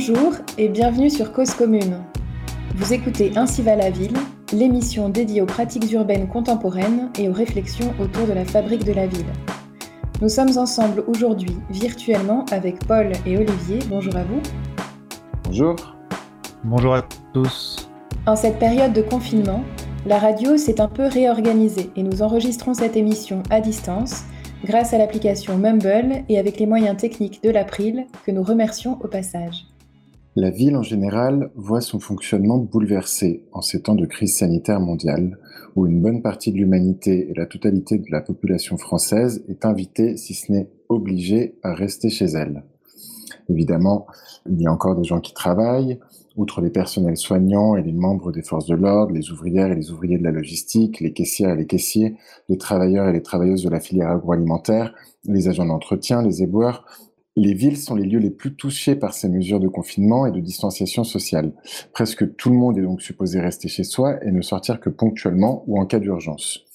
Bonjour 0.00 0.32
et 0.56 0.68
bienvenue 0.70 1.10
sur 1.10 1.30
Cause 1.30 1.52
Commune. 1.52 2.02
Vous 2.74 2.94
écoutez 2.94 3.32
Ainsi 3.36 3.60
va 3.60 3.76
la 3.76 3.90
ville, 3.90 4.16
l'émission 4.50 5.10
dédiée 5.10 5.42
aux 5.42 5.46
pratiques 5.46 5.92
urbaines 5.92 6.26
contemporaines 6.26 7.10
et 7.18 7.28
aux 7.28 7.34
réflexions 7.34 7.92
autour 8.00 8.26
de 8.26 8.32
la 8.32 8.46
fabrique 8.46 8.84
de 8.84 8.94
la 8.94 9.06
ville. 9.06 9.26
Nous 10.22 10.30
sommes 10.30 10.56
ensemble 10.56 11.04
aujourd'hui 11.06 11.54
virtuellement 11.68 12.46
avec 12.50 12.78
Paul 12.86 13.12
et 13.26 13.36
Olivier. 13.36 13.80
Bonjour 13.90 14.16
à 14.16 14.24
vous. 14.24 14.40
Bonjour. 15.44 15.76
Bonjour 16.64 16.94
à 16.94 17.02
tous. 17.34 17.90
En 18.24 18.36
cette 18.36 18.58
période 18.58 18.94
de 18.94 19.02
confinement, 19.02 19.62
la 20.06 20.18
radio 20.18 20.56
s'est 20.56 20.80
un 20.80 20.88
peu 20.88 21.08
réorganisée 21.08 21.90
et 21.94 22.02
nous 22.02 22.22
enregistrons 22.22 22.72
cette 22.72 22.96
émission 22.96 23.42
à 23.50 23.60
distance 23.60 24.24
grâce 24.64 24.94
à 24.94 24.98
l'application 24.98 25.58
Mumble 25.58 26.24
et 26.30 26.38
avec 26.38 26.58
les 26.58 26.66
moyens 26.66 26.96
techniques 26.96 27.42
de 27.42 27.50
l'April 27.50 28.06
que 28.24 28.30
nous 28.30 28.42
remercions 28.42 28.98
au 29.02 29.06
passage. 29.06 29.69
La 30.40 30.48
ville 30.48 30.74
en 30.74 30.82
général 30.82 31.50
voit 31.54 31.82
son 31.82 32.00
fonctionnement 32.00 32.56
bouleversé 32.56 33.44
en 33.52 33.60
ces 33.60 33.82
temps 33.82 33.94
de 33.94 34.06
crise 34.06 34.38
sanitaire 34.38 34.80
mondiale, 34.80 35.36
où 35.76 35.86
une 35.86 36.00
bonne 36.00 36.22
partie 36.22 36.50
de 36.50 36.56
l'humanité 36.56 37.28
et 37.28 37.34
la 37.34 37.44
totalité 37.44 37.98
de 37.98 38.10
la 38.10 38.22
population 38.22 38.78
française 38.78 39.44
est 39.50 39.66
invitée, 39.66 40.16
si 40.16 40.32
ce 40.32 40.50
n'est 40.50 40.70
obligée, 40.88 41.58
à 41.62 41.74
rester 41.74 42.08
chez 42.08 42.24
elle. 42.24 42.64
Évidemment, 43.50 44.06
il 44.48 44.62
y 44.62 44.66
a 44.66 44.72
encore 44.72 44.96
des 44.96 45.04
gens 45.04 45.20
qui 45.20 45.34
travaillent, 45.34 45.98
outre 46.36 46.62
les 46.62 46.70
personnels 46.70 47.18
soignants 47.18 47.76
et 47.76 47.82
les 47.82 47.92
membres 47.92 48.32
des 48.32 48.40
forces 48.40 48.66
de 48.66 48.76
l'ordre, 48.76 49.12
les 49.12 49.30
ouvrières 49.30 49.70
et 49.70 49.74
les 49.74 49.90
ouvriers 49.90 50.16
de 50.16 50.24
la 50.24 50.30
logistique, 50.30 51.00
les 51.00 51.12
caissières 51.12 51.50
et 51.50 51.56
les 51.56 51.66
caissiers, 51.66 52.16
les 52.48 52.56
travailleurs 52.56 53.08
et 53.08 53.12
les 53.12 53.20
travailleuses 53.20 53.64
de 53.64 53.68
la 53.68 53.80
filière 53.80 54.08
agroalimentaire, 54.08 54.94
les 55.26 55.48
agents 55.48 55.66
d'entretien, 55.66 56.22
les 56.22 56.42
éboueurs, 56.42 56.86
les 57.40 57.54
villes 57.54 57.78
sont 57.78 57.94
les 57.94 58.04
lieux 58.04 58.18
les 58.18 58.30
plus 58.30 58.54
touchés 58.54 58.94
par 58.94 59.14
ces 59.14 59.28
mesures 59.28 59.60
de 59.60 59.68
confinement 59.68 60.26
et 60.26 60.30
de 60.30 60.40
distanciation 60.40 61.04
sociale. 61.04 61.52
Presque 61.94 62.36
tout 62.36 62.50
le 62.50 62.56
monde 62.56 62.76
est 62.76 62.82
donc 62.82 63.00
supposé 63.00 63.40
rester 63.40 63.66
chez 63.66 63.82
soi 63.82 64.22
et 64.22 64.30
ne 64.30 64.42
sortir 64.42 64.78
que 64.78 64.90
ponctuellement 64.90 65.64
ou 65.66 65.80
en 65.80 65.86
cas 65.86 66.00
d'urgence. 66.00 66.66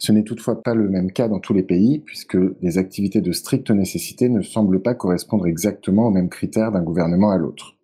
Ce 0.00 0.10
n'est 0.10 0.24
toutefois 0.24 0.60
pas 0.60 0.74
le 0.74 0.88
même 0.88 1.12
cas 1.12 1.28
dans 1.28 1.38
tous 1.38 1.54
les 1.54 1.62
pays, 1.62 2.00
puisque 2.00 2.36
les 2.60 2.78
activités 2.78 3.20
de 3.20 3.30
stricte 3.30 3.70
nécessité 3.70 4.28
ne 4.28 4.42
semblent 4.42 4.82
pas 4.82 4.94
correspondre 4.94 5.46
exactement 5.46 6.08
aux 6.08 6.10
mêmes 6.10 6.30
critères 6.30 6.72
d'un 6.72 6.82
gouvernement 6.82 7.30
à 7.30 7.38
l'autre. 7.38 7.76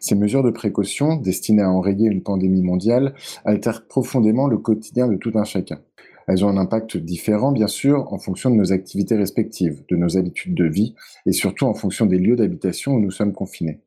Ces 0.00 0.14
mesures 0.14 0.42
de 0.42 0.50
précaution, 0.50 1.16
destinées 1.16 1.62
à 1.62 1.70
enrayer 1.70 2.08
une 2.08 2.22
pandémie 2.22 2.62
mondiale, 2.62 3.14
altèrent 3.44 3.86
profondément 3.86 4.46
le 4.46 4.56
quotidien 4.56 5.06
de 5.06 5.16
tout 5.16 5.32
un 5.34 5.44
chacun. 5.44 5.80
Elles 6.26 6.44
ont 6.44 6.48
un 6.48 6.56
impact 6.56 6.96
différent, 6.96 7.52
bien 7.52 7.66
sûr, 7.66 8.12
en 8.12 8.18
fonction 8.18 8.50
de 8.50 8.56
nos 8.56 8.72
activités 8.72 9.16
respectives, 9.16 9.82
de 9.88 9.96
nos 9.96 10.16
habitudes 10.16 10.54
de 10.54 10.64
vie 10.64 10.94
et 11.26 11.32
surtout 11.32 11.66
en 11.66 11.74
fonction 11.74 12.06
des 12.06 12.18
lieux 12.18 12.36
d'habitation 12.36 12.92
où 12.92 13.00
nous 13.00 13.10
sommes 13.10 13.32
confinés. 13.32 13.80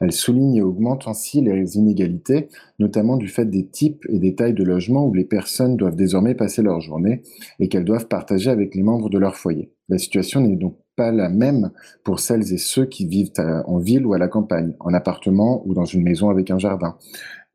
Elles 0.00 0.12
soulignent 0.12 0.56
et 0.56 0.62
augmentent 0.62 1.08
ainsi 1.08 1.40
les 1.40 1.76
inégalités, 1.76 2.48
notamment 2.78 3.16
du 3.16 3.28
fait 3.28 3.44
des 3.44 3.66
types 3.66 4.06
et 4.08 4.18
des 4.18 4.34
tailles 4.34 4.54
de 4.54 4.64
logements 4.64 5.06
où 5.06 5.14
les 5.14 5.24
personnes 5.24 5.76
doivent 5.76 5.96
désormais 5.96 6.34
passer 6.34 6.62
leur 6.62 6.80
journée 6.80 7.22
et 7.58 7.68
qu'elles 7.68 7.84
doivent 7.84 8.08
partager 8.08 8.50
avec 8.50 8.74
les 8.74 8.82
membres 8.82 9.10
de 9.10 9.18
leur 9.18 9.36
foyer. 9.36 9.72
La 9.88 9.98
situation 9.98 10.40
n'est 10.40 10.56
donc 10.56 10.76
pas 10.96 11.10
la 11.10 11.28
même 11.28 11.72
pour 12.04 12.20
celles 12.20 12.52
et 12.52 12.58
ceux 12.58 12.86
qui 12.86 13.06
vivent 13.06 13.32
en 13.66 13.78
ville 13.78 14.06
ou 14.06 14.14
à 14.14 14.18
la 14.18 14.28
campagne, 14.28 14.74
en 14.78 14.94
appartement 14.94 15.62
ou 15.66 15.74
dans 15.74 15.84
une 15.84 16.02
maison 16.02 16.30
avec 16.30 16.50
un 16.50 16.58
jardin 16.58 16.96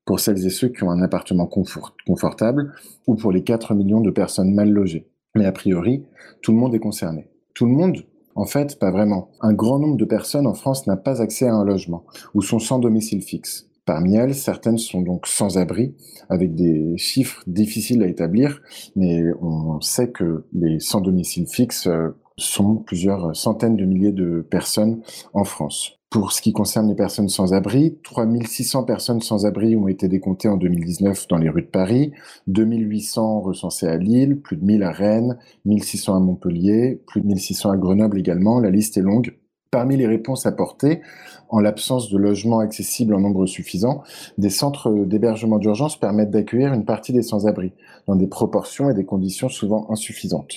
pour 0.10 0.20
celles 0.20 0.44
et 0.44 0.50
ceux 0.50 0.70
qui 0.70 0.84
ont 0.84 0.90
un 0.90 1.04
appartement 1.04 1.46
confortable 1.46 2.74
ou 3.06 3.14
pour 3.14 3.32
les 3.32 3.44
4 3.44 3.76
millions 3.76 4.02
de 4.02 4.10
personnes 4.10 4.56
mal 4.56 4.72
logées. 4.72 5.08
Mais 5.36 5.46
a 5.46 5.52
priori, 5.52 6.04
tout 6.42 6.52
le 6.52 6.58
monde 6.58 6.74
est 6.74 6.80
concerné. 6.80 7.30
Tout 7.54 7.68
le 7.68 7.74
monde? 7.74 8.08
En 8.34 8.48
fait, 8.48 8.80
pas 8.80 8.90
vraiment. 8.90 9.30
Un 9.40 9.54
grand 9.54 9.78
nombre 9.78 9.98
de 9.98 10.06
personnes 10.06 10.48
en 10.48 10.56
France 10.56 10.88
n'a 10.88 10.98
pas 10.98 11.22
accès 11.22 11.46
à 11.46 11.54
un 11.54 11.64
logement 11.64 12.06
ou 12.34 12.42
sont 12.42 12.58
sans 12.58 12.80
domicile 12.80 13.22
fixe. 13.22 13.70
Parmi 13.86 14.16
elles, 14.16 14.34
certaines 14.34 14.80
sont 14.80 15.04
donc 15.04 15.28
sans 15.28 15.60
abri, 15.60 15.94
avec 16.28 16.56
des 16.56 16.98
chiffres 16.98 17.44
difficiles 17.46 18.02
à 18.02 18.08
établir, 18.08 18.64
mais 18.96 19.22
on 19.44 19.80
sait 19.80 20.10
que 20.10 20.48
les 20.54 20.80
sans 20.80 21.02
domicile 21.02 21.46
fixe 21.46 21.86
euh, 21.86 22.18
sont 22.36 22.78
plusieurs 22.78 23.36
centaines 23.36 23.76
de 23.76 23.86
milliers 23.86 24.12
de 24.12 24.42
personnes 24.50 25.04
en 25.36 25.44
France. 25.44 25.99
Pour 26.10 26.32
ce 26.32 26.42
qui 26.42 26.54
concerne 26.54 26.88
les 26.88 26.96
personnes 26.96 27.30
sans 27.30 27.54
abri, 27.54 28.00
3600 28.02 28.84
personnes 28.84 29.22
sans 29.22 29.46
abri 29.46 29.76
ont 29.76 29.88
été 29.88 30.08
décomptées 30.08 30.48
en 30.48 30.58
2019 30.58 31.28
dans 31.28 31.38
les 31.38 31.50
rues 31.50 31.62
de 31.62 31.68
Paris, 31.68 32.14
2800 32.48 33.42
recensées 33.42 33.88
à 33.88 33.96
Lille, 33.96 34.40
plus 34.40 34.58
de 34.58 34.66
1000 34.66 34.82
à 34.82 34.92
Rennes, 34.92 35.38
1600 35.66 36.16
à 36.16 36.20
Montpellier, 36.20 37.00
plus 37.06 37.22
de 37.22 37.28
1600 37.28 37.70
à 37.70 37.78
Grenoble 37.78 38.18
également. 38.18 38.60
La 38.60 38.72
liste 38.72 38.98
est 38.98 39.02
longue. 39.02 39.38
Parmi 39.70 39.98
les 39.98 40.08
réponses 40.08 40.48
apportées, 40.48 41.02
en 41.48 41.60
l'absence 41.60 42.10
de 42.10 42.18
logements 42.18 42.58
accessibles 42.58 43.14
en 43.14 43.20
nombre 43.20 43.46
suffisant, 43.46 44.02
des 44.40 44.50
centres 44.50 44.90
d'hébergement 45.06 45.60
d'urgence 45.60 46.00
permettent 46.00 46.32
d'accueillir 46.32 46.74
une 46.74 46.86
partie 46.86 47.14
des 47.14 47.22
sans-abri, 47.22 47.74
dans 48.08 48.16
des 48.16 48.26
proportions 48.26 48.90
et 48.90 48.96
des 48.96 49.06
conditions 49.06 49.48
souvent 49.48 49.86
insuffisantes. 49.92 50.56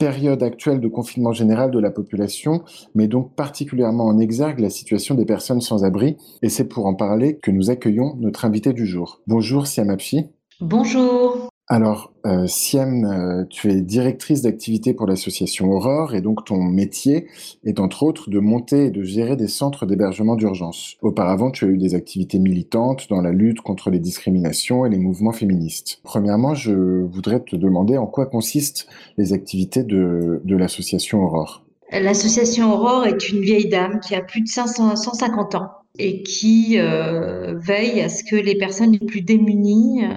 Période 0.00 0.42
actuelle 0.42 0.80
de 0.80 0.88
confinement 0.88 1.32
général 1.32 1.70
de 1.70 1.78
la 1.78 1.90
population 1.90 2.64
met 2.94 3.06
donc 3.06 3.34
particulièrement 3.34 4.06
en 4.06 4.18
exergue 4.18 4.58
la 4.58 4.70
situation 4.70 5.14
des 5.14 5.26
personnes 5.26 5.60
sans 5.60 5.84
abri, 5.84 6.16
et 6.42 6.48
c'est 6.48 6.66
pour 6.66 6.86
en 6.86 6.94
parler 6.94 7.38
que 7.40 7.50
nous 7.50 7.70
accueillons 7.70 8.16
notre 8.18 8.46
invité 8.46 8.72
du 8.72 8.86
jour. 8.86 9.20
Bonjour 9.26 9.66
Siamapchi. 9.66 10.26
Bonjour. 10.60 11.39
Alors, 11.72 12.12
euh, 12.26 12.48
Siem, 12.48 13.04
euh, 13.04 13.44
tu 13.48 13.70
es 13.70 13.80
directrice 13.80 14.42
d'activité 14.42 14.92
pour 14.92 15.06
l'association 15.06 15.70
Aurore 15.70 16.16
et 16.16 16.20
donc 16.20 16.44
ton 16.44 16.60
métier 16.60 17.28
est 17.64 17.78
entre 17.78 18.02
autres 18.02 18.28
de 18.28 18.40
monter 18.40 18.86
et 18.86 18.90
de 18.90 19.04
gérer 19.04 19.36
des 19.36 19.46
centres 19.46 19.86
d'hébergement 19.86 20.34
d'urgence. 20.34 20.96
Auparavant, 21.00 21.52
tu 21.52 21.66
as 21.66 21.68
eu 21.68 21.78
des 21.78 21.94
activités 21.94 22.40
militantes 22.40 23.06
dans 23.08 23.22
la 23.22 23.30
lutte 23.30 23.60
contre 23.60 23.90
les 23.90 24.00
discriminations 24.00 24.84
et 24.84 24.90
les 24.90 24.98
mouvements 24.98 25.30
féministes. 25.30 26.00
Premièrement, 26.02 26.56
je 26.56 26.72
voudrais 26.72 27.38
te 27.38 27.54
demander 27.54 27.96
en 27.96 28.06
quoi 28.08 28.26
consistent 28.26 28.88
les 29.16 29.32
activités 29.32 29.84
de, 29.84 30.42
l'association 30.44 31.22
Aurore. 31.22 31.62
L'association 31.92 32.74
Aurore 32.74 33.06
est 33.06 33.28
une 33.28 33.42
vieille 33.42 33.68
dame 33.68 34.00
qui 34.00 34.16
a 34.16 34.22
plus 34.22 34.40
de 34.40 34.48
500, 34.48 34.96
150 34.96 35.54
ans 35.54 35.68
et 36.00 36.24
qui 36.24 36.80
euh, 36.80 37.54
veille 37.58 38.00
à 38.00 38.08
ce 38.08 38.24
que 38.24 38.34
les 38.34 38.56
personnes 38.56 38.90
les 38.90 39.06
plus 39.06 39.22
démunies 39.22 40.04
euh, 40.04 40.14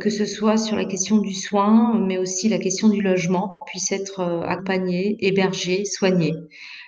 que 0.00 0.10
ce 0.10 0.24
soit 0.24 0.56
sur 0.56 0.76
la 0.76 0.84
question 0.84 1.18
du 1.18 1.34
soin, 1.34 1.98
mais 2.06 2.18
aussi 2.18 2.48
la 2.48 2.58
question 2.58 2.88
du 2.88 3.00
logement, 3.00 3.58
puisse 3.66 3.92
être 3.92 4.20
euh, 4.20 4.42
accompagnée, 4.42 5.16
hébergée, 5.20 5.84
soignée. 5.84 6.34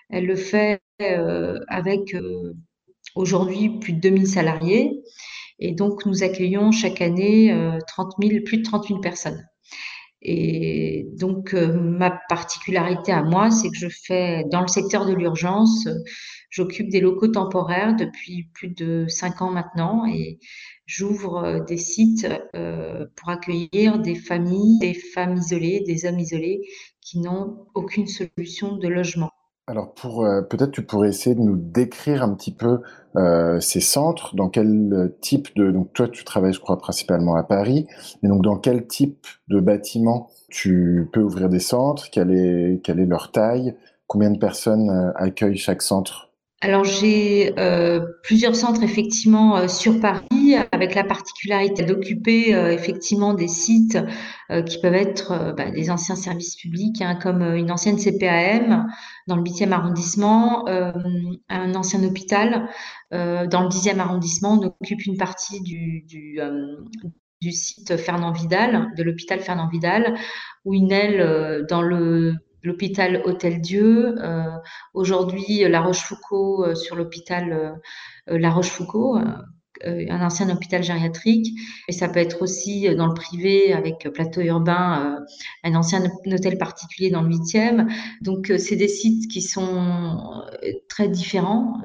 Elle 0.09 0.27
le 0.27 0.37
fait 0.37 0.81
euh, 1.03 1.59
avec 1.69 2.17
aujourd'hui 3.15 3.79
plus 3.79 3.93
de 3.93 4.01
2000 4.01 4.27
salariés. 4.27 5.03
Et 5.59 5.73
donc, 5.73 6.07
nous 6.07 6.23
accueillons 6.23 6.73
chaque 6.73 7.01
année 7.01 7.55
30 7.87 8.15
000, 8.21 8.45
plus 8.45 8.59
de 8.59 8.63
30 8.63 8.89
000 8.89 9.01
personnes. 9.01 9.47
Et 10.23 11.07
donc, 11.19 11.53
ma 11.53 12.19
particularité 12.29 13.13
à 13.13 13.23
moi, 13.23 13.51
c'est 13.51 13.69
que 13.69 13.77
je 13.77 13.89
fais 13.89 14.45
dans 14.51 14.63
le 14.63 14.69
secteur 14.69 15.07
de 15.07 15.13
l'urgence, 15.13 15.87
j'occupe 16.51 16.91
des 16.91 17.01
locaux 17.01 17.29
temporaires 17.29 17.95
depuis 17.97 18.51
plus 18.53 18.69
de 18.69 19.07
cinq 19.09 19.41
ans 19.41 19.51
maintenant 19.51 20.05
et 20.07 20.39
j'ouvre 20.91 21.45
euh, 21.45 21.61
des 21.61 21.77
sites 21.77 22.27
euh, 22.57 23.07
pour 23.15 23.29
accueillir 23.29 24.01
des 24.01 24.17
familles, 24.17 24.79
des 24.81 24.95
femmes 24.95 25.37
isolées, 25.37 25.85
des 25.87 26.05
hommes 26.05 26.19
isolés 26.19 26.69
qui 27.01 27.21
n'ont 27.21 27.67
aucune 27.75 28.09
solution 28.09 28.77
de 28.77 28.89
logement. 28.89 29.31
Alors 29.69 29.95
euh, 30.05 30.43
peut-être 30.43 30.73
tu 30.73 30.83
pourrais 30.83 31.11
essayer 31.11 31.37
de 31.37 31.41
nous 31.41 31.55
décrire 31.57 32.25
un 32.25 32.35
petit 32.35 32.53
peu 32.53 32.81
ces 33.61 33.81
centres, 33.81 34.37
dans 34.37 34.49
quel 34.49 35.13
type 35.21 35.49
de 35.57 35.73
donc 35.73 35.93
toi 35.93 36.07
tu 36.07 36.25
travailles 36.25 36.53
je 36.53 36.61
crois 36.61 36.79
principalement 36.79 37.35
à 37.35 37.43
Paris, 37.43 37.87
mais 38.23 38.29
donc 38.29 38.43
dans 38.43 38.57
quel 38.57 38.87
type 38.87 39.27
de 39.49 39.59
bâtiment 39.59 40.31
tu 40.49 41.09
peux 41.13 41.21
ouvrir 41.21 41.49
des 41.49 41.59
centres, 41.59 42.09
quelle 42.11 42.31
est 42.33 43.07
leur 43.07 43.33
taille, 43.33 43.75
combien 44.07 44.31
de 44.31 44.39
personnes 44.39 45.13
accueillent 45.17 45.57
chaque 45.57 45.83
centre? 45.83 46.30
Alors 46.63 46.85
j'ai 46.85 47.59
euh, 47.59 48.01
plusieurs 48.23 48.55
centres 48.55 48.83
effectivement 48.83 49.57
euh, 49.57 49.69
sur 49.69 49.99
Paris 49.99 50.57
avec 50.73 50.95
la 50.95 51.05
particularité 51.05 51.85
d'occuper 51.85 52.55
euh, 52.55 52.71
effectivement 52.71 53.33
des 53.33 53.49
sites 53.49 53.99
qui 54.67 54.81
peuvent 54.81 54.95
être 54.95 55.55
bah, 55.57 55.71
des 55.71 55.93
anciens 55.93 56.17
services 56.17 56.57
publics 56.57 57.01
hein, 57.03 57.15
comme 57.15 57.41
une 57.41 57.71
ancienne 57.71 57.99
CPAM 57.99 58.89
dans 59.29 59.37
le 59.37 59.45
8e 59.45 59.71
arrondissement, 59.71 60.67
un 60.67 61.75
ancien 61.77 62.03
hôpital 62.03 62.69
dans 63.13 63.63
le 63.63 63.69
10e 63.69 64.01
arrondissement. 64.01 64.59
On 64.61 64.67
occupe 64.67 65.07
une 65.07 65.17
partie 65.17 65.61
du, 65.61 66.03
du, 66.03 66.41
du 67.41 67.53
site 67.53 67.97
Fernand 67.97 68.33
Vidal, 68.33 68.89
de 68.97 69.05
l'hôpital 69.05 69.39
Fernand 69.39 69.69
Vidal, 69.69 70.17
ou 70.65 70.75
une 70.75 70.91
aile 70.91 71.65
dans 71.69 71.83
le 71.83 72.35
l'hôpital 72.63 73.23
Hôtel 73.25 73.61
Dieu, 73.61 74.17
euh, 74.19 74.51
aujourd'hui 74.95 75.61
La 75.69 75.81
Rochefoucauld 75.81 76.69
euh, 76.69 76.75
sur 76.75 76.97
l'hôpital 76.97 77.53
euh, 77.53 78.39
La 78.39 78.51
Rochefoucauld, 78.51 79.23
un 79.83 80.21
ancien 80.21 80.51
hôpital 80.51 80.83
gériatrique, 80.83 81.59
et 81.89 81.93
ça 81.93 82.11
peut 82.11 82.19
être 82.19 82.43
aussi 82.43 82.95
dans 82.95 83.07
le 83.07 83.15
privé 83.15 83.73
avec 83.73 84.07
plateau 84.13 84.43
urbain, 84.43 85.25
un 85.65 85.75
ancien 85.75 86.03
hôtel 86.27 86.59
particulier 86.59 87.09
dans 87.09 87.23
le 87.23 87.35
8e. 87.35 87.91
Donc 88.21 88.53
c'est 88.59 88.77
des 88.77 88.89
sites 88.89 89.31
qui 89.31 89.41
sont 89.41 90.45
très 90.91 91.09
différents 91.09 91.81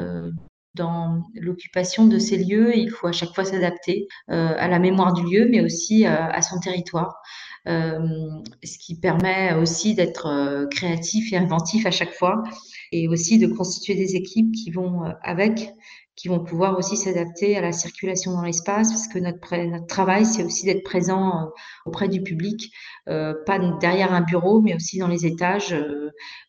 dans 0.76 1.24
l'occupation 1.36 2.06
de 2.06 2.20
ces 2.20 2.38
lieux, 2.38 2.76
il 2.76 2.90
faut 2.90 3.08
à 3.08 3.12
chaque 3.12 3.34
fois 3.34 3.46
s'adapter 3.46 4.08
à 4.28 4.68
la 4.68 4.80
mémoire 4.80 5.14
du 5.14 5.24
lieu, 5.24 5.48
mais 5.50 5.62
aussi 5.62 6.06
à 6.06 6.42
son 6.42 6.60
territoire. 6.60 7.22
ce 7.66 8.78
qui 8.80 9.00
permet 9.00 9.54
aussi 9.54 9.96
d'être 9.96 10.68
créatif 10.72 11.34
et 11.34 11.38
inventif 11.38 11.86
à 11.86 11.92
chaque 11.92 12.14
fois, 12.14 12.44
et 12.92 13.08
aussi 13.08 13.40
de 13.40 13.48
constituer 13.48 13.96
des 13.96 14.16
équipes 14.16 14.52
qui 14.52 14.72
vont 14.72 15.02
avec 15.22 15.74
qui 16.16 16.30
vont 16.30 16.40
pouvoir 16.40 16.78
aussi 16.78 16.96
s'adapter 16.96 17.58
à 17.58 17.62
la 17.62 17.72
circulation 17.72 18.32
dans 18.32 18.42
l'espace, 18.42 18.90
parce 18.90 19.08
que 19.08 19.20
notre, 19.20 19.86
travail, 19.88 20.26
c'est 20.26 20.44
aussi 20.44 20.66
d'être 20.66 20.84
présent 20.84 21.42
euh, 21.42 21.46
auprès 21.86 22.08
du 22.08 22.22
public, 22.22 22.72
euh, 23.10 23.34
pas 23.46 23.60
derrière 23.82 24.14
un 24.14 24.22
bureau, 24.22 24.62
mais 24.62 24.76
aussi 24.76 24.98
dans 24.98 25.10
les 25.10 25.26
étages, 25.26 25.76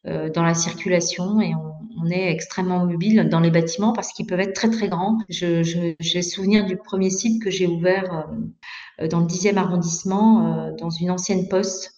euh, 0.06 0.30
dans 0.30 0.42
la 0.42 0.54
circulation, 0.54 1.40
et 1.40 1.52
on, 1.54 1.74
est 2.10 2.30
extrêmement 2.30 2.86
mobile 2.86 3.28
dans 3.28 3.40
les 3.40 3.50
bâtiments 3.50 3.92
parce 3.92 4.12
qu'ils 4.12 4.26
peuvent 4.26 4.38
être 4.38 4.52
très 4.52 4.70
très 4.70 4.88
grands. 4.88 5.18
J'ai 5.28 5.64
je, 5.64 6.20
souvenir 6.20 6.64
du 6.64 6.76
premier 6.76 7.10
site 7.10 7.42
que 7.42 7.50
j'ai 7.50 7.66
ouvert 7.66 8.28
dans 9.10 9.18
le 9.18 9.26
10e 9.26 9.56
arrondissement, 9.56 10.70
dans 10.78 10.90
une 10.90 11.10
ancienne 11.10 11.48
poste. 11.48 11.94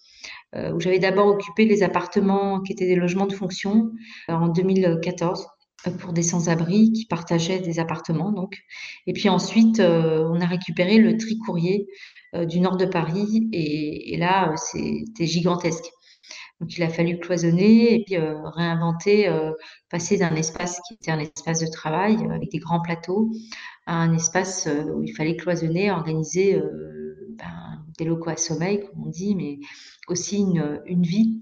où 0.55 0.79
j'avais 0.79 0.97
d'abord 0.97 1.27
occupé 1.27 1.65
les 1.65 1.83
appartements 1.83 2.61
qui 2.61 2.71
étaient 2.71 2.87
des 2.87 2.95
logements 2.95 3.27
de 3.27 3.33
fonction 3.33 3.91
en 4.29 4.47
2014 4.47 5.45
pour 6.01 6.13
des 6.13 6.23
sans-abri 6.23 6.91
qui 6.91 7.05
partageaient 7.05 7.59
des 7.59 7.79
appartements. 7.79 8.31
Donc. 8.31 8.57
Et 9.07 9.13
puis 9.13 9.29
ensuite, 9.29 9.79
euh, 9.79 10.27
on 10.29 10.41
a 10.41 10.45
récupéré 10.45 10.97
le 10.97 11.17
tri-courrier 11.17 11.87
euh, 12.35 12.45
du 12.45 12.59
nord 12.59 12.77
de 12.77 12.85
Paris 12.85 13.49
et, 13.53 14.17
là, 14.17 14.53
c'était 14.57 15.25
gigantesque. 15.25 15.85
Donc 16.59 16.77
il 16.77 16.83
a 16.83 16.89
fallu 16.89 17.17
cloisonner 17.19 17.95
et 17.95 18.03
puis 18.03 18.17
euh, 18.17 18.35
réinventer, 18.49 19.31
passer 19.89 20.17
d'un 20.17 20.35
espace 20.35 20.81
qui 20.87 20.95
était 20.95 21.11
un 21.11 21.19
espace 21.19 21.61
de 21.61 21.67
travail 21.67 22.17
avec 22.31 22.51
des 22.51 22.59
grands 22.59 22.81
plateaux 22.81 23.31
à 23.85 23.95
un 23.95 24.13
espace 24.13 24.67
où 24.93 25.01
il 25.01 25.15
fallait 25.15 25.37
cloisonner, 25.37 25.89
organiser 25.89 26.61
ben, 27.29 27.85
des 27.97 28.03
locaux 28.03 28.29
à 28.29 28.35
sommeil, 28.35 28.81
comme 28.81 29.05
on 29.05 29.09
dit, 29.09 29.35
mais 29.35 29.59
aussi 30.09 30.41
une 30.41 31.01
vie 31.01 31.41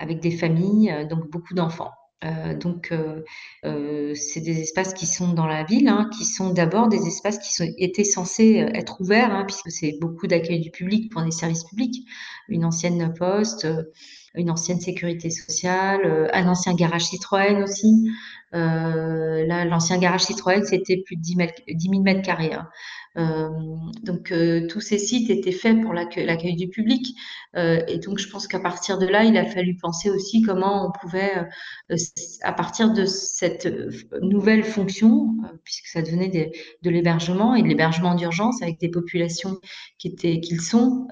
avec 0.00 0.20
des 0.20 0.32
familles, 0.32 1.06
donc 1.08 1.30
beaucoup 1.30 1.54
d'enfants. 1.54 1.92
Euh, 2.24 2.54
donc, 2.54 2.92
euh, 2.92 3.22
euh, 3.64 4.14
c'est 4.14 4.40
des 4.40 4.60
espaces 4.60 4.94
qui 4.94 5.06
sont 5.06 5.34
dans 5.34 5.46
la 5.46 5.64
ville, 5.64 5.88
hein, 5.88 6.08
qui 6.16 6.24
sont 6.24 6.50
d'abord 6.50 6.88
des 6.88 7.06
espaces 7.06 7.38
qui 7.38 7.74
étaient 7.78 8.04
censés 8.04 8.66
être 8.74 9.00
ouverts, 9.00 9.34
hein, 9.34 9.44
puisque 9.46 9.70
c'est 9.70 9.98
beaucoup 10.00 10.26
d'accueil 10.26 10.60
du 10.60 10.70
public 10.70 11.12
pour 11.12 11.22
des 11.22 11.30
services 11.30 11.64
publics, 11.64 12.06
une 12.48 12.64
ancienne 12.64 13.12
poste, 13.14 13.66
une 14.34 14.50
ancienne 14.50 14.80
sécurité 14.80 15.30
sociale, 15.30 16.30
un 16.32 16.48
ancien 16.48 16.74
garage 16.74 17.06
Citroën 17.06 17.62
aussi. 17.62 18.10
là, 18.52 19.64
l'ancien 19.66 19.98
garage 19.98 20.22
Citroën, 20.24 20.64
c'était 20.64 21.02
plus 21.04 21.16
de 21.16 21.22
10, 21.22 21.36
000 21.90 22.02
mètres 22.02 22.22
carrés. 22.22 22.54
Hein. 22.54 22.68
Euh, 23.16 23.48
donc 24.02 24.30
euh, 24.30 24.66
tous 24.66 24.80
ces 24.80 24.98
sites 24.98 25.30
étaient 25.30 25.52
faits 25.52 25.80
pour 25.80 25.94
l'accueil 25.94 26.56
du 26.56 26.68
public. 26.68 27.16
Euh, 27.56 27.80
et 27.88 27.98
donc 27.98 28.18
je 28.18 28.28
pense 28.28 28.46
qu'à 28.46 28.60
partir 28.60 28.98
de 28.98 29.06
là, 29.06 29.24
il 29.24 29.36
a 29.36 29.46
fallu 29.46 29.76
penser 29.76 30.10
aussi 30.10 30.42
comment 30.42 30.86
on 30.86 30.92
pouvait, 30.92 31.46
à 32.42 32.52
partir 32.52 32.92
de 32.92 33.06
cette 33.06 33.68
nouvelle 34.20 34.64
fonction, 34.64 35.28
puisque 35.64 35.86
ça 35.86 36.02
devenait 36.02 36.52
de 36.82 36.90
l'hébergement 36.90 37.54
et 37.54 37.62
de 37.62 37.68
l'hébergement 37.68 38.14
d'urgence 38.14 38.62
avec 38.62 38.78
des 38.78 38.90
populations 38.90 39.58
qui 39.98 40.08
étaient, 40.08 40.40
qu'ils 40.40 40.60
sont, 40.60 41.08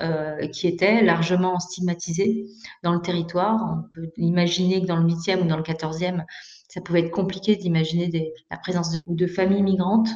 qui 0.53 0.67
étaient 0.67 1.03
largement 1.03 1.59
stigmatisées 1.59 2.47
dans 2.83 2.93
le 2.93 3.01
territoire. 3.01 3.79
On 3.79 3.89
peut 3.95 4.11
imaginer 4.17 4.83
que 4.83 4.87
dans 4.87 4.97
le 4.97 5.09
8e 5.09 5.43
ou 5.43 5.47
dans 5.47 5.57
le 5.57 5.63
14e, 5.63 6.25
ça 6.69 6.81
pouvait 6.81 7.01
être 7.01 7.11
compliqué 7.11 7.57
d'imaginer 7.57 8.33
la 8.51 8.57
présence 8.57 8.91
de, 8.91 9.01
de 9.07 9.27
familles 9.27 9.63
migrantes. 9.63 10.09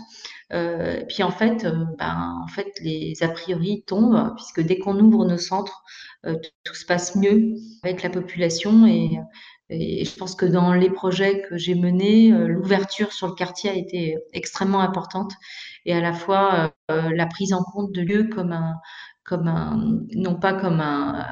Euh, 0.52 1.04
puis 1.08 1.22
en 1.22 1.30
fait, 1.30 1.64
euh, 1.64 1.84
ben, 1.98 2.40
en 2.42 2.46
fait, 2.48 2.72
les 2.80 3.22
a 3.22 3.28
priori 3.28 3.84
tombent, 3.86 4.34
puisque 4.36 4.60
dès 4.60 4.78
qu'on 4.78 4.98
ouvre 4.98 5.24
nos 5.26 5.38
centres, 5.38 5.82
euh, 6.26 6.34
tout, 6.64 6.74
se 6.74 6.86
passe 6.86 7.16
mieux 7.16 7.54
avec 7.82 8.02
la 8.02 8.10
population. 8.10 8.86
Et, 8.86 9.18
et, 9.70 10.04
je 10.04 10.16
pense 10.16 10.34
que 10.34 10.46
dans 10.46 10.72
les 10.72 10.90
projets 10.90 11.42
que 11.42 11.56
j'ai 11.58 11.74
menés, 11.74 12.30
l'ouverture 12.30 13.12
sur 13.12 13.26
le 13.28 13.34
quartier 13.34 13.70
a 13.70 13.74
été 13.74 14.16
extrêmement 14.32 14.80
importante. 14.80 15.32
Et 15.84 15.92
à 15.94 16.00
la 16.00 16.12
fois 16.12 16.72
la 16.88 17.26
prise 17.26 17.52
en 17.52 17.62
compte 17.62 17.92
de 17.92 18.00
lieux 18.02 18.24
comme 18.24 18.52
un, 18.52 18.76
comme 19.24 19.48
un, 19.48 20.00
non 20.14 20.36
pas 20.36 20.54
comme 20.54 20.80
un, 20.80 21.26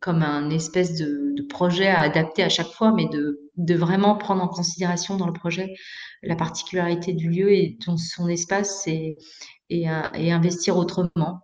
comme 0.00 0.22
un 0.22 0.50
espèce 0.50 0.96
de, 0.96 1.22
projet 1.48 1.88
à 1.88 2.00
adapter 2.00 2.42
à 2.42 2.48
chaque 2.48 2.72
fois, 2.72 2.92
mais 2.92 3.06
de, 3.06 3.74
vraiment 3.74 4.16
prendre 4.16 4.42
en 4.42 4.48
considération 4.48 5.16
dans 5.16 5.26
le 5.26 5.32
projet 5.32 5.74
la 6.22 6.36
particularité 6.36 7.12
du 7.12 7.28
lieu 7.28 7.52
et 7.52 7.78
son 7.96 8.28
espace 8.28 8.86
et, 8.86 9.16
et, 9.70 9.88
investir 9.88 10.76
autrement. 10.76 11.40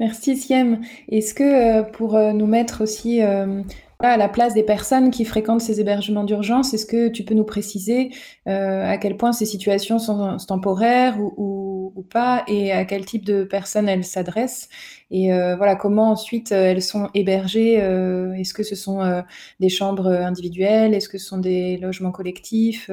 Merci 0.00 0.36
Siem. 0.36 0.82
Est-ce 1.08 1.34
que 1.34 1.42
euh, 1.42 1.82
pour 1.82 2.16
euh, 2.16 2.32
nous 2.32 2.46
mettre 2.46 2.82
aussi 2.82 3.22
euh, 3.22 3.62
à 4.02 4.16
la 4.16 4.28
place 4.28 4.54
des 4.54 4.62
personnes 4.62 5.10
qui 5.10 5.24
fréquentent 5.24 5.60
ces 5.60 5.80
hébergements 5.80 6.24
d'urgence, 6.24 6.74
est-ce 6.74 6.86
que 6.86 7.08
tu 7.08 7.24
peux 7.24 7.34
nous 7.34 7.44
préciser 7.44 8.10
à 8.46 8.98
quel 8.98 9.16
point 9.16 9.32
ces 9.32 9.46
situations 9.46 9.98
sont 9.98 10.36
temporaires 10.46 11.18
ou, 11.20 11.92
ou, 11.96 12.02
pas 12.02 12.44
et 12.48 12.72
à 12.72 12.84
quel 12.84 13.04
type 13.06 13.24
de 13.24 13.44
personnes 13.44 13.88
elles 13.88 14.04
s'adressent? 14.04 14.68
Et 15.10 15.28
voilà 15.56 15.76
comment 15.76 16.10
ensuite 16.10 16.52
elles 16.52 16.82
sont 16.82 17.10
hébergées 17.14 17.74
Est-ce 17.74 18.54
que 18.54 18.62
ce 18.62 18.74
sont 18.74 19.22
des 19.60 19.68
chambres 19.68 20.08
individuelles? 20.08 20.94
Est-ce 20.94 21.08
que 21.08 21.18
ce 21.18 21.26
sont 21.26 21.38
des 21.38 21.76
logements 21.78 22.12
collectifs? 22.12 22.90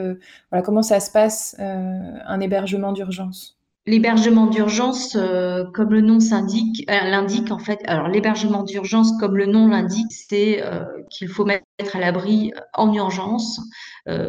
Voilà 0.52 0.64
comment 0.64 0.84
ça 0.84 1.00
se 1.00 1.12
passe 1.12 1.56
un 1.60 2.40
hébergement 2.40 2.94
d'urgence? 2.94 3.59
L'hébergement 3.90 4.46
d'urgence, 4.46 5.16
euh, 5.16 5.64
comme 5.74 5.90
le 5.90 6.02
nom 6.02 6.20
s'indique, 6.20 6.86
euh, 6.92 7.10
l'indique 7.10 7.50
en 7.50 7.58
fait. 7.58 7.80
Alors 7.86 8.08
l'hébergement 8.08 8.62
d'urgence, 8.62 9.14
comme 9.20 9.36
le 9.36 9.48
nom 9.48 9.68
l'indique, 9.68 10.12
c'est 10.12 10.62
euh, 10.64 10.84
qu'il 11.10 11.28
faut 11.28 11.44
mettre 11.44 11.96
à 11.96 12.00
l'abri 12.00 12.54
en 12.76 12.94
urgence. 12.94 13.60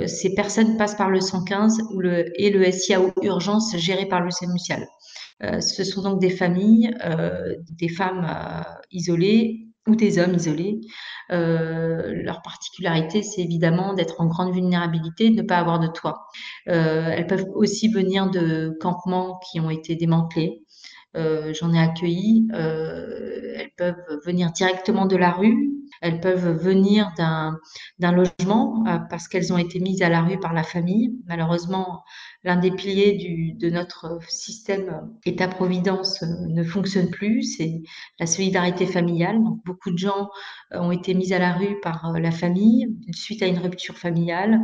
ces 0.06 0.34
personnes 0.34 0.78
passent 0.78 0.94
par 0.94 1.10
le 1.10 1.20
115 1.20 1.82
ou 1.92 2.00
le, 2.00 2.32
et 2.40 2.48
le 2.48 2.72
SIAO 2.72 3.12
urgence 3.22 3.76
géré 3.76 4.06
par 4.06 4.22
le 4.22 4.30
SEMUSIAL. 4.30 4.86
ce 5.60 5.84
sont 5.84 6.02
donc 6.02 6.20
des 6.20 6.30
familles, 6.30 6.94
des 7.70 7.88
femmes 7.88 8.26
isolées 8.90 9.69
des 9.96 10.18
hommes 10.18 10.34
isolés. 10.34 10.80
Euh, 11.32 12.12
leur 12.22 12.42
particularité, 12.42 13.22
c'est 13.22 13.42
évidemment 13.42 13.94
d'être 13.94 14.20
en 14.20 14.26
grande 14.26 14.52
vulnérabilité, 14.52 15.30
de 15.30 15.42
ne 15.42 15.46
pas 15.46 15.58
avoir 15.58 15.78
de 15.78 15.86
toit. 15.86 16.26
Euh, 16.68 17.10
elles 17.14 17.26
peuvent 17.26 17.46
aussi 17.54 17.88
venir 17.88 18.30
de 18.30 18.76
campements 18.80 19.38
qui 19.50 19.60
ont 19.60 19.70
été 19.70 19.94
démantelés. 19.94 20.62
Euh, 21.16 21.52
j'en 21.54 21.72
ai 21.72 21.80
accueilli. 21.80 22.48
elles 22.52 23.72
peuvent 23.76 24.20
venir 24.24 24.50
directement 24.52 25.06
de 25.06 25.16
la 25.16 25.30
rue. 25.30 25.70
Elles 26.00 26.20
peuvent 26.20 26.56
venir 26.62 27.12
d'un 27.16 28.12
logement 28.12 28.84
parce 29.08 29.28
qu'elles 29.28 29.52
ont 29.52 29.58
été 29.58 29.80
mises 29.80 30.02
à 30.02 30.08
la 30.08 30.22
rue 30.22 30.38
par 30.38 30.52
la 30.52 30.62
famille. 30.62 31.18
Malheureusement, 31.26 32.04
l'un 32.42 32.56
des 32.56 32.70
piliers 32.70 33.12
du, 33.12 33.52
de 33.52 33.68
notre 33.68 34.18
système 34.28 35.10
État-providence 35.24 36.22
euh, 36.22 36.26
ne 36.48 36.64
fonctionne 36.64 37.10
plus, 37.10 37.42
c'est 37.42 37.82
la 38.18 38.26
solidarité 38.26 38.86
familiale. 38.86 39.38
Beaucoup 39.66 39.90
de 39.90 39.98
gens 39.98 40.30
euh, 40.72 40.80
ont 40.80 40.90
été 40.90 41.14
mis 41.14 41.32
à 41.32 41.38
la 41.38 41.52
rue 41.52 41.78
par 41.80 42.06
euh, 42.06 42.18
la 42.18 42.30
famille 42.30 42.88
suite 43.12 43.42
à 43.42 43.46
une 43.46 43.58
rupture 43.58 43.98
familiale, 43.98 44.62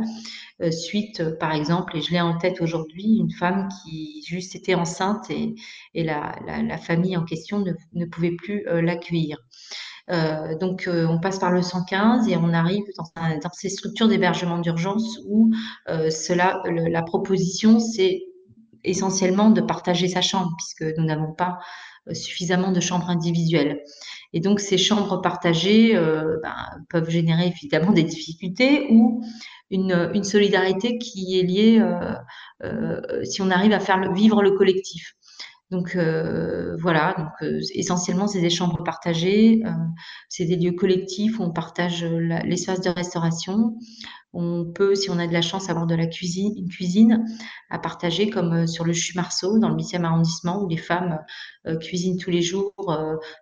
suite, 0.71 1.37
par 1.37 1.53
exemple, 1.53 1.95
et 1.95 2.01
je 2.01 2.11
l'ai 2.11 2.19
en 2.19 2.35
tête 2.35 2.61
aujourd'hui, 2.61 3.17
une 3.19 3.29
femme 3.29 3.67
qui 3.83 4.23
juste 4.25 4.55
était 4.55 4.73
enceinte 4.73 5.29
et, 5.29 5.53
et 5.93 6.03
la, 6.03 6.35
la, 6.47 6.63
la, 6.63 6.77
famille 6.79 7.15
en 7.15 7.25
question 7.25 7.59
ne, 7.59 7.73
ne 7.93 8.05
pouvait 8.05 8.35
plus 8.35 8.63
l'accueillir. 8.65 9.37
Euh, 10.09 10.57
donc, 10.57 10.87
euh, 10.87 11.05
on 11.07 11.19
passe 11.19 11.39
par 11.39 11.51
le 11.51 11.61
115 11.61 12.29
et 12.29 12.37
on 12.37 12.53
arrive 12.53 12.85
dans, 12.97 13.51
ces 13.53 13.69
structures 13.69 14.07
d'hébergement 14.07 14.59
d'urgence 14.59 15.19
où 15.27 15.51
euh, 15.89 16.09
cela, 16.09 16.61
la 16.65 17.01
proposition, 17.01 17.79
c'est 17.79 18.23
essentiellement 18.83 19.49
de 19.49 19.61
partager 19.61 20.07
sa 20.07 20.21
chambre 20.21 20.51
puisque 20.57 20.97
nous 20.97 21.05
n'avons 21.05 21.33
pas 21.33 21.59
suffisamment 22.13 22.71
de 22.71 22.79
chambres 22.79 23.09
individuelles. 23.09 23.81
Et 24.31 24.39
donc, 24.39 24.61
ces 24.61 24.77
chambres 24.77 25.21
partagées 25.21 25.93
ben, 25.93 26.55
peuvent 26.89 27.09
générer 27.09 27.47
évidemment 27.47 27.91
des 27.91 28.03
difficultés 28.03 28.87
ou 28.91 29.21
une 29.71 30.23
solidarité 30.23 30.97
qui 30.99 31.37
est 31.37 31.43
liée, 31.43 31.83
si 33.23 33.41
on 33.41 33.49
arrive 33.49 33.73
à 33.73 33.81
faire 33.81 34.13
vivre 34.13 34.41
le 34.41 34.51
collectif. 34.51 35.17
Donc 35.69 35.97
euh, 35.97 36.77
voilà, 36.79 37.13
donc 37.17 37.27
euh, 37.41 37.59
essentiellement 37.73 38.27
c'est 38.27 38.39
des 38.39 38.49
chambres 38.49 38.83
partagées, 38.83 39.61
euh, 39.65 39.69
c'est 40.29 40.45
des 40.45 40.55
lieux 40.55 40.71
collectifs 40.71 41.39
où 41.39 41.43
on 41.43 41.51
partage 41.51 42.05
l'espace 42.05 42.79
de 42.79 42.89
restauration. 42.89 43.77
On 44.31 44.65
peut, 44.65 44.95
si 44.95 45.09
on 45.09 45.19
a 45.19 45.27
de 45.27 45.33
la 45.33 45.41
chance, 45.41 45.69
avoir 45.69 45.85
de 45.87 45.95
la 45.95 46.07
cuisine, 46.07 46.53
une 46.57 46.69
cuisine 46.69 47.25
à 47.69 47.79
partager, 47.79 48.29
comme 48.29 48.67
sur 48.67 48.85
le 48.85 48.93
CHU 48.93 49.13
Marceau, 49.15 49.57
dans 49.57 49.69
le 49.69 49.75
8e 49.75 50.03
arrondissement, 50.03 50.63
où 50.63 50.69
les 50.69 50.77
femmes 50.77 51.19
cuisinent 51.81 52.17
tous 52.17 52.29
les 52.29 52.41
jours, 52.41 52.73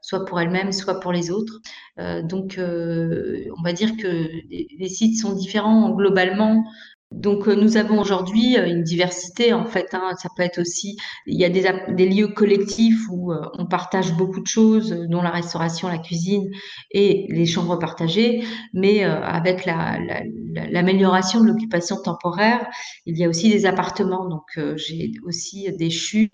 soit 0.01 0.25
pour 0.25 0.39
elles-mêmes, 0.39 0.72
soit 0.72 1.00
pour 1.00 1.12
les 1.12 1.32
autres. 1.32 1.60
donc 1.98 2.58
on 2.60 3.63
va 3.63 3.74
dire 3.74 3.98
que 3.98 4.29
les 4.48 4.89
sites 4.89 5.20
sont 5.20 5.34
différents 5.34 5.89
globalement 5.89 6.63
Donc 7.12 7.48
euh, 7.48 7.56
nous 7.56 7.78
avons 7.78 8.00
aujourd'hui 8.00 8.58
euh, 8.58 8.68
une 8.68 8.84
diversité 8.84 9.54
en 9.54 9.66
fait. 9.66 9.94
Hein. 9.94 10.12
ça 10.18 10.30
peut 10.36 10.44
être 10.44 10.60
aussi, 10.60 10.98
il 11.28 11.40
y 11.40 11.46
a 11.46 11.50
des, 11.50 12.10
lieux 12.10 12.28
collectifs 12.28 13.08
où 13.10 13.32
euh, 13.32 13.42
on 13.54 13.68
partage 13.68 14.14
beaucoup 14.14 14.42
de 14.42 14.48
choses, 14.48 14.90
dont 15.10 15.22
la 15.22 15.30
restauration, 15.30 15.88
la 15.88 16.00
cuisine 16.00 16.50
et 16.92 17.28
les 17.30 17.46
chambres 17.46 17.78
partagées. 17.78 18.44
Mais 18.74 19.04
avec 19.04 19.66
l'amélioration 19.66 21.40
la, 21.40 21.46
de 21.46 21.52
l'occupation 21.52 21.98
temporaire, 22.02 22.68
il 23.06 23.18
y 23.18 23.24
a 23.24 23.30
aussi 23.30 23.50
des 23.50 23.66
appartements. 23.66 24.28
Donc 24.28 24.44
j'ai 24.76 25.12
aussi 25.26 25.72
des 25.78 25.90
CHU 25.90 26.30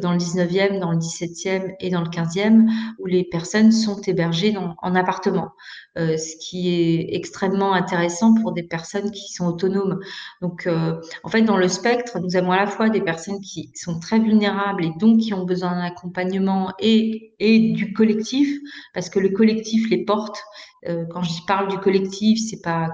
dans 0.00 0.12
le 0.12 0.18
19e, 0.18 0.78
dans 0.80 0.92
le 0.92 0.98
17e 0.98 1.74
et 1.80 1.90
dans 1.90 2.02
le 2.02 2.08
15e 2.08 2.68
où 2.98 3.06
les 3.06 3.24
personnes 3.24 3.72
sont 3.72 4.00
hébergées 4.02 4.56
en 4.56 4.94
appartement. 4.94 5.48
Ce 5.96 6.36
qui 6.48 6.68
est 6.68 7.14
extrêmement 7.14 7.72
intéressant 7.72 8.34
pour 8.34 8.52
des 8.52 8.62
personnes 8.62 9.10
qui 9.10 9.32
sont 9.32 9.46
autonomes. 9.46 10.00
Donc, 10.40 10.66
euh, 10.66 11.00
en 11.22 11.28
fait, 11.28 11.42
dans 11.42 11.56
le 11.56 11.68
spectre, 11.68 12.18
nous 12.20 12.36
avons 12.36 12.52
à 12.52 12.56
la 12.56 12.66
fois 12.66 12.88
des 12.88 13.00
personnes 13.00 13.40
qui 13.40 13.70
sont 13.74 13.98
très 14.00 14.18
vulnérables 14.18 14.84
et 14.84 14.92
donc 14.98 15.20
qui 15.20 15.34
ont 15.34 15.44
besoin 15.44 15.72
d'un 15.72 15.84
accompagnement 15.84 16.72
et, 16.78 17.34
et 17.38 17.72
du 17.72 17.92
collectif, 17.92 18.58
parce 18.94 19.08
que 19.10 19.18
le 19.18 19.30
collectif 19.30 19.90
les 19.90 20.04
porte. 20.04 20.42
Euh, 20.88 21.04
quand 21.10 21.22
je 21.22 21.44
parle 21.46 21.68
du 21.68 21.78
collectif, 21.78 22.38
c'est 22.48 22.62
pas 22.62 22.90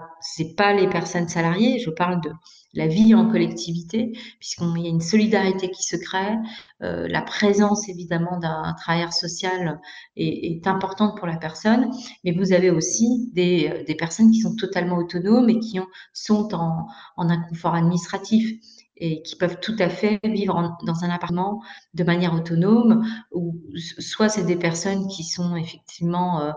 pas 0.57 0.73
les 0.73 0.89
personnes 0.89 1.29
salariées, 1.29 1.79
je 1.79 1.91
parle 1.91 2.21
de 2.21 2.31
la 2.75 2.87
vie 2.87 3.15
en 3.15 3.29
collectivité, 3.29 4.13
puisqu'il 4.39 4.83
y 4.83 4.87
a 4.87 4.91
une 4.91 5.01
solidarité 5.01 5.71
qui 5.71 5.83
se 5.83 5.97
crée. 5.97 6.37
Euh, 6.83 7.07
la 7.09 7.23
présence, 7.23 7.89
évidemment, 7.89 8.39
d'un 8.39 8.75
travailleur 8.79 9.13
social 9.13 9.81
est, 10.17 10.67
importante 10.67 11.19
pour 11.19 11.27
la 11.27 11.37
personne, 11.37 11.91
mais 12.25 12.33
vous 12.33 12.53
avez 12.53 12.71
aussi 12.71 13.31
des, 13.33 13.69
euh, 13.69 13.85
des 13.85 13.95
personnes 13.95 14.31
qui 14.31 14.41
sont 14.41 14.55
totalement 14.57 14.97
autonomes 14.97 15.51
et 15.51 15.59
qui 15.59 15.81
ont, 15.81 15.89
sont 16.13 16.55
en, 16.55 16.87
en 17.17 17.29
inconfort 17.29 17.75
administratif 17.75 18.59
et 18.97 19.23
qui 19.23 19.37
peuvent 19.37 19.59
tout 19.61 19.75
à 19.81 19.89
fait 19.89 20.21
vivre 20.23 20.77
dans 20.87 21.05
un 21.05 21.11
appartement 21.11 21.61
de 21.95 22.05
manière 22.05 22.35
autonome, 22.35 23.05
ou 23.33 23.61
soit 23.99 24.29
c'est 24.29 24.45
des 24.45 24.57
personnes 24.57 25.09
qui 25.09 25.25
sont 25.25 25.57
effectivement 25.57 26.53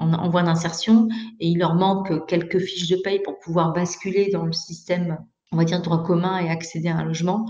en, 0.00 0.28
voie 0.30 0.42
d'insertion 0.42 1.08
et 1.38 1.48
il 1.48 1.58
leur 1.58 1.74
manque 1.74 2.26
quelques 2.26 2.58
fiches 2.58 2.88
de 2.88 2.96
paye 2.96 3.20
pour 3.20 3.38
pouvoir 3.38 3.72
basculer 3.72 4.30
dans 4.32 4.44
le 4.44 4.52
système 4.52 5.18
on 5.52 5.56
va 5.56 5.64
dire, 5.64 5.82
droit 5.82 6.04
commun 6.04 6.38
et 6.38 6.48
accéder 6.48 6.88
à 6.88 6.96
un 6.98 7.04
logement. 7.04 7.44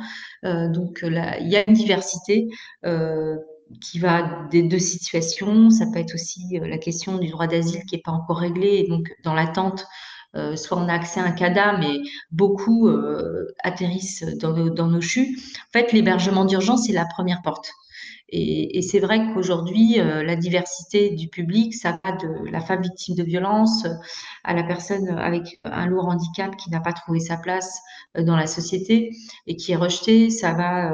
Euh, 0.47 0.69
donc 0.69 1.03
là, 1.03 1.39
il 1.39 1.49
y 1.49 1.57
a 1.57 1.69
une 1.69 1.75
diversité 1.75 2.49
euh, 2.87 3.37
qui 3.81 3.99
va 3.99 4.47
des 4.51 4.63
deux 4.63 4.79
situations. 4.79 5.71
Ça 5.71 5.87
peut 5.93 5.99
être 5.99 6.15
aussi 6.15 6.59
euh, 6.59 6.67
la 6.67 6.79
question 6.79 7.19
du 7.19 7.29
droit 7.29 7.47
d'asile 7.47 7.85
qui 7.85 7.97
n'est 7.97 8.03
pas 8.03 8.13
encore 8.13 8.39
réglée. 8.39 8.83
Et 8.85 8.89
donc, 8.89 9.13
dans 9.23 9.35
l'attente, 9.35 9.87
euh, 10.37 10.57
soit 10.57 10.79
on 10.79 10.89
a 10.89 10.93
accès 10.93 11.21
à 11.21 11.25
un 11.25 11.33
CADA, 11.33 11.79
mais 11.79 12.01
beaucoup 12.31 12.89
euh, 12.89 13.47
atterrissent 13.63 14.25
dans 14.39 14.53
nos, 14.53 14.71
dans 14.71 14.87
nos 14.87 15.01
CHU. 15.01 15.39
En 15.69 15.73
fait, 15.73 15.93
l'hébergement 15.93 16.45
d'urgence, 16.45 16.87
c'est 16.87 16.93
la 16.93 17.07
première 17.07 17.43
porte. 17.43 17.73
Et, 18.31 18.79
et 18.79 18.83
c'est 18.83 19.01
vrai 19.01 19.33
qu'aujourd'hui, 19.33 20.01
euh, 20.01 20.23
la 20.23 20.37
diversité 20.37 21.11
du 21.11 21.29
public, 21.29 21.75
ça 21.75 21.99
va 22.05 22.13
de 22.13 22.51
la 22.51 22.61
femme 22.61 22.83
victime 22.83 23.17
de 23.17 23.25
violence 23.25 23.87
à 24.45 24.55
la 24.55 24.63
personne 24.63 25.09
avec 25.19 25.61
un 25.65 25.87
lourd 25.87 26.07
handicap 26.09 26.57
qui 26.57 26.71
n'a 26.71 26.81
pas 26.81 26.93
trouvé 26.93 27.21
sa 27.21 27.37
place 27.37 27.79
euh, 28.17 28.23
dans 28.23 28.37
la 28.37 28.47
société 28.47 29.11
et 29.47 29.57
qui 29.57 29.73
est 29.73 29.77
rejetée. 29.77 30.31
Ça 30.31 30.53
va 30.53 30.93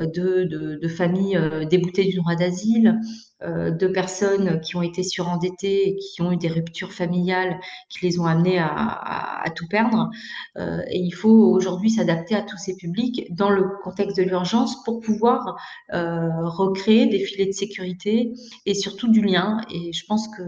euh, 0.00 0.06
de, 0.06 0.44
de, 0.44 0.78
de 0.80 0.88
familles 0.88 1.38
déboutées 1.70 2.04
du 2.04 2.16
droit 2.16 2.34
d'asile 2.34 2.98
de 3.42 3.86
personnes 3.86 4.60
qui 4.60 4.76
ont 4.76 4.82
été 4.82 5.02
surendettées 5.02 5.88
et 5.88 5.96
qui 5.96 6.22
ont 6.22 6.32
eu 6.32 6.36
des 6.36 6.48
ruptures 6.48 6.92
familiales 6.92 7.58
qui 7.88 8.04
les 8.06 8.18
ont 8.18 8.26
amenées 8.26 8.58
à, 8.58 9.44
tout 9.56 9.66
perdre. 9.68 10.10
Euh, 10.58 10.80
et 10.88 10.98
il 10.98 11.10
faut 11.12 11.30
aujourd'hui 11.30 11.90
s'adapter 11.90 12.34
à 12.34 12.42
tous 12.42 12.58
ces 12.58 12.76
publics 12.76 13.26
dans 13.34 13.50
le 13.50 13.64
contexte 13.82 14.16
de 14.16 14.22
l'urgence 14.22 14.82
pour 14.84 15.00
pouvoir 15.00 15.56
euh, 15.92 16.28
recréer 16.44 17.06
des 17.06 17.24
filets 17.24 17.46
de 17.46 17.52
sécurité 17.52 18.32
et 18.66 18.74
surtout 18.74 19.08
du 19.08 19.22
lien. 19.22 19.60
Et 19.72 19.92
je 19.92 20.04
pense 20.06 20.28
que 20.28 20.42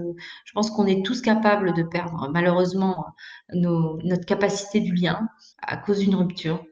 je 0.45 0.53
pense 0.53 0.71
qu'on 0.71 0.87
est 0.87 1.05
tous 1.05 1.21
capables 1.21 1.75
de 1.75 1.83
perdre 1.83 2.29
malheureusement 2.33 3.07
notre 3.53 4.25
capacité 4.25 4.81
du 4.81 4.95
lien 4.95 5.29
à 5.63 5.77
cause 5.77 5.99
d'une 5.99 6.15
rupture 6.15 6.63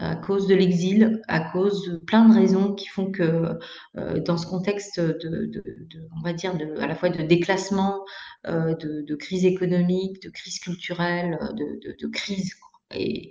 à 0.00 0.16
cause 0.16 0.46
de 0.46 0.54
l'exil, 0.54 1.20
à 1.28 1.40
cause 1.40 1.84
de 1.84 1.96
plein 1.96 2.26
de 2.26 2.34
raisons 2.34 2.72
qui 2.72 2.88
font 2.88 3.10
que 3.10 3.58
euh, 3.98 4.20
dans 4.20 4.38
ce 4.38 4.46
contexte 4.46 4.98
de, 4.98 5.62
on 6.16 6.22
va 6.22 6.32
dire, 6.32 6.54
à 6.80 6.86
la 6.86 6.94
fois 6.94 7.10
de 7.10 7.22
déclassement, 7.22 8.04
euh, 8.46 8.74
de, 8.76 9.14
crise 9.14 9.44
économique, 9.44 10.22
de 10.22 10.30
crise 10.30 10.58
culturelle, 10.58 11.38
de, 11.54 12.06
crise 12.06 12.54
et, 12.94 13.30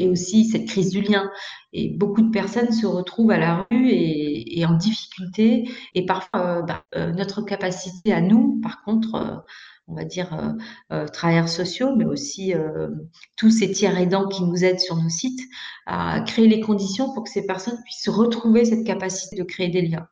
aussi 0.00 0.46
cette 0.46 0.66
crise 0.66 0.90
du 0.90 1.02
lien. 1.02 1.30
Et 1.74 1.90
beaucoup 1.90 2.22
de 2.22 2.30
personnes 2.30 2.72
se 2.72 2.86
retrouvent 2.86 3.30
à 3.30 3.38
la 3.38 3.66
rue 3.70 3.90
et, 3.90 4.64
en 4.64 4.74
difficulté. 4.74 5.68
Et 5.94 6.06
parfois, 6.06 6.58
euh, 6.58 6.62
bah, 6.62 6.84
notre 7.12 7.42
capacité 7.42 8.14
à 8.14 8.22
nous, 8.22 8.58
par 8.62 8.82
contre, 8.82 9.44
on 9.90 9.94
va 9.94 10.04
dire, 10.04 10.32
euh, 10.34 10.52
euh, 10.92 11.06
travailleurs 11.06 11.48
sociaux, 11.48 11.94
mais 11.96 12.04
aussi 12.04 12.54
euh, 12.54 12.88
tous 13.36 13.50
ces 13.50 13.70
tiers 13.70 13.98
aidants 13.98 14.28
qui 14.28 14.44
nous 14.44 14.64
aident 14.64 14.80
sur 14.80 14.96
nos 14.96 15.08
sites, 15.08 15.40
à 15.86 16.20
créer 16.20 16.46
les 16.46 16.60
conditions 16.60 17.12
pour 17.12 17.24
que 17.24 17.30
ces 17.30 17.46
personnes 17.46 17.78
puissent 17.84 18.08
retrouver 18.08 18.64
cette 18.64 18.84
capacité 18.84 19.36
de 19.36 19.42
créer 19.42 19.68
des 19.68 19.82
liens. 19.82 20.06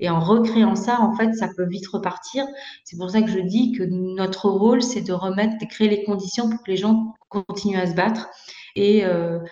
Et 0.00 0.08
en 0.08 0.18
recréant 0.18 0.74
ça, 0.74 1.00
en 1.00 1.14
fait, 1.14 1.32
ça 1.34 1.48
peut 1.56 1.66
vite 1.68 1.86
repartir. 1.86 2.46
C'est 2.84 2.96
pour 2.96 3.10
ça 3.10 3.22
que 3.22 3.30
je 3.30 3.40
dis 3.40 3.72
que 3.72 3.84
notre 3.84 4.48
rôle, 4.48 4.82
c'est 4.82 5.02
de 5.02 5.12
remettre, 5.12 5.58
de 5.60 5.66
créer 5.66 5.88
les 5.88 6.04
conditions 6.04 6.48
pour 6.48 6.62
que 6.62 6.70
les 6.70 6.78
gens 6.78 7.14
continuent 7.28 7.78
à 7.78 7.86
se 7.86 7.94
battre 7.94 8.28
et 8.76 9.04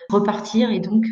repartir 0.08 0.70
et 0.70 0.80
donc 0.80 1.04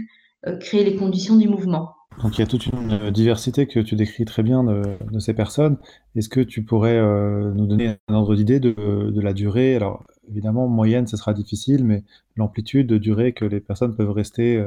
créer 0.61 0.85
les 0.85 0.97
conditions 0.97 1.37
du 1.37 1.49
mouvement. 1.49 1.96
Donc 2.23 2.39
il 2.39 2.41
y 2.41 2.43
a 2.43 2.47
toute 2.47 2.67
une 2.67 2.93
euh, 2.93 3.11
diversité 3.11 3.67
que 3.67 3.81
tu 3.81 3.95
décris 3.95 4.25
très 4.25 4.43
bien 4.43 4.65
de, 4.65 5.19
ces 5.19 5.35
personnes. 5.35 5.77
Est-ce 6.15 6.29
que 6.29 6.41
tu 6.41 6.63
pourrais 6.63 6.97
euh, 6.97 7.53
nous 7.53 7.67
donner 7.67 7.97
un 8.09 8.15
ordre 8.15 8.35
d'idée 8.35 8.59
de, 8.59 9.21
la 9.21 9.33
durée? 9.33 9.77
Alors 9.77 10.05
évidemment, 10.29 10.67
moyenne, 10.67 11.07
ce 11.07 11.17
sera 11.17 11.35
difficile, 11.35 11.85
mais 11.85 12.05
l'amplitude 12.35 12.87
de 12.87 12.99
durée 12.99 13.33
que 13.33 13.45
les 13.45 13.61
personnes 13.61 13.95
peuvent 13.95 14.11
rester 14.11 14.65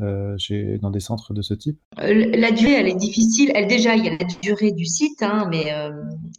euh, 0.00 0.36
dans 0.80 0.90
des 0.90 1.00
centres 1.00 1.34
de 1.34 1.42
ce 1.42 1.54
type? 1.54 1.78
La 1.96 2.50
durée, 2.50 2.72
elle 2.72 2.88
est 2.88 2.96
difficile. 2.96 3.52
Elle 3.54 3.68
déjà, 3.68 3.94
il 3.94 4.04
y 4.04 4.08
a 4.08 4.12
la 4.12 4.26
durée 4.42 4.72
du 4.72 4.86
site, 4.86 5.22
hein, 5.22 5.46
mais 5.50 5.72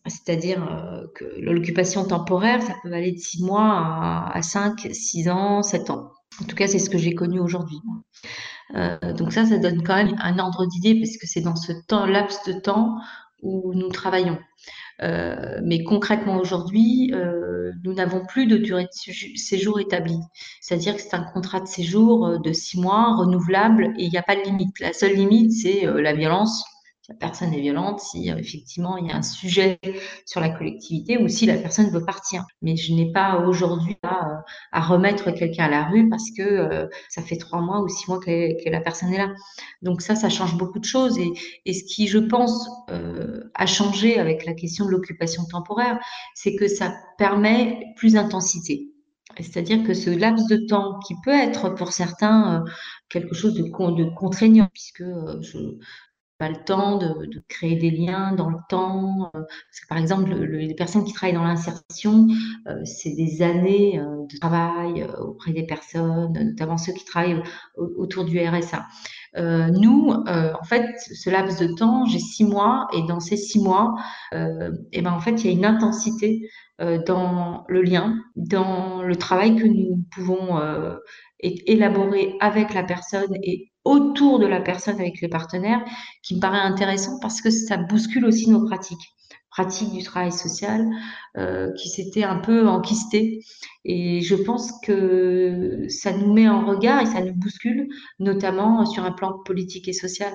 c'est-à-dire 0.07 1.07
que 1.15 1.25
l'occupation 1.39 2.05
temporaire, 2.05 2.61
ça 2.61 2.73
peut 2.83 2.91
aller 2.91 3.13
de 3.13 3.19
6 3.19 3.43
mois 3.43 4.29
à 4.33 4.41
5, 4.41 4.89
6 4.91 5.29
ans, 5.29 5.61
7 5.61 5.89
ans. 5.91 6.11
En 6.41 6.45
tout 6.45 6.55
cas, 6.55 6.67
c'est 6.67 6.79
ce 6.79 6.89
que 6.89 6.97
j'ai 6.97 7.13
connu 7.13 7.39
aujourd'hui. 7.39 7.77
Euh, 8.75 9.13
donc 9.13 9.33
ça, 9.33 9.45
ça 9.45 9.57
donne 9.57 9.83
quand 9.83 9.95
même 9.95 10.15
un 10.21 10.39
ordre 10.39 10.65
d'idée 10.65 10.99
parce 10.99 11.17
que 11.17 11.27
c'est 11.27 11.41
dans 11.41 11.55
ce 11.55 11.71
temps, 11.87 12.05
laps 12.05 12.45
de 12.47 12.53
temps 12.53 12.97
où 13.41 13.73
nous 13.73 13.89
travaillons. 13.89 14.37
Euh, 15.01 15.59
mais 15.63 15.83
concrètement 15.83 16.37
aujourd'hui, 16.37 17.11
euh, 17.13 17.71
nous 17.83 17.93
n'avons 17.93 18.25
plus 18.25 18.47
de 18.47 18.57
durée 18.57 18.83
de 18.83 19.37
séjour 19.37 19.79
établie. 19.79 20.19
C'est-à-dire 20.61 20.95
que 20.95 21.01
c'est 21.01 21.15
un 21.15 21.23
contrat 21.23 21.61
de 21.61 21.67
séjour 21.67 22.39
de 22.39 22.53
six 22.53 22.79
mois, 22.79 23.15
renouvelable, 23.15 23.93
et 23.97 24.03
il 24.03 24.09
n'y 24.09 24.17
a 24.17 24.23
pas 24.23 24.35
de 24.35 24.41
limite. 24.41 24.79
La 24.79 24.91
seule 24.91 25.15
limite, 25.15 25.53
c'est 25.53 25.85
la 25.85 26.13
violence 26.13 26.65
la 27.09 27.15
personne 27.15 27.53
est 27.53 27.59
violente, 27.59 27.99
si 27.99 28.31
euh, 28.31 28.37
effectivement 28.37 28.97
il 28.97 29.07
y 29.07 29.11
a 29.11 29.15
un 29.15 29.23
sujet 29.23 29.79
sur 30.25 30.39
la 30.39 30.49
collectivité 30.49 31.17
ou 31.17 31.27
si 31.27 31.45
la 31.45 31.57
personne 31.57 31.89
veut 31.89 32.05
partir. 32.05 32.45
Mais 32.61 32.75
je 32.75 32.93
n'ai 32.93 33.11
pas 33.11 33.39
aujourd'hui 33.39 33.97
à, 34.03 34.29
euh, 34.29 34.35
à, 34.71 34.81
remettre 34.81 35.31
quelqu'un 35.31 35.65
à 35.65 35.69
la 35.69 35.83
rue 35.85 36.07
parce 36.07 36.29
que 36.37 36.43
euh, 36.43 36.87
ça 37.09 37.21
fait 37.21 37.37
trois 37.37 37.61
mois 37.61 37.81
ou 37.81 37.87
six 37.87 38.07
mois 38.07 38.19
que, 38.19 38.69
la 38.69 38.81
personne 38.81 39.11
est 39.11 39.17
là. 39.17 39.33
Donc 39.81 40.01
ça, 40.01 40.15
ça 40.15 40.29
change 40.29 40.55
beaucoup 40.55 40.79
de 40.79 40.85
choses. 40.85 41.17
Et, 41.17 41.73
ce 41.73 41.83
qui, 41.83 42.07
je 42.07 42.19
pense, 42.19 42.69
a 43.55 43.65
changé 43.65 44.19
avec 44.19 44.45
la 44.45 44.53
question 44.53 44.85
de 44.85 44.91
l'occupation 44.91 45.45
temporaire, 45.45 45.99
c'est 46.35 46.55
que 46.55 46.67
ça 46.67 46.93
permet 47.17 47.93
plus 47.95 48.13
d'intensité. 48.13 48.89
C'est-à-dire 49.37 49.83
que 49.83 49.93
ce 49.93 50.09
laps 50.09 50.47
de 50.47 50.57
temps 50.67 50.99
qui 51.07 51.15
peut 51.23 51.33
être 51.33 51.69
pour 51.69 51.93
certains 51.93 52.65
quelque 53.09 53.33
chose 53.33 53.55
de 53.55 53.63
contraignant, 54.15 54.67
puisque 54.73 55.03
je, 55.41 55.57
pas 56.39 56.49
le 56.49 56.55
temps 56.55 56.97
de, 56.97 57.43
créer 57.49 57.75
des 57.75 57.91
liens 57.91 58.31
dans 58.33 58.49
le 58.49 58.57
temps. 58.69 59.29
Euh, 59.35 59.41
parce 59.41 59.79
que 59.83 59.87
par 59.87 59.97
exemple, 59.97 60.29
le, 60.29 60.45
les 60.45 60.73
personnes 60.73 61.03
qui 61.03 61.13
travaillent 61.13 61.35
dans 61.35 61.43
l'insertion, 61.43 62.27
euh, 62.67 62.79
c'est 62.85 63.11
des 63.11 63.41
années 63.41 63.99
euh, 63.99 64.25
de 64.31 64.37
travail 64.39 65.05
auprès 65.19 65.51
des 65.51 65.63
personnes, 65.63 66.31
notamment 66.33 66.77
ceux 66.77 66.93
qui 66.93 67.03
travaillent 67.03 67.43
autour 67.75 68.23
du 68.23 68.39
RSA. 68.39 68.87
Nous, 69.37 70.11
en 70.11 70.63
fait, 70.63 70.85
ce 70.97 71.29
laps 71.29 71.59
de 71.59 71.67
temps, 71.75 72.05
j'ai 72.05 72.19
six 72.19 72.43
mois, 72.43 72.87
et 72.93 73.03
dans 73.03 73.19
ces 73.19 73.37
six 73.37 73.59
mois, 73.59 73.93
et 74.31 75.01
ben 75.01 75.11
en 75.11 75.19
fait, 75.19 75.43
il 75.43 75.45
y 75.45 75.49
a 75.49 75.51
une 75.51 75.65
intensité 75.65 76.49
dans 77.05 77.63
le 77.67 77.81
lien, 77.81 78.19
dans 78.35 79.03
le 79.03 79.15
travail 79.15 79.55
que 79.55 79.67
nous 79.67 80.03
pouvons 80.11 80.59
élaborer 81.41 82.35
avec 82.39 82.73
la 82.73 82.83
personne 82.83 83.35
et 83.43 83.71
autour 83.85 84.39
de 84.39 84.45
la 84.45 84.61
personne 84.61 84.99
avec 84.99 85.21
les 85.21 85.29
partenaires 85.29 85.83
qui 86.23 86.35
me 86.35 86.39
paraît 86.39 86.59
intéressant 86.59 87.19
parce 87.21 87.41
que 87.41 87.49
ça 87.49 87.77
bouscule 87.77 88.25
aussi 88.25 88.49
nos 88.49 88.65
pratiques. 88.65 89.15
pratique 89.49 89.91
du 89.91 90.03
travail 90.03 90.31
social 90.31 90.87
euh, 91.37 91.73
qui 91.73 91.89
s'était 91.89 92.23
un 92.23 92.37
peu 92.37 92.67
enquistée. 92.67 93.39
Et 93.83 94.21
je 94.21 94.35
pense 94.35 94.71
que 94.81 95.85
ça 95.89 96.13
nous 96.13 96.31
met 96.33 96.47
en 96.47 96.65
regard 96.65 97.01
et 97.01 97.07
ça 97.07 97.21
nous 97.21 97.33
bouscule, 97.33 97.87
notamment 98.19 98.85
sur 98.85 99.03
un 99.03 99.11
plan 99.11 99.39
politique 99.45 99.87
et 99.87 99.93
social. 99.93 100.33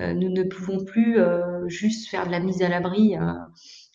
Euh, 0.00 0.14
nous 0.14 0.30
ne 0.30 0.42
pouvons 0.44 0.82
plus 0.84 1.18
euh, 1.18 1.68
juste 1.68 2.08
faire 2.08 2.26
de 2.26 2.32
la 2.32 2.40
mise 2.40 2.62
à 2.62 2.68
l'abri. 2.68 3.16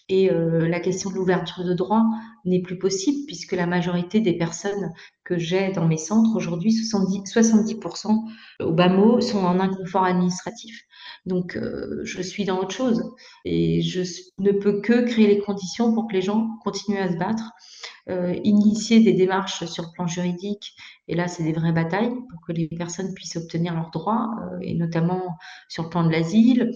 Et 0.09 0.29
la 0.31 0.79
question 0.79 1.11
de 1.11 1.15
l'ouverture 1.15 1.63
de 1.63 1.73
droits 1.73 2.03
n'est 2.45 2.61
plus 2.61 2.77
possible 2.77 3.25
puisque 3.27 3.53
la 3.53 3.67
majorité 3.67 4.19
des 4.19 4.33
personnes 4.33 4.91
que 5.23 5.37
j'ai 5.37 5.71
dans 5.71 5.87
mes 5.87 5.97
centres 5.97 6.35
aujourd'hui, 6.35 6.71
70%, 6.71 7.31
70% 7.31 8.17
au 8.61 8.71
bas 8.71 8.89
mot, 8.89 9.21
sont 9.21 9.39
en 9.39 9.59
inconfort 9.59 10.03
administratif. 10.03 10.83
Donc, 11.25 11.55
euh, 11.55 12.01
je 12.03 12.21
suis 12.21 12.45
dans 12.45 12.59
autre 12.59 12.71
chose. 12.71 13.03
Et 13.45 13.81
je 13.81 14.01
ne 14.39 14.51
peux 14.51 14.81
que 14.81 15.05
créer 15.05 15.27
les 15.27 15.39
conditions 15.39 15.93
pour 15.93 16.07
que 16.07 16.13
les 16.13 16.21
gens 16.21 16.57
continuent 16.63 17.01
à 17.01 17.11
se 17.11 17.17
battre, 17.17 17.51
euh, 17.99 17.99
initier 18.43 18.99
des 18.99 19.13
démarches 19.13 19.65
sur 19.65 19.83
le 19.83 19.89
plan 19.93 20.07
juridique. 20.07 20.73
Et 21.07 21.15
là, 21.15 21.27
c'est 21.27 21.43
des 21.43 21.53
vraies 21.53 21.71
batailles 21.71 22.11
pour 22.29 22.41
que 22.45 22.51
les 22.51 22.67
personnes 22.67 23.13
puissent 23.13 23.35
obtenir 23.35 23.73
leurs 23.73 23.89
droits, 23.89 24.29
euh, 24.41 24.59
et 24.61 24.75
notamment 24.75 25.37
sur 25.67 25.83
le 25.83 25.89
plan 25.89 26.03
de 26.03 26.11
l'asile, 26.11 26.71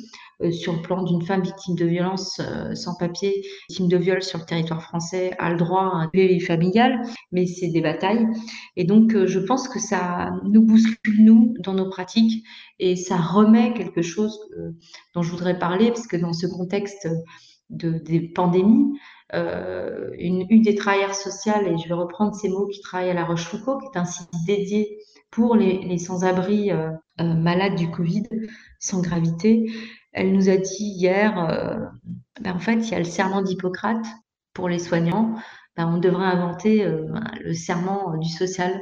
sur 0.52 0.74
le 0.74 0.82
plan 0.82 1.04
d'une 1.04 1.22
femme 1.22 1.42
victime 1.42 1.76
de 1.76 1.86
violence 1.86 2.42
sans 2.74 2.96
papier, 2.96 3.46
victime 3.70 3.88
de 3.88 3.96
viol 3.96 4.22
sur 4.22 4.40
le 4.40 4.46
territoire 4.46 4.82
français, 4.82 5.34
a 5.40 5.52
le 5.52 5.58
droit 5.58 5.84
à 5.84 5.96
un 5.96 6.10
vie 6.14 6.40
familial. 6.40 7.02
Mais 7.32 7.46
c'est 7.46 7.70
des 7.70 7.82
batailles. 7.82 8.28
Et 8.76 8.84
donc, 8.84 9.16
je 9.26 9.40
pense 9.40 9.70
que 9.70 9.80
ça 9.80 10.32
nous 10.44 10.64
bouscule, 10.64 11.24
nous, 11.24 11.54
dans 11.60 11.74
nos 11.74 11.90
pratiques 11.90 12.44
et 12.80 12.96
ça 12.96 13.16
remet 13.16 13.74
quelque 13.74 14.02
chose 14.02 14.38
dont 15.14 15.22
je 15.22 15.32
voudrais 15.32 15.58
parler, 15.58 15.90
parce 15.90 16.08
que 16.08 16.18
dans 16.18 16.34
ce 16.34 16.48
contexte 16.48 17.08
de, 17.70 17.92
des 17.92 18.20
pandémies, 18.20 18.98
euh, 19.34 20.12
une, 20.18 20.46
une, 20.50 20.62
des 20.62 20.76
travailleurs 20.76 21.16
sociales, 21.16 21.68
et 21.68 21.78
je 21.78 21.88
vais 21.88 21.94
reprendre 21.94 22.36
ces 22.36 22.50
mots, 22.50 22.68
qui 22.68 22.82
travaille 22.82 23.10
à 23.10 23.14
La 23.14 23.26
Rochefoucauld, 23.26 23.80
qui 23.82 23.88
est 23.94 24.00
un 24.00 24.06
site 24.06 24.30
dédié 24.46 25.00
pour 25.32 25.56
les, 25.56 25.80
les 25.80 25.98
sans-abri 25.98 26.72
euh, 26.72 26.92
euh, 27.20 27.34
malades 27.34 27.76
du 27.76 27.90
Covid, 27.90 28.24
sans 28.80 29.02
gravité, 29.02 29.72
elle 30.12 30.32
nous 30.32 30.48
a 30.48 30.58
dit 30.58 30.84
hier, 30.84 31.92
ben 32.40 32.54
en 32.54 32.60
fait, 32.60 32.76
il 32.76 32.90
y 32.90 32.94
a 32.94 33.00
le 33.00 33.04
serment 33.04 33.42
d'Hippocrate 33.42 34.06
pour 34.54 34.70
les 34.70 34.78
soignants, 34.78 35.36
ben 35.76 35.88
on 35.88 35.98
devrait 35.98 36.28
inventer 36.28 36.86
euh, 36.86 37.08
le 37.44 37.54
serment 37.56 38.16
du 38.18 38.30
social 38.30 38.80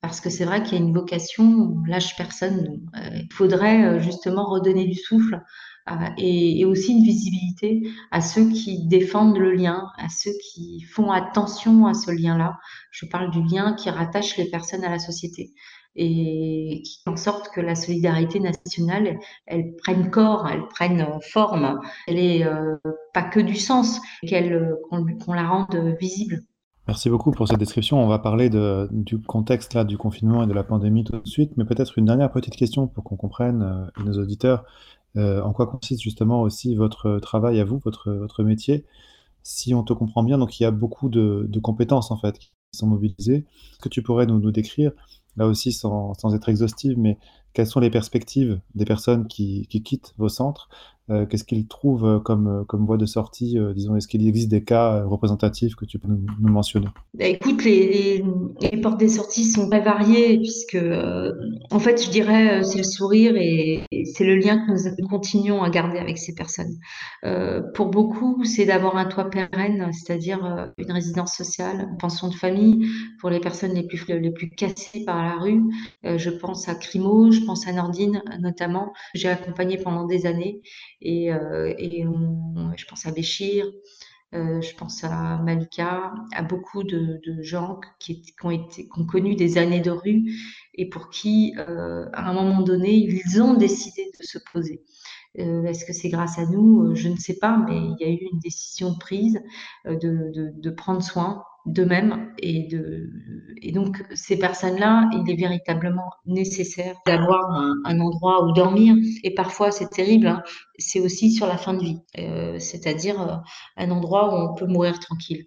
parce 0.00 0.20
que 0.20 0.30
c'est 0.30 0.46
vrai 0.46 0.62
qu'il 0.62 0.78
y 0.78 0.80
a 0.80 0.84
une 0.84 0.94
vocation, 0.94 1.44
on 1.44 1.84
lâche 1.86 2.16
personne. 2.16 2.80
Il 3.14 3.28
faudrait 3.32 4.00
justement 4.00 4.46
redonner 4.46 4.86
du 4.86 4.96
souffle 4.96 5.40
euh, 5.90 5.94
et, 6.18 6.64
aussi 6.64 6.92
une 6.92 7.02
visibilité 7.02 7.82
à 8.10 8.20
ceux 8.20 8.48
qui 8.48 8.86
défendent 8.86 9.38
le 9.38 9.52
lien, 9.52 9.88
à 9.98 10.08
ceux 10.08 10.32
qui 10.42 10.80
font 10.82 11.10
attention 11.10 11.86
à 11.86 11.94
ce 11.94 12.10
lien-là. 12.10 12.58
Je 12.90 13.06
parle 13.06 13.30
du 13.30 13.42
lien 13.42 13.74
qui 13.74 13.90
rattache 13.90 14.36
les 14.36 14.48
personnes 14.50 14.84
à 14.84 14.90
la 14.90 14.98
société 14.98 15.52
et 15.94 16.82
qui 16.84 17.00
en 17.06 17.16
sorte 17.16 17.50
que 17.54 17.60
la 17.60 17.74
solidarité 17.74 18.40
nationale, 18.40 19.18
elle 19.46 19.76
prenne 19.76 20.10
corps, 20.10 20.48
elle 20.48 20.66
prenne 20.68 21.06
forme, 21.32 21.80
elle 22.06 22.18
est 22.18 22.46
pas 23.12 23.22
que 23.22 23.40
du 23.40 23.56
sens, 23.56 24.00
qu'elle 24.26 24.74
qu'on 24.88 25.34
la 25.34 25.46
rende 25.46 25.94
visible. 26.00 26.44
Merci 26.88 27.10
beaucoup 27.10 27.30
pour 27.30 27.46
cette 27.46 27.58
description. 27.58 28.02
On 28.02 28.08
va 28.08 28.18
parler 28.18 28.50
du 28.90 29.20
contexte 29.20 29.74
là, 29.74 29.84
du 29.84 29.96
confinement 29.96 30.42
et 30.42 30.46
de 30.48 30.52
la 30.52 30.64
pandémie 30.64 31.04
tout 31.04 31.16
de 31.16 31.28
suite, 31.28 31.52
mais 31.56 31.64
peut-être 31.64 31.96
une 31.96 32.06
dernière 32.06 32.32
petite 32.32 32.56
question 32.56 32.88
pour 32.88 33.04
qu'on 33.04 33.16
comprenne, 33.16 33.62
euh, 33.62 34.04
nos 34.04 34.18
auditeurs, 34.20 34.64
euh, 35.16 35.42
en 35.42 35.52
quoi 35.52 35.66
consiste 35.66 36.02
justement 36.02 36.42
aussi 36.42 36.74
votre 36.74 37.18
travail 37.18 37.60
à 37.60 37.64
vous, 37.64 37.78
votre, 37.78 38.42
métier. 38.42 38.84
Si 39.42 39.74
on 39.74 39.82
te 39.82 39.92
comprend 39.92 40.22
bien, 40.22 40.38
donc 40.38 40.58
il 40.58 40.62
y 40.62 40.66
a 40.66 40.70
beaucoup 40.70 41.08
de, 41.08 41.48
compétences 41.62 42.10
en 42.10 42.18
fait 42.18 42.38
qui 42.38 42.52
sont 42.72 42.86
mobilisées. 42.86 43.44
Est-ce 43.72 43.78
que 43.80 43.88
tu 43.88 44.02
pourrais 44.02 44.26
nous, 44.26 44.50
décrire, 44.50 44.92
là 45.36 45.46
aussi 45.46 45.72
sans 45.72 46.34
être 46.34 46.48
exhaustive, 46.48 46.98
mais 46.98 47.18
quelles 47.52 47.66
sont 47.66 47.80
les 47.80 47.90
perspectives 47.90 48.60
des 48.74 48.84
personnes 48.84 49.26
qui, 49.26 49.66
qui 49.68 49.82
quittent 49.82 50.14
vos 50.18 50.28
centres 50.28 50.68
euh, 51.10 51.26
qu'est-ce 51.26 51.42
qu'ils 51.42 51.66
trouvent 51.66 52.06
euh, 52.06 52.18
comme, 52.20 52.46
euh, 52.46 52.64
comme 52.64 52.86
voie 52.86 52.96
de 52.96 53.06
sortie 53.06 53.58
Disons, 53.74 53.96
est-ce 53.96 54.06
qu'il 54.06 54.26
existe 54.26 54.48
des 54.48 54.62
cas 54.62 55.02
représentatifs 55.04 55.74
que 55.74 55.84
tu 55.84 55.98
peux 55.98 56.08
nous, 56.08 56.48
mentionner? 56.48 56.86
Bah, 57.14 57.26
Écoute, 57.26 57.64
les, 57.64 58.22
portes 58.80 58.98
des 58.98 59.08
sorties 59.08 59.44
sont 59.44 59.68
très 59.68 59.80
variées, 59.80 60.38
puisque, 60.38 60.78
en 61.70 61.78
fait, 61.78 62.04
je 62.04 62.10
dirais, 62.10 62.62
c'est 62.62 62.78
le 62.78 62.84
sourire 62.84 63.34
et, 63.36 63.82
c'est 64.04 64.24
le 64.24 64.36
lien 64.36 64.58
que 64.58 65.00
nous, 65.00 65.08
continuons 65.08 65.62
à 65.62 65.70
garder 65.70 65.98
avec 65.98 66.18
ces 66.18 66.34
personnes. 66.34 66.78
pour 67.74 67.86
beaucoup, 67.86 68.44
c'est 68.44 68.64
d'avoir 68.64 68.96
un 68.96 69.06
toit 69.06 69.28
pérenne, 69.30 69.90
c'est-à-dire 69.92 70.72
une 70.78 70.92
résidence 70.92 71.34
sociale, 71.34 71.88
une 71.90 71.98
pension 71.98 72.28
de 72.28 72.34
famille 72.34 72.86
pour 73.20 73.30
les 73.30 73.40
personnes 73.40 73.74
les 73.74 73.86
plus, 73.86 74.04
les 74.08 74.30
plus 74.30 74.50
cassées 74.50 75.04
par 75.04 75.22
la 75.22 75.36
rue. 75.36 75.62
je 76.04 76.30
pense 76.30 76.68
à 76.68 76.74
Crimo, 76.74 77.30
pense 77.44 77.66
à 77.66 77.72
Nordine 77.72 78.22
notamment, 78.40 78.92
j'ai 79.14 79.28
accompagné 79.28 79.78
pendant 79.78 80.06
des 80.06 80.26
années 80.26 80.62
et, 81.00 81.32
euh, 81.32 81.72
je 82.76 82.84
pense 82.86 83.06
à 83.06 83.12
Béchir, 83.12 83.66
euh, 84.34 84.60
je 84.62 84.74
pense 84.74 85.04
à 85.04 85.38
Malika, 85.38 86.14
à 86.32 86.42
beaucoup 86.42 86.82
de, 86.84 87.20
gens 87.42 87.80
qui, 87.98 88.22
ont 88.40 89.06
connu 89.06 89.34
des 89.34 89.58
années 89.58 89.80
de 89.80 89.90
rue 89.90 90.32
et 90.74 90.88
pour 90.88 91.10
qui, 91.10 91.54
euh, 91.58 92.08
à 92.12 92.30
un 92.30 92.32
moment 92.32 92.62
donné, 92.62 92.94
ils 92.94 93.42
ont 93.42 93.54
décidé 93.54 94.10
de 94.18 94.24
se 94.24 94.38
poser. 94.52 94.82
Est-ce 95.34 95.86
que 95.86 95.94
c'est 95.94 96.10
grâce 96.10 96.38
à 96.38 96.44
nous? 96.44 96.94
Je 96.94 97.08
ne 97.08 97.16
sais 97.16 97.38
pas, 97.38 97.56
mais 97.56 97.76
il 97.76 97.96
y 98.00 98.04
a 98.04 98.08
eu 98.08 98.28
une 98.30 98.38
décision 98.38 98.94
prise 98.98 99.40
de 99.86 100.70
prendre 100.70 101.02
soin 101.02 101.42
d'eux-mêmes 101.66 102.32
et 102.38 102.66
de 102.66 103.10
et 103.62 103.70
donc 103.70 104.02
ces 104.14 104.36
personnes-là, 104.38 105.08
il 105.12 105.30
est 105.30 105.36
véritablement 105.36 106.10
nécessaire 106.26 106.96
d'avoir 107.06 107.52
un, 107.84 108.00
endroit 108.00 108.44
où 108.44 108.52
dormir 108.52 108.96
et 109.22 109.34
parfois 109.34 109.70
c'est 109.70 109.88
terrible, 109.88 110.26
hein, 110.26 110.42
c'est 110.78 111.00
aussi 111.00 111.30
sur 111.30 111.46
la 111.46 111.56
fin 111.56 111.74
de 111.74 111.80
vie, 111.80 111.98
euh, 112.18 112.58
c'est-à-dire 112.58 113.20
euh, 113.20 113.36
un 113.76 113.90
endroit 113.90 114.34
où 114.34 114.50
on 114.50 114.54
peut 114.54 114.66
mourir 114.66 114.98
tranquille 114.98 115.44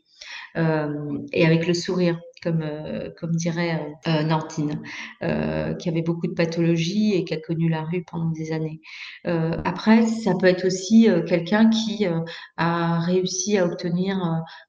euh, 0.55 1.17
et 1.33 1.45
avec 1.45 1.67
le 1.67 1.73
sourire 1.73 2.17
comme, 2.45 2.61
euh, 2.61 3.09
comme 3.19 3.35
dirait 3.35 3.97
euh, 4.07 4.11
euh 4.11 4.23
Nordine, 4.23 4.79
euh, 5.23 5.73
qui 5.73 5.89
avait 5.89 6.03
beaucoup 6.03 6.27
de 6.27 6.33
pathologies 6.33 7.13
et 7.15 7.25
qui 7.25 7.33
a 7.33 7.37
connu 7.37 7.69
la 7.69 7.83
rue 7.83 8.03
pendant 8.09 8.29
des 8.29 8.51
années. 8.51 8.79
après, 9.25 10.05
ça 10.05 10.33
peut 10.39 10.45
être 10.45 10.65
aussi 10.65 11.09
quelqu'un 11.27 11.69
qui 11.69 12.05
a 12.57 12.99
réussi 12.99 13.57
à 13.57 13.65
obtenir 13.65 14.17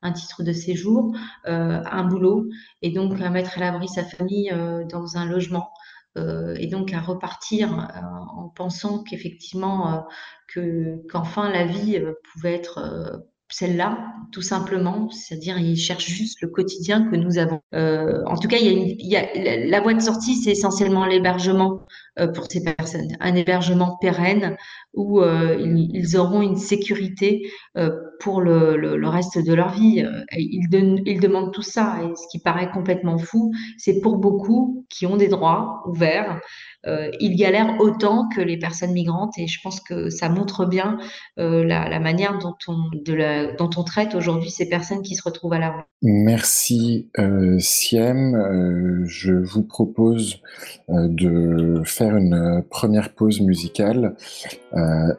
un 0.02 0.12
titre 0.12 0.42
de 0.42 0.52
séjour, 0.52 1.14
un 1.44 2.04
boulot, 2.04 2.48
et 2.82 2.90
donc 2.90 3.20
à 3.20 3.30
mettre 3.30 3.58
à 3.58 3.60
l'abri 3.60 3.88
sa 3.88 4.04
famille 4.04 4.52
dans 4.90 5.16
un 5.16 5.26
logement. 5.26 5.70
et 6.16 6.66
donc 6.68 6.92
à 6.94 7.00
repartir 7.00 7.90
en 8.34 8.48
pensant 8.48 9.02
qu'effectivement 9.02 10.06
que 10.48 11.02
qu'enfin 11.10 11.50
la 11.50 11.66
vie 11.66 12.00
pouvait 12.32 12.54
être 12.54 13.26
celle-là, 13.48 13.98
tout 14.32 14.42
simplement, 14.42 15.08
c'est-à-dire 15.10 15.58
ils 15.58 15.76
cherchent 15.76 16.08
juste 16.08 16.40
le 16.42 16.48
quotidien 16.48 17.08
que 17.08 17.16
nous 17.16 17.38
avons. 17.38 17.60
Euh, 17.74 18.22
en 18.26 18.36
tout 18.36 18.48
cas, 18.48 18.56
il 18.60 18.96
y 19.00 19.16
a, 19.16 19.66
la 19.66 19.80
voie 19.80 19.94
de 19.94 20.00
sortie, 20.00 20.34
c'est 20.36 20.50
essentiellement 20.50 21.06
l'hébergement 21.06 21.82
euh, 22.18 22.26
pour 22.26 22.46
ces 22.50 22.62
personnes, 22.62 23.16
un 23.20 23.34
hébergement 23.34 23.96
pérenne 24.00 24.56
où 24.94 25.20
euh, 25.20 25.56
ils, 25.60 25.90
ils, 25.94 26.16
auront 26.16 26.42
une 26.42 26.56
sécurité 26.56 27.50
pour 28.20 28.40
le, 28.40 29.08
reste 29.08 29.38
de 29.38 29.54
leur 29.54 29.70
vie. 29.70 30.04
Ils, 30.32 30.68
de, 30.68 31.02
ils 31.06 31.20
demandent 31.20 31.52
tout 31.52 31.62
ça, 31.62 31.98
et 32.02 32.14
ce 32.16 32.28
qui 32.30 32.38
paraît 32.38 32.70
complètement 32.70 33.18
fou, 33.18 33.52
c'est 33.78 34.00
pour 34.00 34.18
beaucoup 34.18 34.86
qui 34.88 35.06
ont 35.06 35.16
des 35.16 35.28
droits 35.28 35.82
ouverts, 35.86 36.40
euh, 36.86 37.10
ils 37.20 37.36
galèrent 37.36 37.80
autant 37.80 38.28
que 38.28 38.40
les 38.40 38.58
personnes 38.58 38.92
migrantes 38.92 39.36
et 39.38 39.46
je 39.46 39.60
pense 39.60 39.80
que 39.80 40.08
ça 40.08 40.28
montre 40.28 40.66
bien 40.66 40.98
euh, 41.38 41.64
la, 41.64 41.98
manière 41.98 42.38
dont 42.38 42.54
on, 42.68 43.82
traite 43.84 44.14
aujourd'hui 44.14 44.50
ces 44.50 44.68
personnes 44.68 45.02
qui 45.02 45.14
se 45.14 45.22
retrouvent 45.22 45.52
à 45.52 45.58
la 45.58 45.70
rue. 45.70 45.82
Merci 46.02 47.08
euh, 47.18 47.58
Siem. 47.58 49.04
Je 49.06 49.32
vous 49.32 49.62
propose 49.62 50.40
de 50.88 51.82
faire 51.84 52.16
une 52.16 52.62
première 52.70 53.14
pause 53.14 53.40
musicale 53.40 54.14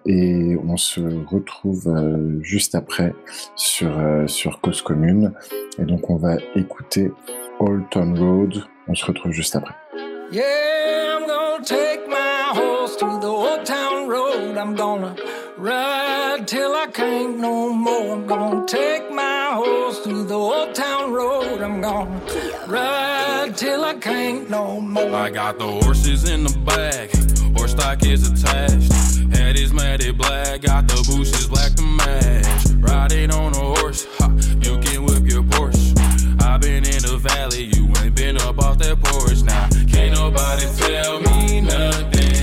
et 0.05 0.55
on 0.63 0.77
se 0.77 1.01
retrouve 1.01 2.39
juste 2.41 2.75
après 2.75 2.86
sur, 3.55 3.91
sur 4.27 4.59
Cause 4.61 4.81
Commune. 4.81 5.33
Et 5.79 5.83
donc 5.83 6.09
on 6.09 6.17
va 6.17 6.35
écouter 6.55 7.11
Old 7.59 7.89
Town 7.89 8.17
Road. 8.17 8.63
On 8.87 8.95
se 8.95 9.05
retrouve 9.05 9.31
juste 9.31 9.55
après. 9.55 9.75
Yeah, 10.31 11.17
I'm 11.17 11.25
gonna 11.25 11.63
take 11.63 12.07
my 12.07 12.51
horse 12.51 12.97
to 12.97 13.19
the 13.19 13.27
old 13.27 13.65
town 13.65 14.09
road. 14.09 14.57
I'm 14.57 14.75
gonna 14.75 15.15
ride 15.57 16.45
till 16.45 16.73
I 16.75 16.87
can't 16.91 17.39
no 17.39 17.71
more. 17.71 18.13
I'm 18.13 18.27
gonna 18.27 18.65
take 18.65 19.09
my 19.09 19.51
horse 19.53 20.01
through 20.01 20.25
the 20.25 20.33
old 20.33 20.75
town 20.75 21.13
road. 21.13 21.61
I'm 21.61 21.79
gonna 21.79 22.09
ride 22.67 23.55
till 23.55 23.85
I 23.85 23.93
can't 23.95 24.49
no 24.49 24.81
more. 24.81 25.15
I 25.15 25.29
got 25.29 25.57
the 25.59 25.67
horses 25.67 26.29
in 26.29 26.43
the 26.43 26.57
back, 26.65 27.09
horse 27.57 27.71
stock 27.71 28.05
is 28.05 28.29
attached. 28.29 28.91
Head 29.33 29.57
is 29.57 29.71
matted 29.71 30.17
black, 30.17 30.61
got 30.61 30.87
the 30.89 31.01
bushes 31.07 31.47
black 31.47 31.73
to 31.75 31.83
match. 31.83 32.66
Riding 32.79 33.31
on 33.31 33.53
a 33.53 33.79
horse, 33.79 34.07
ha, 34.17 34.31
you 34.61 34.79
can 34.79 35.05
whip 35.05 35.23
your 35.25 35.43
Porsche. 35.43 35.97
i 36.41 36.57
been 36.57 36.85
in 36.85 37.01
the 37.01 37.17
valley, 37.17 37.63
you 37.63 37.87
ain't 38.03 38.15
been 38.15 38.37
up 38.37 38.59
off 38.59 38.77
that 38.79 39.01
porch. 39.03 39.41
Now, 39.43 39.67
can't 39.91 40.13
nobody 40.13 40.65
tell 40.77 41.19
me 41.21 41.61
nothing. 41.61 42.36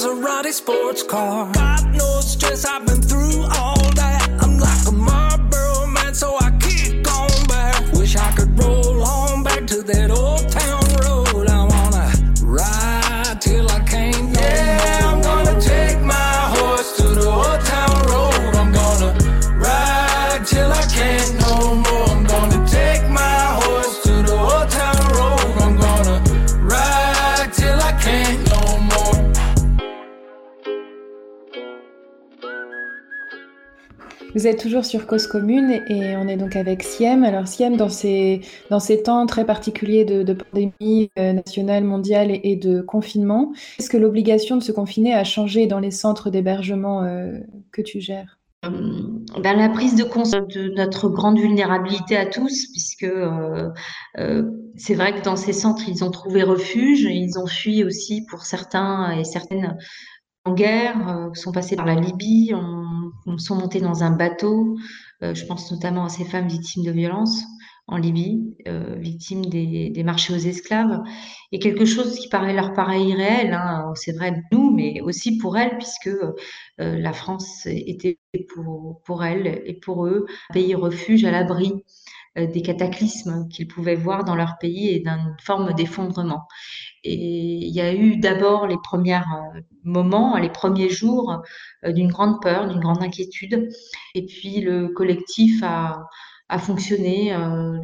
Maserati 0.00 0.50
sports 0.50 1.02
car. 1.02 1.52
Got 1.52 1.89
Vous 34.40 34.46
êtes 34.46 34.58
toujours 34.58 34.86
sur 34.86 35.06
Cause 35.06 35.26
Commune 35.26 35.82
et 35.90 36.16
on 36.16 36.26
est 36.26 36.38
donc 36.38 36.56
avec 36.56 36.82
Siem. 36.82 37.24
Alors 37.24 37.46
Siem, 37.46 37.76
dans 37.76 37.90
ces, 37.90 38.40
dans 38.70 38.80
ces 38.80 39.02
temps 39.02 39.26
très 39.26 39.44
particuliers 39.44 40.06
de, 40.06 40.32
pandémie 40.32 41.10
euh, 41.18 41.34
nationale, 41.34 41.84
mondiale 41.84 42.30
et, 42.42 42.56
de 42.56 42.80
confinement, 42.80 43.52
est-ce 43.78 43.90
que 43.90 43.98
l'obligation 43.98 44.56
de 44.56 44.62
se 44.62 44.72
confiner 44.72 45.12
a 45.12 45.24
changé 45.24 45.66
dans 45.66 45.78
les 45.78 45.90
centres 45.90 46.30
d'hébergement 46.30 47.02
euh, 47.02 47.32
que 47.70 47.82
tu 47.82 48.00
gères? 48.00 48.38
Euh, 48.64 48.70
ben, 49.42 49.58
la 49.58 49.68
prise 49.68 49.94
de 49.94 50.04
conscience 50.04 50.48
de 50.48 50.70
notre 50.74 51.10
grande 51.10 51.38
vulnérabilité 51.38 52.16
à 52.16 52.24
tous, 52.24 52.68
puisque 52.72 53.12
c'est 54.76 54.94
vrai 54.94 55.16
que 55.16 55.22
dans 55.22 55.36
ces 55.36 55.52
centres, 55.52 55.86
ils 55.86 56.02
ont 56.02 56.10
trouvé 56.10 56.44
refuge, 56.44 57.02
ils 57.02 57.38
ont 57.38 57.46
fui 57.46 57.84
aussi 57.84 58.24
pour 58.30 58.46
certains 58.46 59.18
et 59.18 59.24
certaines 59.24 59.76
en 60.46 60.54
guerre, 60.54 61.28
sont 61.34 61.52
passés 61.52 61.76
par 61.76 61.84
la 61.84 61.96
Libye, 61.96 62.54
sont 63.38 63.56
montés 63.56 63.80
dans 63.80 64.02
un 64.02 64.10
bateau. 64.10 64.76
Euh, 65.22 65.34
je 65.34 65.44
pense 65.44 65.70
notamment 65.70 66.04
à 66.04 66.08
ces 66.08 66.24
femmes 66.24 66.48
victimes 66.48 66.84
de 66.84 66.90
violences 66.90 67.42
en 67.86 67.96
Libye, 67.96 68.54
euh, 68.68 68.94
victimes 68.98 69.44
des, 69.46 70.02
marchés 70.04 70.32
aux 70.32 70.38
esclaves, 70.38 71.02
et 71.50 71.58
quelque 71.58 71.84
chose 71.84 72.16
qui 72.20 72.28
paraît 72.28 72.54
leur 72.54 72.72
paraît 72.72 73.02
irréel, 73.02 73.52
hein, 73.52 73.90
c'est 73.96 74.12
vrai 74.12 74.30
de 74.30 74.38
nous, 74.52 74.70
mais 74.70 75.00
aussi 75.00 75.38
pour 75.38 75.58
elles, 75.58 75.76
puisque 75.76 76.06
euh, 76.06 76.32
la 76.78 77.12
France 77.12 77.66
était 77.66 78.20
pour, 78.54 79.02
pour 79.04 79.24
elles 79.24 79.60
et 79.66 79.74
pour 79.74 80.06
eux 80.06 80.26
un 80.50 80.54
pays 80.54 80.76
refuge 80.76 81.24
à 81.24 81.32
l'abri 81.32 81.72
des 82.36 82.62
cataclysmes 82.62 83.48
qu'ils 83.48 83.66
pouvaient 83.66 83.96
voir 83.96 84.22
dans 84.22 84.36
leur 84.36 84.56
pays 84.58 84.90
et 84.90 85.00
d'une 85.00 85.34
forme 85.42 85.74
d'effondrement. 85.74 86.46
Et 87.02 87.14
il 87.14 87.74
y 87.74 87.80
a 87.80 87.94
eu 87.94 88.16
d'abord 88.18 88.66
les 88.66 88.76
premiers 88.82 89.16
euh, 89.16 89.60
moments, 89.84 90.36
les 90.36 90.50
premiers 90.50 90.90
jours 90.90 91.42
euh, 91.84 91.92
d'une 91.92 92.08
grande 92.08 92.42
peur, 92.42 92.68
d'une 92.68 92.80
grande 92.80 93.02
inquiétude. 93.02 93.68
Et 94.14 94.26
puis 94.26 94.60
le 94.60 94.88
collectif 94.88 95.62
a, 95.62 96.06
a 96.50 96.58
fonctionné. 96.58 97.32
euh, 97.32 97.78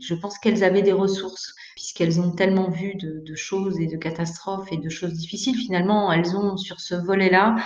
je 0.00 0.14
pense 0.14 0.38
qu'elles 0.38 0.64
avaient 0.64 0.82
des 0.82 0.92
ressources, 0.92 1.54
puisqu'elles 1.74 2.18
ont 2.18 2.30
tellement 2.30 2.70
vu 2.70 2.94
de, 2.94 3.34
choses 3.34 3.78
et 3.78 3.86
de 3.86 3.96
catastrophes 3.96 4.72
et 4.72 4.78
de 4.78 4.88
choses 4.88 5.12
difficiles. 5.12 5.54
Finalement, 5.54 6.10
elles 6.10 6.34
ont 6.34 6.56
sur 6.56 6.80
ce 6.80 6.94
volet-là, 6.94 7.56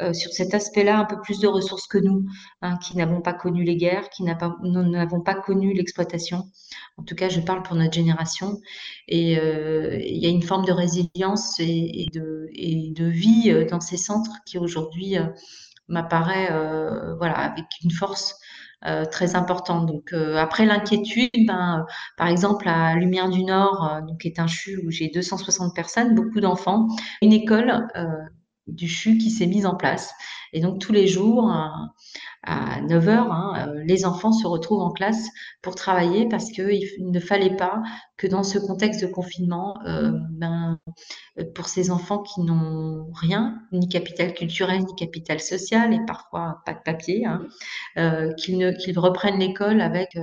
euh, 0.00 0.12
sur 0.12 0.32
cet 0.32 0.52
aspect-là, 0.52 0.98
un 0.98 1.04
peu 1.04 1.20
plus 1.20 1.38
de 1.38 1.46
ressources 1.46 1.86
que 1.86 1.98
nous, 1.98 2.26
hein, 2.60 2.76
qui 2.78 2.96
n'avons 2.96 3.20
pas 3.20 3.32
connu 3.32 3.62
les 3.62 3.76
guerres, 3.76 4.10
qui 4.10 4.24
n'a 4.24 4.34
pas- 4.34 4.56
n'avons 4.62 5.20
pas 5.20 5.34
connu 5.34 5.72
l'exploitation. 5.72 6.50
En 6.96 7.04
tout 7.04 7.14
cas, 7.14 7.28
je 7.28 7.40
parle 7.40 7.62
pour 7.62 7.76
notre 7.76 7.94
génération. 7.94 8.60
Et 9.06 9.38
euh, 9.38 9.96
il 10.00 10.18
y 10.18 10.26
a 10.26 10.30
une 10.30 10.42
forme 10.42 10.64
de 10.64 10.72
résilience 10.72 11.60
et, 11.60 12.06
de, 12.12 12.48
vie 13.10 13.66
dans 13.70 13.80
ces 13.80 13.96
centres 13.96 14.36
qui 14.44 14.58
aujourd'hui 14.58 15.16
m'apparaît 15.88 16.48
voilà, 17.18 17.34
avec 17.38 17.66
une 17.82 17.90
force 17.90 18.34
euh, 18.86 19.04
très 19.04 19.36
importante. 19.36 19.86
Donc 19.86 20.12
euh, 20.12 20.36
après 20.36 20.66
l'inquiétude, 20.66 21.30
ben, 21.46 21.80
euh, 21.80 21.92
par 22.16 22.28
exemple 22.28 22.68
à 22.68 22.94
Lumière 22.96 23.28
du 23.28 23.44
Nord, 23.44 23.84
euh, 23.92 24.00
donc 24.02 24.20
qui 24.20 24.28
est 24.28 24.38
un 24.38 24.46
CHU 24.46 24.78
où 24.86 24.90
j'ai 24.90 25.08
260 25.08 25.74
personnes, 25.74 26.14
beaucoup 26.14 26.40
d'enfants, 26.40 26.86
une 27.22 27.32
école 27.32 27.88
euh, 27.96 28.06
du 28.66 28.88
CHU 28.88 29.18
qui 29.18 29.30
s'est 29.30 29.46
mise 29.46 29.66
en 29.66 29.74
place. 29.76 30.12
Et 30.52 30.60
donc 30.60 30.80
tous 30.80 30.92
les 30.92 31.06
jours, 31.06 31.50
euh, 31.52 31.66
à 32.42 32.80
9 32.82 33.08
heures, 33.08 33.32
hein, 33.32 33.72
les 33.84 34.04
enfants 34.06 34.32
se 34.32 34.46
retrouvent 34.46 34.80
en 34.82 34.90
classe 34.92 35.28
pour 35.62 35.74
travailler 35.74 36.28
parce 36.28 36.50
qu'il 36.50 36.80
ne 37.00 37.20
fallait 37.20 37.56
pas 37.56 37.82
que 38.20 38.28
dans 38.28 38.44
ce 38.44 38.58
contexte 38.58 39.02
de 39.02 39.08
confinement, 39.08 39.76
euh, 39.86 40.12
ben, 40.30 40.78
euh, 41.40 41.44
pour 41.54 41.68
ces 41.68 41.90
enfants 41.90 42.22
qui 42.22 42.42
n'ont 42.42 43.10
rien, 43.14 43.60
ni 43.72 43.88
capital 43.88 44.34
culturel, 44.34 44.80
ni 44.80 44.94
capital 44.96 45.40
social, 45.40 45.94
et 45.94 46.00
parfois 46.06 46.62
pas 46.66 46.74
de 46.74 46.80
papier, 46.84 47.26
hein, 47.26 47.46
euh, 47.98 48.32
qu'ils 48.34 48.58
ne- 48.58 48.72
qu'ils 48.72 48.98
reprennent 48.98 49.38
l'école 49.40 49.80
avec, 49.80 50.18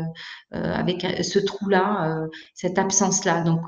ce 0.53 1.39
trou-là, 1.39 2.27
cette 2.53 2.79
absence-là. 2.79 3.41
Donc, 3.43 3.61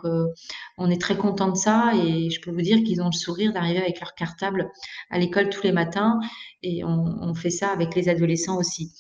on 0.78 0.90
est 0.90 1.02
très 1.02 1.18
content 1.18 1.50
de 1.50 1.58
ça 1.58 1.92
et 1.96 2.30
je 2.30 2.42
peux 2.42 2.52
vous 2.52 2.62
dire 2.62 2.80
qu'ils 2.84 3.02
ont 3.02 3.08
le 3.08 3.12
sourire 3.12 3.54
d'arriver 3.54 3.80
avec 3.82 4.00
leur 4.00 4.16
cartable 4.16 4.70
à 5.10 5.20
l'école 5.20 5.50
tous 5.50 5.64
les 5.64 5.72
matins 5.72 6.20
et 6.64 6.84
on 6.84 7.34
fait 7.36 7.50
ça 7.50 7.70
avec 7.70 7.96
les 7.96 8.10
adolescents 8.10 8.58
aussi. 8.58 8.94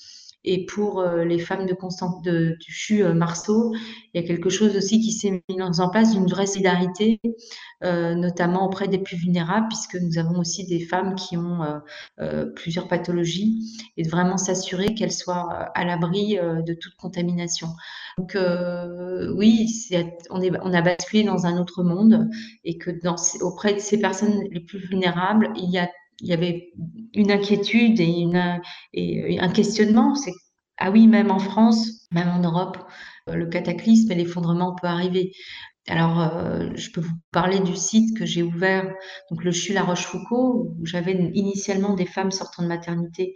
Et 0.45 0.65
pour 0.65 1.01
euh, 1.01 1.25
les 1.25 1.37
femmes 1.37 1.65
de 1.65 1.73
Constant, 1.73 2.21
de, 2.21 2.55
du 2.59 2.71
CHU 2.71 3.03
euh, 3.03 3.13
Marceau, 3.13 3.73
il 4.13 4.21
y 4.21 4.23
a 4.23 4.27
quelque 4.27 4.49
chose 4.49 4.75
aussi 4.77 5.01
qui 5.01 5.11
s'est 5.11 5.43
mis 5.49 5.61
en 5.61 5.89
place, 5.89 6.15
une 6.15 6.27
vraie 6.27 6.47
solidarité, 6.47 7.19
euh, 7.83 8.15
notamment 8.15 8.65
auprès 8.65 8.87
des 8.87 8.99
plus 8.99 9.17
vulnérables, 9.17 9.67
puisque 9.67 9.95
nous 9.95 10.17
avons 10.17 10.39
aussi 10.39 10.65
des 10.65 10.79
femmes 10.79 11.15
qui 11.15 11.37
ont 11.37 11.59
plusieurs 12.55 12.87
pathologies, 12.87 13.59
et 13.97 14.03
de 14.03 14.09
vraiment 14.09 14.37
s'assurer 14.37 14.95
qu'elles 14.95 15.11
soient 15.11 15.69
à 15.75 15.85
l'abri 15.85 16.37
de 16.37 16.73
toute 16.73 16.95
contamination. 16.95 17.67
Donc 18.17 18.37
oui, 19.35 19.67
on, 20.29 20.41
est, 20.41 20.51
on 20.61 20.73
a 20.73 20.81
basculé 20.81 21.23
dans 21.23 21.45
un 21.45 21.59
autre 21.59 21.83
monde, 21.83 22.29
et 22.63 22.77
que 22.77 22.91
dans, 23.03 23.15
auprès 23.41 23.73
de 23.73 23.79
ces 23.79 23.99
personnes 23.99 24.43
les 24.51 24.61
plus 24.61 24.79
vulnérables, 24.79 25.51
il 25.55 25.69
y 25.69 25.77
a 25.77 25.89
il 26.21 26.27
y 26.27 26.33
avait 26.33 26.71
une 27.13 27.31
inquiétude 27.31 27.99
et, 27.99 28.19
une, 28.21 28.61
et 28.93 29.39
un 29.39 29.49
questionnement. 29.49 30.15
C'est 30.15 30.33
ah 30.79 30.91
oui, 30.91 31.07
même 31.07 31.29
en 31.29 31.39
France, 31.39 32.07
même 32.11 32.29
en 32.29 32.39
Europe, 32.39 32.77
euh, 33.29 33.35
le 33.35 33.47
cataclysme 33.47 34.11
et 34.11 34.15
l'effondrement 34.15 34.75
peut 34.75 34.87
arriver. 34.87 35.33
Alors, 35.89 36.21
euh, 36.21 36.69
je 36.75 36.91
peux 36.91 37.01
vous 37.01 37.15
parler 37.31 37.59
du 37.59 37.75
site 37.75 38.17
que 38.17 38.25
j'ai 38.25 38.43
ouvert, 38.43 38.93
donc 39.29 39.43
le 39.43 39.51
CHU 39.51 39.73
La 39.73 39.83
Rochefoucauld, 39.83 40.75
où 40.79 40.85
j'avais 40.85 41.13
initialement 41.33 41.95
des 41.95 42.05
femmes 42.05 42.31
sortant 42.31 42.63
de 42.63 42.67
maternité. 42.67 43.33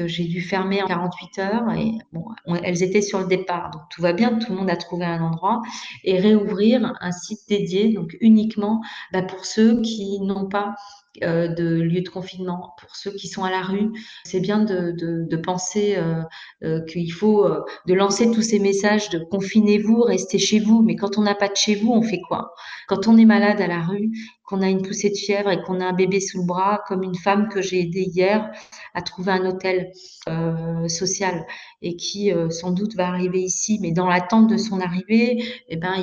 Euh, 0.00 0.08
j'ai 0.08 0.24
dû 0.24 0.40
fermer 0.40 0.82
en 0.82 0.86
48 0.86 1.38
heures 1.40 1.72
et 1.74 1.92
bon, 2.12 2.24
elles 2.62 2.82
étaient 2.82 3.02
sur 3.02 3.20
le 3.20 3.26
départ. 3.26 3.70
Donc, 3.70 3.82
tout 3.90 4.02
va 4.02 4.12
bien, 4.12 4.38
tout 4.38 4.50
le 4.50 4.58
monde 4.58 4.70
a 4.70 4.76
trouvé 4.76 5.04
un 5.04 5.22
endroit 5.22 5.60
et 6.04 6.18
réouvrir 6.18 6.92
un 7.00 7.12
site 7.12 7.40
dédié, 7.48 7.92
donc 7.92 8.16
uniquement 8.20 8.80
bah, 9.12 9.22
pour 9.22 9.44
ceux 9.44 9.80
qui 9.82 10.20
n'ont 10.20 10.48
pas 10.48 10.74
euh, 11.22 11.46
de 11.46 11.80
lieux 11.80 12.00
de 12.00 12.08
confinement, 12.08 12.74
pour 12.80 12.96
ceux 12.96 13.12
qui 13.12 13.28
sont 13.28 13.44
à 13.44 13.50
la 13.50 13.62
rue. 13.62 13.92
C'est 14.24 14.40
bien 14.40 14.58
de, 14.64 15.36
penser 15.36 15.94
euh, 15.96 16.22
euh, 16.64 16.84
qu'il 16.86 17.12
faut 17.12 17.48
de 17.86 17.94
lancer 17.94 18.30
tous 18.32 18.42
ces 18.42 18.58
messages 18.58 19.10
de 19.10 19.20
confinez-vous, 19.20 20.02
restez 20.02 20.38
chez 20.38 20.58
vous. 20.58 20.82
Mais 20.82 20.96
quand 20.96 21.16
on 21.16 21.22
n'a 21.22 21.36
pas 21.36 21.48
de 21.48 21.54
chez 21.54 21.76
vous, 21.76 21.92
on 21.92 22.02
fait 22.02 22.20
quoi? 22.26 22.52
Quand 22.88 23.06
on 23.06 23.16
est 23.16 23.24
malade 23.24 23.60
à 23.60 23.68
la 23.68 23.82
rue, 23.82 24.10
qu'on 24.44 24.62
a 24.62 24.68
une 24.68 24.82
poussée 24.82 25.10
de 25.10 25.16
fièvre 25.16 25.50
et 25.50 25.62
qu'on 25.62 25.80
a 25.80 25.86
un 25.86 25.92
bébé 25.92 26.20
sous 26.20 26.38
le 26.38 26.46
bras, 26.46 26.82
comme 26.86 27.02
une 27.02 27.14
femme 27.14 27.48
que 27.48 27.62
j'ai 27.62 27.80
aidée 27.80 28.02
hier 28.02 28.50
à 28.94 29.02
trouver 29.02 29.32
un 29.32 29.46
hôtel 29.46 29.90
euh, 30.28 30.88
social 30.88 31.44
et 31.82 31.96
qui 31.96 32.32
euh, 32.32 32.50
sans 32.50 32.70
doute 32.70 32.94
va 32.94 33.08
arriver 33.08 33.40
ici, 33.40 33.78
mais 33.80 33.92
dans 33.92 34.06
l'attente 34.06 34.48
de 34.48 34.56
son 34.56 34.80
arrivée, 34.80 35.44
eh 35.68 35.76
ben, 35.76 35.94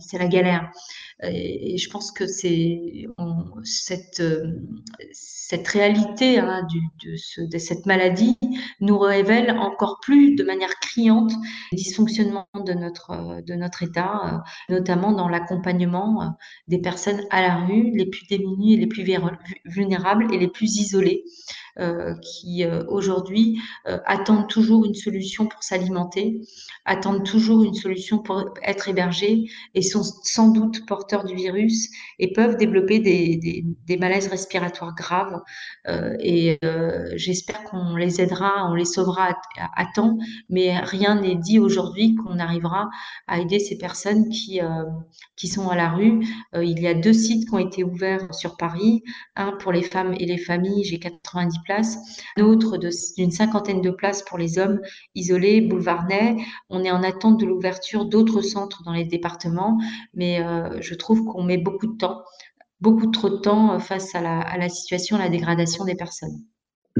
c'est 0.00 0.18
la 0.18 0.28
galère. 0.28 0.70
Et, 1.22 1.78
je 1.78 1.90
pense 1.90 2.12
que 2.12 2.24
euh, 2.24 3.06
cette 5.12 5.68
réalité 5.68 6.38
hein, 6.38 6.66
de, 7.04 7.16
ce, 7.16 7.40
de, 7.40 7.58
cette 7.58 7.86
maladie 7.86 8.38
nous 8.80 8.98
révèle 8.98 9.52
encore 9.52 10.00
plus 10.00 10.34
de 10.34 10.44
manière 10.44 10.74
criante 10.80 11.32
les 11.72 11.76
dysfonctionnements 11.76 12.48
de 12.54 12.72
notre, 12.72 13.82
État, 13.82 14.42
notamment 14.68 15.12
dans 15.12 15.28
l'accompagnement 15.28 16.36
des 16.68 16.78
personnes 16.78 17.22
à 17.30 17.42
la 17.42 17.56
rue, 17.56 17.73
les 17.82 18.06
plus 18.06 18.26
démunies 18.26 18.74
et 18.74 18.76
les 18.76 18.86
plus 18.86 19.04
vulnérables 19.64 20.32
et 20.32 20.38
les 20.38 20.48
plus 20.48 20.76
isolées. 20.78 21.24
Euh, 21.80 22.14
qui 22.22 22.62
euh, 22.62 22.84
aujourd'hui 22.86 23.60
euh, 23.88 23.98
attendent 24.06 24.48
toujours 24.48 24.84
une 24.84 24.94
solution 24.94 25.48
pour 25.48 25.64
s'alimenter, 25.64 26.40
attendent 26.84 27.24
toujours 27.24 27.64
une 27.64 27.74
solution 27.74 28.18
pour 28.20 28.44
être 28.62 28.88
hébergés 28.88 29.46
et 29.74 29.82
sont 29.82 30.04
sans 30.04 30.50
doute 30.50 30.86
porteurs 30.86 31.24
du 31.24 31.34
virus 31.34 31.88
et 32.20 32.32
peuvent 32.32 32.56
développer 32.58 33.00
des, 33.00 33.38
des, 33.38 33.64
des 33.88 33.96
malaises 33.96 34.28
respiratoires 34.28 34.94
graves. 34.94 35.40
et 36.20 36.58
j'espère 37.16 37.64
qu'on 37.64 37.96
les 37.96 38.20
aidera, 38.20 38.70
on 38.70 38.74
les 38.74 38.84
sauvera 38.84 39.30
à, 39.30 39.82
à 39.82 39.86
temps, 39.94 40.16
mais 40.48 40.78
rien 40.78 41.20
n'est 41.20 41.34
dit 41.34 41.58
aujourd'hui 41.58 42.14
qu'on 42.14 42.38
arrivera 42.38 42.88
à 43.26 43.40
aider 43.40 43.58
ces 43.58 43.78
personnes 43.78 44.28
qui, 44.28 44.60
qui 45.36 45.48
sont 45.48 45.68
à 45.68 45.76
la 45.76 45.90
rue. 45.90 46.24
il 46.54 46.80
y 46.80 46.86
a 46.86 46.94
deux 46.94 47.12
sites 47.12 47.48
qui 47.48 47.54
ont 47.54 47.58
été 47.58 47.82
ouverts 47.82 48.32
sur 48.34 48.56
Paris, 48.56 49.02
un 49.36 49.52
pour 49.52 49.72
les 49.72 49.82
femmes 49.82 50.14
et 50.18 50.26
les 50.26 50.38
familles, 50.38 50.84
j'ai 50.84 50.98
90 50.98 51.63
places, 51.64 51.98
d'une 53.16 53.30
cinquantaine 53.30 53.80
de 53.80 53.90
places 53.90 54.22
pour 54.22 54.38
les 54.38 54.58
hommes 54.58 54.80
isolés, 55.14 55.60
boulevard 55.60 56.06
Ney. 56.06 56.36
On 56.70 56.84
est 56.84 56.90
en 56.90 57.02
attente 57.02 57.40
de 57.40 57.46
l'ouverture 57.46 58.04
d'autres 58.04 58.42
centres 58.42 58.82
dans 58.84 58.92
les 58.92 59.04
départements, 59.04 59.78
mais 60.14 60.40
euh, 60.40 60.80
je 60.80 60.94
trouve 60.94 61.24
qu'on 61.24 61.42
met 61.42 61.58
beaucoup 61.58 61.86
de 61.86 61.96
temps, 61.96 62.22
beaucoup 62.80 63.10
trop 63.10 63.30
de 63.30 63.36
temps 63.36 63.74
euh, 63.74 63.78
face 63.78 64.14
à 64.14 64.20
la, 64.20 64.68
situation, 64.68 65.16
à 65.16 65.20
la 65.20 65.28
dégradation 65.28 65.84
des 65.84 65.94
personnes. 65.94 66.44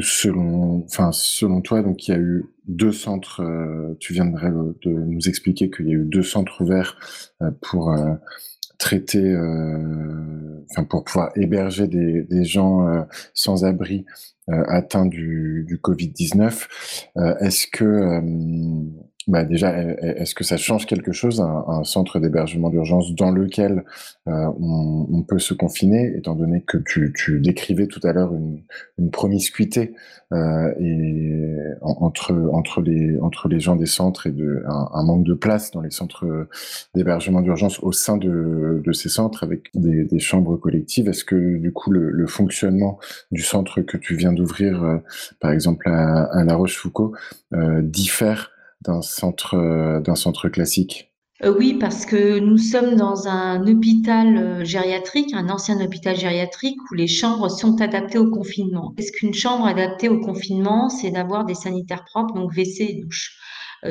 Selon, 0.01 0.85
enfin, 0.87 1.13
selon 1.13 1.61
toi, 1.61 1.81
donc 1.83 2.09
il 2.09 2.11
y 2.11 2.15
a 2.15 2.19
eu 2.19 2.47
deux 2.67 2.91
centres. 2.91 3.43
Euh, 3.43 3.97
tu 4.01 4.13
viendrais 4.13 4.51
de 4.51 4.91
nous 4.91 5.29
expliquer 5.29 5.71
qu'il 5.71 5.87
y 5.87 5.91
a 5.91 5.95
eu 5.95 6.05
deux 6.05 6.25
centres 6.25 6.63
ouverts 6.63 6.99
pour 7.61 7.95
traiter, 8.79 9.33
euh, 9.33 10.65
enfin 10.71 10.85
pour 10.85 11.05
pouvoir 11.05 11.31
héberger 11.37 11.87
des, 11.87 12.45
gens 12.45 12.87
euh, 12.87 13.03
sans 13.33 13.65
abri 13.65 14.05
euh, 14.51 14.65
atteints 14.69 15.07
du, 15.07 15.65
du 15.67 15.79
Covid-19. 15.79 16.67
Est-ce 17.41 17.67
que 17.67 18.21
bah 19.27 19.45
déjà, 19.45 19.77
est-ce 19.81 20.35
que 20.35 20.45
ça 20.45 20.57
change 20.57 20.87
quelque 20.87 21.13
chose, 21.13 21.41
un, 21.41 21.85
centre 21.85 22.19
d'hébergement 22.19 22.71
d'urgence 22.71 23.15
dans 23.15 23.31
lequel 23.31 23.85
euh, 24.29 24.47
on, 24.61 25.23
peut 25.23 25.39
se 25.39 25.55
confiner, 25.55 26.13
étant 26.17 26.35
donné 26.35 26.63
que 26.63 26.79
tu, 26.79 27.13
tu 27.17 27.41
décrivais 27.41 27.87
tout 27.87 28.01
à 28.03 28.13
l'heure 28.13 28.35
une, 28.35 28.63
une, 28.99 29.11
promiscuité 29.11 29.95
euh, 30.33 30.73
et 30.79 31.47
entre 31.81 32.33
entre 32.53 32.81
les 32.81 33.19
entre 33.21 33.49
les 33.49 33.61
gens 33.61 33.77
des 33.77 33.87
centres 33.87 34.27
et 34.27 34.33
de 34.33 34.63
un, 34.67 34.89
un 34.93 35.03
manque 35.05 35.25
de 35.25 35.35
place 35.35 35.71
dans 35.71 35.81
les 35.81 35.91
centres 35.91 36.49
d'hébergement 36.95 37.41
d'urgence 37.41 37.81
au 37.81 37.93
sein 37.93 38.17
de, 38.17 38.83
de 38.85 38.93
ces 38.93 39.09
centres 39.09 39.45
avec 39.45 39.71
des, 39.75 40.05
des 40.05 40.19
chambres 40.19 40.57
collectives. 40.57 41.09
Est-ce 41.09 41.25
que 41.25 41.59
du 41.59 41.73
coup 41.73 41.91
le, 41.91 42.11
le, 42.11 42.27
fonctionnement 42.27 42.99
du 43.31 43.43
centre 43.43 43.81
que 43.81 43.97
tu 43.97 44.17
viens 44.17 44.33
d'ouvrir, 44.33 44.83
euh, 44.83 44.99
par 45.41 45.53
exemple 45.53 45.89
à, 45.89 46.25
à 46.25 46.45
La 46.45 46.55
Rochefoucauld, 46.57 47.13
euh, 47.53 47.83
diffère 47.83 48.51
d'un 48.85 49.03
centre, 49.03 49.55
euh, 49.55 50.01
d'un 50.01 50.15
centre 50.15 50.49
classique 50.49 51.13
euh, 51.43 51.55
Oui, 51.59 51.75
parce 51.75 52.07
que 52.07 52.39
nous 52.39 52.59
sommes 52.59 52.97
dans 52.97 53.29
un 53.29 53.67
hôpital 53.67 54.37
euh, 54.37 54.65
gériatrique, 54.65 55.33
un 55.35 55.49
ancien 55.49 55.81
hôpital 55.81 56.17
gériatrique 56.17 56.79
où 56.91 56.95
les 56.95 57.07
chambres 57.07 57.49
sont 57.49 57.81
adaptées 57.81 58.19
au 58.19 58.31
confinement. 58.31 58.95
Est-ce 58.99 59.13
qu'une 59.13 59.35
chambre 59.35 59.67
adaptée 59.67 60.09
au 60.09 60.21
confinement, 60.21 60.89
c'est 60.89 61.11
d'avoir 61.11 61.45
des 61.45 61.55
sanitaires 61.55 62.05
propres, 62.05 62.35
donc 62.35 62.53
WC 62.53 62.81
et 62.81 63.01
douche? 63.03 63.39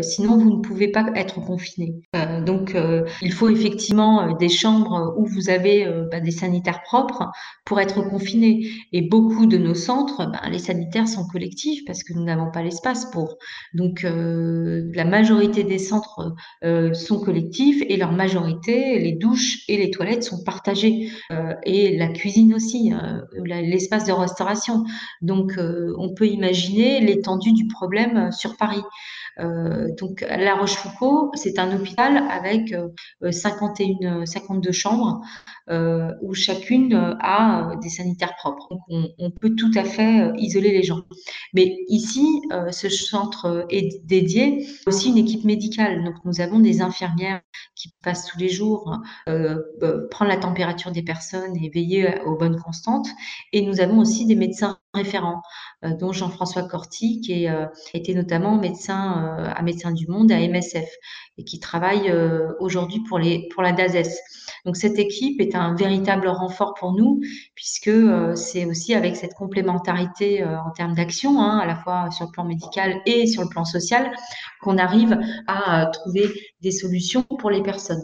Sinon, 0.02 0.38
vous 0.38 0.58
ne 0.58 0.62
pouvez 0.62 0.88
pas 0.88 1.06
être 1.16 1.40
confiné. 1.42 1.96
Euh, 2.16 2.42
donc, 2.42 2.76
euh, 2.76 3.06
il 3.22 3.32
faut 3.32 3.50
effectivement 3.50 4.34
des 4.34 4.50
chambres 4.50 5.14
où 5.18 5.26
vous 5.26 5.50
avez 5.50 5.88
bah, 6.12 6.20
des 6.20 6.32
sanitaires 6.32 6.82
propres 6.84 7.30
pour 7.66 7.80
être 7.80 8.02
confiné. 8.02 8.68
Et 8.92 9.02
beaucoup 9.02 9.46
de 9.46 9.58
nos 9.58 9.74
centres, 9.76 10.26
bah, 10.32 10.42
les 10.50 10.60
sanitaires 10.60 11.08
sont 11.08 11.28
collectifs 11.28 11.84
parce 11.86 12.04
que 12.04 12.14
nous 12.14 12.24
n'avons 12.24 12.52
pas 12.52 12.64
l'espace 12.64 13.06
pour. 13.12 13.38
Donc, 13.74 14.04
la 14.04 15.06
majorité 15.06 15.64
des 15.64 15.80
centres 15.80 16.34
sont 16.94 17.20
collectifs 17.20 17.84
et 17.88 17.98
leur 17.98 18.12
majorité, 18.12 19.00
les 19.00 19.14
douches 19.14 19.64
et 19.68 19.78
les 19.78 19.92
toilettes 19.92 20.24
sont 20.24 20.44
partagées. 20.44 21.10
et 21.64 21.98
la 21.98 22.08
cuisine 22.08 22.54
aussi, 22.54 22.92
l'espace 23.44 24.06
de 24.06 24.12
restauration. 24.12 24.84
Donc, 25.22 25.54
on 25.58 26.14
peut 26.14 26.28
imaginer 26.28 27.00
l'étendue 27.02 27.54
du 27.54 27.68
problème 27.68 28.32
sur 28.32 28.58
Paris. 28.58 28.84
Euh, 29.40 29.90
donc 29.98 30.22
La 30.22 30.56
Rochefoucauld, 30.56 31.32
c'est 31.36 31.60
un 31.60 31.76
hôpital 31.76 32.18
avec 32.30 32.74
51, 33.30 34.22
euh, 34.22 34.26
52 34.26 34.72
chambres 34.72 35.22
euh, 35.70 36.12
où 36.22 36.34
chacune 36.34 36.94
a 37.20 37.76
des 37.82 37.90
sanitaires 37.90 38.36
propres. 38.36 38.68
Donc 38.70 38.82
on, 39.18 39.32
peut 39.32 39.56
tout 39.56 39.72
à 39.76 39.84
fait 39.84 40.32
isoler 40.38 40.72
les 40.72 40.84
gens. 40.84 41.02
Mais 41.54 41.78
ici, 41.88 42.42
ce 42.72 42.90
centre 42.90 43.66
est 43.70 44.06
dédié 44.06 44.68
aussi 44.86 45.10
une 45.10 45.18
équipe 45.18 45.44
médicale. 45.44 46.04
Donc 46.04 46.16
nous 46.26 46.42
avons 46.42 46.60
des 46.60 46.82
infirmières 46.82 47.42
qui 47.76 47.94
passent 48.04 48.28
tous 48.28 48.38
les 48.38 48.50
jours 48.50 48.98
prendre 49.26 50.30
la 50.30 50.38
température 50.38 50.92
des 50.92 51.04
personnes 51.04 51.56
et 51.58 51.70
veiller 51.70 52.20
aux 52.26 52.38
bonnes 52.38 52.60
constantes. 52.60 53.08
Et 53.52 53.66
nous 53.66 53.82
avons 53.82 54.00
aussi 54.00 54.26
des 54.26 54.36
médecins 54.36 54.78
référents, 54.94 55.42
euh, 55.84 55.96
dont 56.00 56.12
Jean-François 56.12 56.64
Corti, 56.64 57.22
qui 57.22 57.48
euh, 57.48 57.66
était 57.94 58.14
notamment 58.14 58.58
médecin 58.58 59.38
euh, 59.40 59.52
à 59.54 59.62
Médecins 59.64 59.92
du 59.92 60.08
Monde, 60.08 60.32
à 60.32 60.40
MSF, 60.40 60.88
et 61.38 61.44
qui 61.44 61.60
travaille 61.60 62.14
aujourd'hui 62.60 63.02
pour 63.02 63.18
la 63.64 63.72
DASES. 63.72 64.20
Donc 64.66 64.78
cette 64.78 65.00
équipe 65.00 65.42
est 65.42 65.56
un 65.56 65.74
véritable 65.74 66.28
renfort 66.28 66.76
pour 66.76 66.94
nous, 66.94 67.22
puisque 67.56 67.90
c'est 68.36 68.66
aussi 68.66 68.94
avec 68.94 69.16
cette 69.16 69.34
complémentarité 69.34 70.44
en 70.46 70.70
termes 70.70 70.94
d'action, 70.94 71.42
hein, 71.42 71.58
à 71.58 71.66
la 71.66 71.76
fois 71.76 72.12
sur 72.12 72.28
le 72.28 72.32
plan 72.32 72.46
médical 72.46 73.02
et 73.08 73.26
sur 73.26 73.42
le 73.42 73.50
plan 73.50 73.66
social, 73.66 74.12
qu'on 74.62 74.78
arrive 74.78 75.20
à 75.48 75.88
trouver 75.88 76.30
des 76.62 76.72
solutions 76.72 77.24
pour 77.24 77.50
les 77.50 77.64
personnes. 77.64 78.04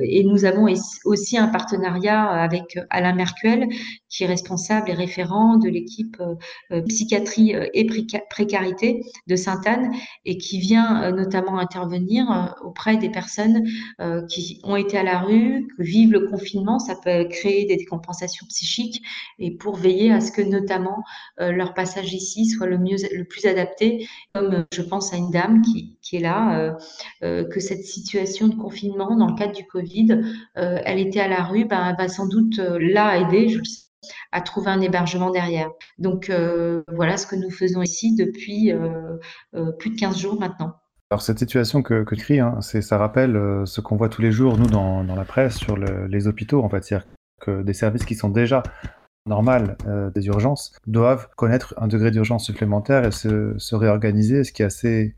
Et 0.00 0.24
nous 0.24 0.46
avons 0.46 0.66
aussi 1.04 1.36
un 1.36 1.48
partenariat 1.48 2.22
avec 2.22 2.78
Alain 2.88 3.14
Mercuel, 3.14 3.68
qui 4.12 4.24
est 4.24 4.26
responsable 4.26 4.90
et 4.90 4.94
référent 4.94 5.56
de 5.56 5.68
l'équipe 5.68 6.22
euh, 6.70 6.82
psychiatrie 6.82 7.54
euh, 7.54 7.66
et 7.72 7.86
précarité 8.28 9.02
de 9.26 9.36
Sainte-Anne 9.36 9.90
et 10.26 10.36
qui 10.36 10.60
vient 10.60 11.02
euh, 11.02 11.12
notamment 11.12 11.58
intervenir 11.58 12.54
auprès 12.62 12.98
des 12.98 13.08
personnes 13.08 13.64
qui 14.28 14.60
ont 14.64 14.76
été 14.76 14.98
à 14.98 15.02
la 15.02 15.20
rue, 15.20 15.66
qui 15.76 15.82
vivent 15.82 16.12
le 16.12 16.28
confinement. 16.28 16.78
Ça 16.78 16.94
peut 16.94 17.24
créer 17.24 17.64
des 17.64 17.76
décompensations 17.76 18.46
psychiques 18.48 19.02
et 19.38 19.56
pour 19.56 19.76
veiller 19.76 20.12
à 20.12 20.20
ce 20.20 20.30
que 20.30 20.42
notamment 20.42 21.02
leur 21.38 21.72
passage 21.72 22.12
ici 22.12 22.46
soit 22.46 22.66
le 22.66 22.78
mieux, 22.78 22.96
le 23.14 23.24
plus 23.24 23.46
adapté. 23.46 24.06
Comme 24.34 24.66
je 24.72 24.82
pense 24.82 25.12
à 25.12 25.16
une 25.16 25.30
dame 25.30 25.62
qui, 25.62 25.96
qui 26.02 26.16
est 26.16 26.20
là, 26.20 26.76
que 27.20 27.60
cette 27.60 27.84
situation 27.84 28.48
de 28.48 28.56
confinement 28.56 29.16
dans 29.16 29.28
le 29.28 29.34
cadre 29.34 29.54
du 29.54 29.64
Covid, 29.64 30.20
elle 30.54 30.98
était 30.98 31.20
à 31.20 31.28
la 31.28 31.42
rue, 31.44 31.64
ben, 31.64 31.88
elle 31.88 31.96
va 31.96 32.08
sans 32.08 32.26
doute 32.26 32.58
là 32.58 33.18
aider, 33.18 33.48
je 33.48 33.58
le 33.58 33.64
sais 33.64 33.82
à 34.32 34.40
trouver 34.40 34.70
un 34.70 34.80
hébergement 34.80 35.30
derrière. 35.30 35.70
Donc 35.98 36.30
euh, 36.30 36.82
voilà 36.88 37.16
ce 37.16 37.26
que 37.26 37.36
nous 37.36 37.50
faisons 37.50 37.82
ici 37.82 38.14
depuis 38.14 38.72
euh, 38.72 39.16
euh, 39.54 39.72
plus 39.72 39.90
de 39.90 39.96
15 39.98 40.18
jours 40.18 40.40
maintenant. 40.40 40.76
Alors 41.10 41.22
cette 41.22 41.38
situation 41.38 41.82
que, 41.82 42.04
que 42.04 42.14
tu 42.14 42.22
cries, 42.22 42.40
hein, 42.40 42.60
ça 42.62 42.96
rappelle 42.96 43.38
ce 43.66 43.80
qu'on 43.82 43.96
voit 43.96 44.08
tous 44.08 44.22
les 44.22 44.32
jours, 44.32 44.56
nous, 44.56 44.66
dans, 44.66 45.04
dans 45.04 45.14
la 45.14 45.26
presse, 45.26 45.58
sur 45.58 45.76
le, 45.76 46.06
les 46.06 46.26
hôpitaux, 46.26 46.62
en 46.62 46.70
fait. 46.70 46.82
C'est-à-dire 46.82 47.06
que 47.38 47.62
des 47.62 47.74
services 47.74 48.06
qui 48.06 48.14
sont 48.14 48.30
déjà 48.30 48.62
normales 49.26 49.76
euh, 49.86 50.10
des 50.10 50.26
urgences 50.26 50.72
doivent 50.86 51.28
connaître 51.36 51.74
un 51.76 51.86
degré 51.86 52.10
d'urgence 52.10 52.44
supplémentaire 52.44 53.04
et 53.04 53.12
se, 53.12 53.54
se, 53.58 53.74
réorganiser, 53.74 54.44
ce 54.44 54.52
qui 54.52 54.62
est 54.62 54.66
assez 54.66 55.14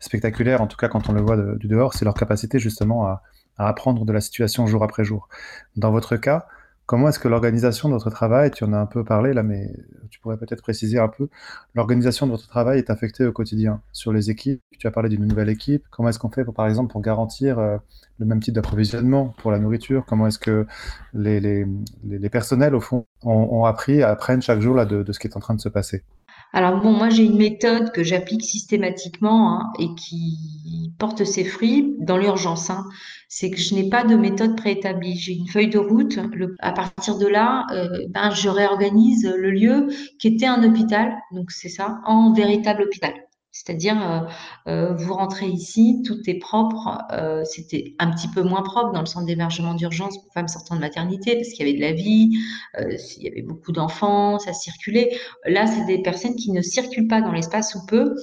spectaculaire, 0.00 0.60
en 0.60 0.66
tout 0.66 0.76
cas 0.76 0.88
quand 0.88 1.08
on 1.08 1.12
le 1.12 1.20
voit 1.20 1.36
du 1.36 1.66
dehors, 1.66 1.94
c'est 1.94 2.04
leur 2.04 2.14
capacité 2.14 2.58
justement 2.58 3.06
à 3.06 3.22
apprendre 3.56 4.04
de 4.04 4.12
la 4.12 4.20
situation 4.20 4.66
jour 4.66 4.84
après 4.84 5.02
jour. 5.04 5.28
Dans 5.76 5.90
votre 5.90 6.16
cas, 6.16 6.46
Comment 6.88 7.10
est-ce 7.10 7.18
que 7.18 7.28
l'organisation 7.28 7.90
de 7.90 7.92
votre 7.92 8.08
travail, 8.08 8.50
tu 8.50 8.64
en 8.64 8.72
as 8.72 8.78
un 8.78 8.86
peu 8.86 9.04
parlé 9.04 9.34
là, 9.34 9.42
mais 9.42 9.70
tu 10.08 10.20
pourrais 10.20 10.38
peut-être 10.38 10.62
préciser 10.62 10.98
un 10.98 11.08
peu, 11.08 11.28
l'organisation 11.74 12.26
de 12.26 12.30
votre 12.30 12.48
travail 12.48 12.78
est 12.78 12.88
affectée 12.88 13.26
au 13.26 13.32
quotidien 13.32 13.82
sur 13.92 14.10
les 14.10 14.30
équipes? 14.30 14.62
Tu 14.78 14.86
as 14.86 14.90
parlé 14.90 15.10
d'une 15.10 15.26
nouvelle 15.26 15.50
équipe. 15.50 15.84
Comment 15.90 16.08
est-ce 16.08 16.18
qu'on 16.18 16.30
fait, 16.30 16.46
par 16.46 16.66
exemple, 16.66 16.90
pour 16.90 17.02
garantir 17.02 17.58
euh, 17.58 17.76
le 18.18 18.24
même 18.24 18.40
type 18.40 18.54
d'approvisionnement 18.54 19.34
pour 19.36 19.50
la 19.50 19.58
nourriture? 19.58 20.06
Comment 20.06 20.28
est-ce 20.28 20.38
que 20.38 20.66
les, 21.12 21.40
les, 21.40 22.30
personnels, 22.30 22.74
au 22.74 22.80
fond, 22.80 23.04
ont, 23.22 23.32
ont 23.60 23.66
appris, 23.66 24.02
apprennent 24.02 24.40
chaque 24.40 24.62
jour 24.62 24.86
de 24.86 25.12
ce 25.12 25.18
qui 25.18 25.26
est 25.26 25.36
en 25.36 25.40
train 25.40 25.54
de 25.54 25.60
se 25.60 25.68
passer? 25.68 26.04
Alors 26.52 26.80
bon, 26.80 26.92
moi 26.92 27.10
j'ai 27.10 27.24
une 27.24 27.36
méthode 27.36 27.92
que 27.92 28.02
j'applique 28.02 28.42
systématiquement 28.42 29.52
hein, 29.52 29.72
et 29.78 29.94
qui 29.94 30.92
porte 30.98 31.24
ses 31.24 31.44
fruits 31.44 31.94
dans 32.00 32.16
l'urgence. 32.16 32.70
Hein. 32.70 32.84
C'est 33.28 33.50
que 33.50 33.58
je 33.58 33.74
n'ai 33.74 33.90
pas 33.90 34.04
de 34.04 34.16
méthode 34.16 34.56
préétablie. 34.56 35.16
J'ai 35.18 35.34
une 35.34 35.48
feuille 35.48 35.68
de 35.68 35.78
route. 35.78 36.18
À 36.60 36.72
partir 36.72 37.18
de 37.18 37.26
là, 37.26 37.66
euh, 37.72 37.88
ben, 38.08 38.30
je 38.30 38.48
réorganise 38.48 39.30
le 39.36 39.50
lieu 39.50 39.88
qui 40.18 40.28
était 40.28 40.46
un 40.46 40.64
hôpital, 40.64 41.14
donc 41.32 41.50
c'est 41.50 41.68
ça, 41.68 42.00
en 42.06 42.32
véritable 42.32 42.82
hôpital. 42.82 43.12
C'est-à-dire, 43.58 43.96
euh, 44.00 44.20
euh, 44.68 44.94
vous 44.94 45.14
rentrez 45.14 45.46
ici, 45.46 46.02
tout 46.06 46.18
est 46.28 46.38
propre. 46.38 46.98
Euh, 47.12 47.42
c'était 47.44 47.96
un 47.98 48.10
petit 48.12 48.28
peu 48.28 48.42
moins 48.42 48.62
propre 48.62 48.92
dans 48.92 49.00
le 49.00 49.06
centre 49.06 49.26
d'hébergement 49.26 49.74
d'urgence 49.74 50.16
pour 50.22 50.32
femmes 50.32 50.46
sortant 50.46 50.76
de 50.76 50.80
maternité 50.80 51.34
parce 51.34 51.48
qu'il 51.48 51.66
y 51.66 51.68
avait 51.68 51.76
de 51.76 51.82
la 51.82 51.92
vie, 51.92 52.38
il 52.78 53.22
y 53.22 53.28
avait 53.28 53.42
beaucoup 53.42 53.72
d'enfants, 53.72 54.38
ça 54.38 54.52
circulait. 54.52 55.10
Là, 55.44 55.66
c'est 55.66 55.84
des 55.86 56.00
personnes 56.02 56.36
qui 56.36 56.52
ne 56.52 56.62
circulent 56.62 57.08
pas 57.08 57.20
dans 57.20 57.32
l'espace 57.32 57.74
ou 57.74 57.84
peu. 57.86 58.14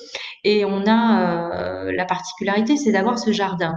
Et 0.45 0.63
on 0.63 0.88
a 0.88 1.91
la 1.91 2.06
particularité, 2.06 2.78
c'est 2.78 2.93
d'avoir 2.93 3.19
ce 3.19 3.32
jardin 3.32 3.74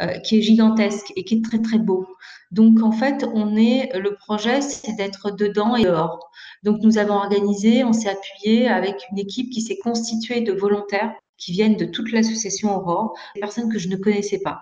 euh, 0.00 0.18
qui 0.18 0.38
est 0.38 0.42
gigantesque 0.42 1.12
et 1.16 1.24
qui 1.24 1.36
est 1.36 1.44
très 1.44 1.60
très 1.60 1.78
beau. 1.78 2.06
Donc 2.50 2.82
en 2.82 2.92
fait, 2.92 3.26
on 3.34 3.56
est 3.56 3.96
le 3.96 4.14
projet, 4.14 4.60
c'est 4.60 4.94
d'être 4.96 5.30
dedans 5.30 5.76
et 5.76 5.84
dehors. 5.84 6.30
Donc 6.62 6.78
nous 6.82 6.98
avons 6.98 7.14
organisé, 7.14 7.84
on 7.84 7.92
s'est 7.92 8.08
appuyé 8.08 8.68
avec 8.68 8.96
une 9.12 9.18
équipe 9.18 9.50
qui 9.50 9.60
s'est 9.60 9.78
constituée 9.78 10.40
de 10.40 10.52
volontaires 10.52 11.14
qui 11.36 11.52
viennent 11.52 11.76
de 11.76 11.84
toute 11.84 12.12
l'association 12.12 12.76
Aurore, 12.76 13.14
des 13.34 13.40
personnes 13.40 13.72
que 13.72 13.78
je 13.78 13.88
ne 13.88 13.96
connaissais 13.96 14.40
pas. 14.40 14.60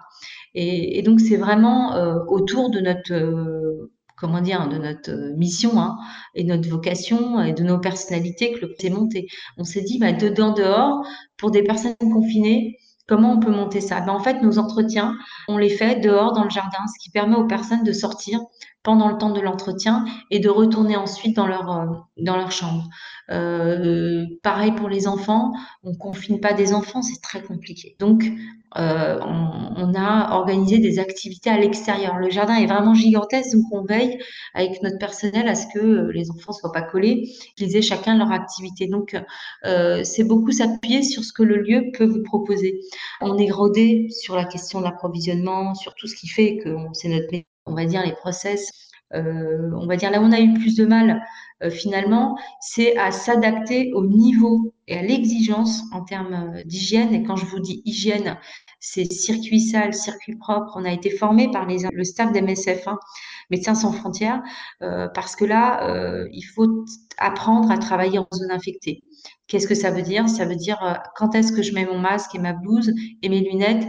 Et, 0.55 1.01
donc 1.03 1.21
c'est 1.21 1.37
vraiment 1.37 1.95
euh, 1.95 2.19
autour 2.29 2.71
de 2.71 2.81
notre 2.81 3.13
euh, 3.13 3.91
comment 4.17 4.41
dire, 4.41 4.69
de 4.69 4.79
notre 4.79 5.11
mission 5.37 5.81
hein, 5.81 5.97
et 6.35 6.45
notre 6.45 6.69
vocation 6.69 7.43
et 7.43 7.53
de 7.53 7.65
nos 7.65 7.79
personnalités 7.79 8.53
que 8.53 8.67
le 8.67 8.75
s'est 8.79 8.91
monté. 8.91 9.27
On 9.59 9.65
s'est 9.65 9.83
dit, 9.83 9.99
bah, 9.99 10.13
dedans, 10.13 10.53
dehors, 10.53 11.05
pour 11.37 11.51
des 11.51 11.65
personnes 11.65 11.97
confinées, 11.99 12.79
Comment 13.07 13.33
on 13.33 13.41
peut 13.41 13.51
monter 13.51 13.81
ça? 13.81 14.01
Ben, 14.01 14.13
En 14.13 14.21
fait, 14.21 14.41
nos 14.43 14.59
entretiens, 14.59 15.17
on 15.49 15.59
les 15.59 15.71
fait 15.71 16.01
dehors 16.01 16.33
dans 16.33 16.45
le 16.45 16.51
jardin, 16.51 16.79
ce 16.87 17.03
qui 17.03 17.11
permet 17.11 17.37
aux 17.37 17.47
personnes 17.47 17.85
de 17.85 17.93
sortir 17.93 18.41
pendant 18.83 19.09
le 19.09 19.19
temps 19.19 19.31
de 19.31 19.41
l'entretien 19.41 20.05
et 20.31 20.39
de 20.39 20.49
retourner 20.49 20.97
ensuite 20.97 21.37
dans 21.37 21.47
leur, 21.47 21.71
euh, 21.71 21.87
dans 22.19 22.37
leur 22.37 22.51
chambre. 22.51 22.89
Euh, 23.31 24.27
pareil 24.43 24.73
pour 24.73 24.89
les 24.89 25.07
enfants, 25.07 25.53
on 25.85 25.95
confine 25.95 26.41
pas 26.41 26.53
des 26.53 26.75
enfants, 26.75 27.03
c'est 27.03 27.21
très 27.23 27.43
compliqué. 27.43 27.97
Donc, 27.99 28.25
euh, 28.79 29.19
on, 29.21 29.95
a 29.95 30.35
organisé 30.35 30.79
des 30.79 30.99
activités 30.99 31.51
à 31.51 31.59
l'extérieur. 31.59 32.17
Le 32.17 32.31
jardin 32.31 32.55
est 32.55 32.67
vraiment 32.67 32.95
gigantesque, 32.95 33.55
donc 33.55 33.67
on 33.71 33.85
veille 33.85 34.19
avec 34.55 34.83
notre 34.83 34.99
personnel 34.99 35.47
à 35.49 35.55
ce 35.55 35.67
que 35.75 36.11
les 36.11 36.31
enfants 36.31 36.53
soient 36.53 36.73
pas 36.73 36.83
collés, 36.83 37.31
qu'ils 37.57 37.77
aient 37.77 37.83
chacun 37.83 38.17
leur 38.17 38.33
activité. 38.33 38.87
Donc, 38.87 39.17
euh, 39.67 40.03
c'est 40.05 40.25
beaucoup 40.25 40.53
s'appuyer 40.53 41.03
sur 41.03 41.23
ce 41.23 41.33
que 41.33 41.43
le 41.43 41.57
lieu 41.57 41.91
peut 41.93 42.07
vous 42.07 42.23
proposer. 42.23 42.81
On 43.21 43.37
est 43.37 43.51
rodé 43.51 44.09
sur 44.11 44.37
la 44.37 44.45
question 44.45 44.81
de 44.81 44.85
l'approvisionnement, 44.85 45.75
sur 45.75 45.95
tout 45.95 46.07
ce 46.07 46.17
qui 46.17 46.29
fait 46.29 46.57
que 46.59 46.75
c'est 46.95 47.09
notre 47.09 47.29
on 47.67 47.75
va 47.75 47.85
dire 47.85 48.03
les 48.05 48.13
process 48.13 48.71
euh, 49.15 49.71
on 49.77 49.87
va 49.87 49.97
dire 49.97 50.11
là 50.11 50.21
où 50.21 50.25
on 50.25 50.33
a 50.33 50.41
eu 50.41 50.55
plus 50.55 50.75
de 50.75 50.87
mal 50.87 51.23
euh, 51.63 51.71
finalement, 51.71 52.37
c'est 52.61 52.97
à 52.97 53.13
s'adapter 53.13 53.93
au 53.95 54.07
niveau 54.07 54.75
et 54.89 54.97
à 54.99 55.03
l'exigence 55.03 55.83
en 55.93 56.03
termes 56.03 56.55
euh, 56.57 56.63
d'hygiène. 56.65 57.15
Et 57.15 57.23
quand 57.23 57.37
je 57.37 57.45
vous 57.45 57.61
dis 57.61 57.83
hygiène, 57.85 58.39
c'est 58.81 59.13
circuit 59.13 59.61
sale, 59.61 59.95
circuit 59.95 60.37
propre. 60.37 60.73
On 60.77 60.85
a 60.85 60.93
été 60.93 61.11
formé 61.11 61.51
par 61.51 61.67
le 61.67 62.05
staff 62.05 62.33
d'MSF, 62.33 62.89
hein, 62.89 62.99
Médecins 63.51 63.75
sans 63.75 63.93
frontières, 63.93 64.43
parce 64.81 65.37
que 65.37 65.45
là, 65.45 66.27
il 66.33 66.43
faut 66.43 66.85
apprendre 67.19 67.71
à 67.71 67.77
travailler 67.79 68.19
en 68.19 68.27
zone 68.35 68.51
infectée. 68.51 69.05
Qu'est-ce 69.47 69.69
que 69.69 69.75
ça 69.75 69.91
veut 69.91 70.03
dire? 70.03 70.29
Ça 70.29 70.47
veut 70.47 70.57
dire 70.57 71.01
quand 71.17 71.35
est-ce 71.35 71.53
que 71.53 71.63
je 71.63 71.75
mets 71.75 71.85
mon 71.85 71.99
masque 71.99 72.35
et 72.35 72.39
ma 72.39 72.55
blouse 72.55 72.93
et 73.23 73.29
mes 73.29 73.41
lunettes? 73.41 73.87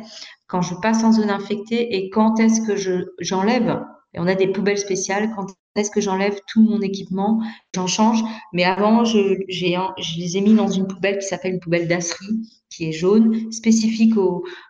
Quand 0.54 0.62
je 0.62 0.76
passe 0.76 1.04
en 1.04 1.12
zone 1.12 1.32
infectée 1.32 1.96
et 1.96 2.12
quand 2.12 2.40
est-ce 2.40 2.62
que 2.62 2.76
je 2.76 3.06
j'enlève 3.20 3.84
et 4.14 4.20
on 4.20 4.28
a 4.28 4.36
des 4.36 4.48
poubelles 4.48 4.78
spéciales. 4.78 5.32
Quand 5.36 5.48
est-ce 5.76 5.90
que 5.90 6.00
j'enlève 6.00 6.38
tout 6.48 6.62
mon 6.62 6.80
équipement 6.82 7.42
J'en 7.74 7.88
change. 7.88 8.22
Mais 8.54 8.64
avant, 8.64 9.04
je, 9.04 9.40
je 9.50 10.20
les 10.20 10.38
ai 10.38 10.42
mis 10.42 10.54
dans 10.54 10.68
une 10.68 10.86
poubelle 10.86 11.18
qui 11.18 11.26
s'appelle 11.26 11.56
une 11.56 11.60
poubelle 11.60 11.88
d'asserie, 11.88 12.40
qui 12.74 12.90
est 12.90 12.92
jaune, 12.92 13.52
spécifique 13.52 14.14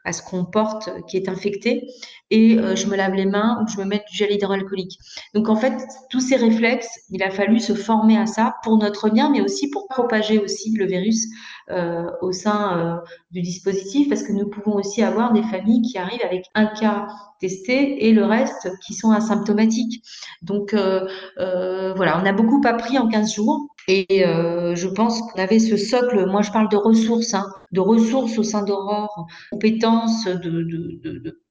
à 0.04 0.14
ce 0.14 0.22
qu'on 0.22 0.46
porte, 0.46 0.90
qui 1.08 1.18
est 1.18 1.30
infecté. 1.30 1.88
Et 2.30 2.58
euh, 2.58 2.76
je 2.76 2.88
me 2.88 2.96
lave 2.96 3.14
les 3.14 3.26
mains 3.26 3.62
ou 3.62 3.68
je 3.72 3.78
me 3.78 3.86
mets 3.86 4.04
du 4.10 4.18
gel 4.18 4.32
hydroalcoolique. 4.32 4.98
Donc 5.34 5.50
en 5.50 5.56
fait, 5.56 5.74
tous 6.10 6.20
ces 6.20 6.36
réflexes, 6.36 6.90
il 7.10 7.22
a 7.22 7.30
fallu 7.30 7.60
se 7.60 7.74
former 7.74 8.18
à 8.18 8.26
ça 8.26 8.56
pour 8.64 8.78
notre 8.78 9.10
bien, 9.10 9.30
mais 9.30 9.42
aussi 9.42 9.70
pour 9.70 9.88
propager 9.88 10.40
aussi 10.40 10.76
le 10.76 10.86
virus 10.86 11.28
euh, 11.70 12.10
au 12.22 12.32
sein 12.32 12.78
euh, 12.78 12.96
du 13.32 13.42
dispositif, 13.42 14.10
parce 14.10 14.24
que 14.24 14.32
nous 14.32 14.50
pouvons 14.50 14.76
aussi 14.76 15.04
avoir 15.04 15.32
des 15.32 15.44
familles 15.44 15.82
qui 15.84 15.98
arrivent 15.98 16.26
avec 16.26 16.46
un 16.56 16.66
cas 16.66 17.08
testé 17.40 18.08
et 18.08 18.14
le 18.14 18.26
reste 18.26 18.70
qui 18.86 18.94
sont 18.94 19.12
asymptomatiques. 19.12 20.04
Donc 20.42 20.74
voilà, 20.74 22.20
on 22.20 22.26
a 22.26 22.34
beaucoup 22.34 22.62
appris 22.66 22.98
en 22.98 23.08
15 23.08 23.34
jours. 23.34 23.68
Et 23.88 24.26
euh, 24.26 24.76
je 24.76 24.88
pense 24.88 25.20
qu'on 25.22 25.42
avait 25.42 25.60
ce 25.60 25.76
socle, 25.76 26.26
moi 26.26 26.42
je 26.42 26.52
parle 26.52 26.70
de 26.70 26.78
ressources, 26.78 27.34
hein, 27.34 27.46
de 27.72 27.82
ressources 27.82 28.38
au 28.38 28.44
sein 28.44 28.64
d'Aurore, 28.64 29.28
compétences 29.52 30.26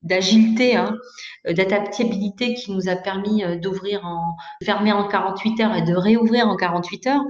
d'agilité, 0.02 0.72
de, 0.72 0.78
de, 0.78 0.78
hein, 0.78 0.96
d'adaptabilité 1.52 2.54
qui 2.54 2.72
nous 2.72 2.88
a 2.88 2.96
permis 2.96 3.44
d'ouvrir 3.60 4.06
en, 4.06 4.36
fermer 4.64 4.92
en 4.92 5.06
48 5.06 5.60
heures 5.60 5.76
et 5.76 5.82
de 5.82 5.94
réouvrir 5.94 6.48
en 6.48 6.56
48 6.56 7.06
heures. 7.08 7.24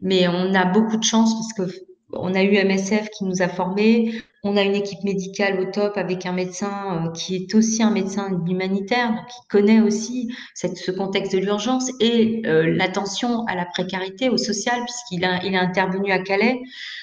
Mais 0.00 0.26
on 0.28 0.54
a 0.54 0.64
beaucoup 0.64 0.96
de 0.96 1.04
chance 1.04 1.34
parce 1.34 1.70
que 1.70 1.76
on 2.12 2.34
a 2.34 2.42
eu 2.42 2.56
MSF 2.56 3.10
qui 3.10 3.24
nous 3.24 3.42
a 3.42 3.48
formés, 3.48 4.22
on 4.42 4.56
a 4.56 4.62
une 4.62 4.74
équipe 4.74 5.02
médicale 5.02 5.60
au 5.60 5.64
top 5.70 5.96
avec 5.96 6.24
un 6.26 6.32
médecin 6.32 7.06
euh, 7.06 7.10
qui 7.10 7.34
est 7.34 7.54
aussi 7.54 7.82
un 7.82 7.90
médecin 7.90 8.28
humanitaire, 8.46 9.26
qui 9.28 9.48
connaît 9.48 9.80
aussi 9.80 10.32
ce 10.54 10.90
contexte 10.90 11.32
de 11.32 11.38
l'urgence 11.38 11.90
et 12.00 12.42
euh, 12.46 12.74
l'attention 12.74 13.44
à 13.46 13.54
la 13.54 13.64
précarité, 13.64 14.28
au 14.28 14.36
social, 14.36 14.80
puisqu'il 14.84 15.24
a, 15.24 15.44
il 15.44 15.56
a 15.56 15.60
intervenu 15.60 16.12
à 16.12 16.18
Calais, 16.20 16.60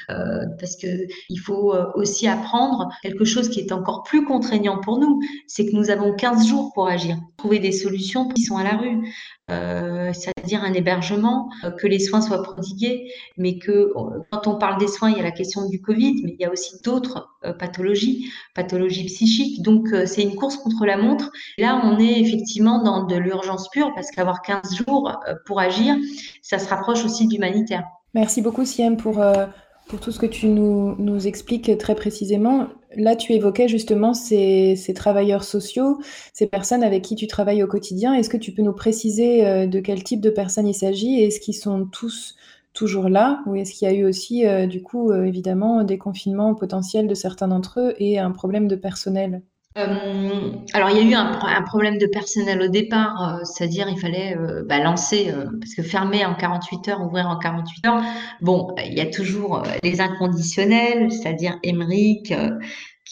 euh, 0.09 0.45
parce 0.59 0.75
que 0.77 0.87
il 1.29 1.37
faut 1.37 1.73
aussi 1.95 2.27
apprendre 2.27 2.89
quelque 3.01 3.25
chose 3.25 3.49
qui 3.49 3.59
est 3.59 3.71
encore 3.71 4.03
plus 4.03 4.25
contraignant 4.25 4.79
pour 4.79 4.99
nous, 4.99 5.19
c'est 5.47 5.65
que 5.65 5.75
nous 5.75 5.89
avons 5.89 6.13
15 6.15 6.47
jours 6.47 6.71
pour 6.73 6.87
agir, 6.87 7.17
trouver 7.37 7.59
des 7.59 7.71
solutions 7.71 8.27
qui 8.29 8.41
sont 8.43 8.57
à 8.57 8.63
la 8.63 8.77
rue. 8.77 9.13
C'est-à-dire 9.49 10.63
un 10.63 10.73
hébergement, 10.73 11.49
que 11.79 11.87
les 11.87 11.99
soins 11.99 12.21
soient 12.21 12.41
prodigués, 12.41 13.11
mais 13.37 13.59
que 13.59 13.91
quand 14.31 14.47
on 14.47 14.57
parle 14.57 14.79
des 14.79 14.87
soins, 14.87 15.11
il 15.11 15.17
y 15.17 15.19
a 15.19 15.23
la 15.23 15.31
question 15.31 15.67
du 15.67 15.81
Covid, 15.81 16.21
mais 16.23 16.35
il 16.37 16.41
y 16.41 16.45
a 16.45 16.51
aussi 16.51 16.81
d'autres 16.83 17.32
pathologies, 17.59 18.29
pathologies 18.55 19.05
psychiques. 19.05 19.61
Donc 19.61 19.87
c'est 20.05 20.21
une 20.21 20.35
course 20.35 20.57
contre 20.57 20.85
la 20.85 20.97
montre. 20.97 21.31
Là, 21.57 21.81
on 21.83 21.99
est 21.99 22.19
effectivement 22.19 22.81
dans 22.81 23.05
de 23.05 23.15
l'urgence 23.15 23.69
pure 23.69 23.91
parce 23.95 24.11
qu'avoir 24.11 24.41
15 24.41 24.75
jours 24.75 25.11
pour 25.45 25.59
agir, 25.59 25.95
ça 26.41 26.59
se 26.59 26.67
rapproche 26.69 27.03
aussi 27.05 27.27
d'humanitaire. 27.27 27.83
Merci 28.13 28.41
beaucoup, 28.41 28.65
Siem, 28.65 28.95
pour 28.95 29.19
tout 29.99 30.11
ce 30.11 30.19
que 30.19 30.25
tu 30.25 30.47
nous, 30.47 31.27
expliques 31.27 31.77
très 31.77 31.95
précisément. 31.95 32.67
Là, 32.95 33.15
tu 33.15 33.33
évoquais 33.33 33.67
justement 33.67 34.13
ces, 34.13 34.75
ces, 34.75 34.93
travailleurs 34.93 35.43
sociaux, 35.43 35.99
ces 36.33 36.47
personnes 36.47 36.83
avec 36.83 37.03
qui 37.03 37.15
tu 37.15 37.27
travailles 37.27 37.63
au 37.63 37.67
quotidien. 37.67 38.13
Est-ce 38.13 38.29
que 38.29 38.37
tu 38.37 38.51
peux 38.51 38.61
nous 38.61 38.73
préciser 38.73 39.45
euh, 39.45 39.65
de 39.65 39.79
quel 39.79 40.03
type 40.03 40.21
de 40.21 40.29
personnes 40.29 40.67
il 40.67 40.73
s'agit 40.73 41.21
Est-ce 41.21 41.39
qu'ils 41.39 41.55
sont 41.55 41.85
tous 41.85 42.35
toujours 42.73 43.09
là 43.09 43.41
Ou 43.45 43.55
est-ce 43.55 43.73
qu'il 43.73 43.87
y 43.87 43.91
a 43.91 43.93
eu 43.93 44.05
aussi, 44.05 44.45
euh, 44.45 44.67
du 44.67 44.81
coup, 44.81 45.11
euh, 45.11 45.23
évidemment, 45.23 45.83
des 45.83 45.97
confinements 45.97 46.55
potentiels 46.55 47.07
de 47.07 47.15
certains 47.15 47.47
d'entre 47.47 47.79
eux 47.79 47.93
et 47.99 48.19
un 48.19 48.31
problème 48.31 48.67
de 48.67 48.75
personnel? 48.75 49.41
Euh, 49.75 50.51
alors 50.73 50.91
il 50.91 50.97
y 50.97 50.99
a 50.99 51.03
eu 51.03 51.15
un, 51.15 51.63
problème 51.63 51.97
de 51.97 52.05
personnel 52.05 52.61
au 52.61 52.67
départ, 52.67 53.39
c'est-à-dire 53.43 53.89
il 53.89 53.99
fallait 53.99 54.37
bah, 54.65 54.77
lancer, 54.77 55.33
parce 55.59 55.73
que 55.73 55.81
fermer 55.81 56.23
en 56.23 56.35
48 56.35 56.89
heures, 56.89 57.01
ouvrir 57.01 57.27
en 57.27 57.39
48 57.39 57.87
heures, 57.87 58.03
bon, 58.41 58.67
il 58.85 58.93
y 58.93 59.01
a 59.01 59.07
toujours 59.07 59.63
les 59.81 59.99
inconditionnels, 59.99 61.11
c'est-à-dire 61.11 61.57
Emeric 61.63 62.31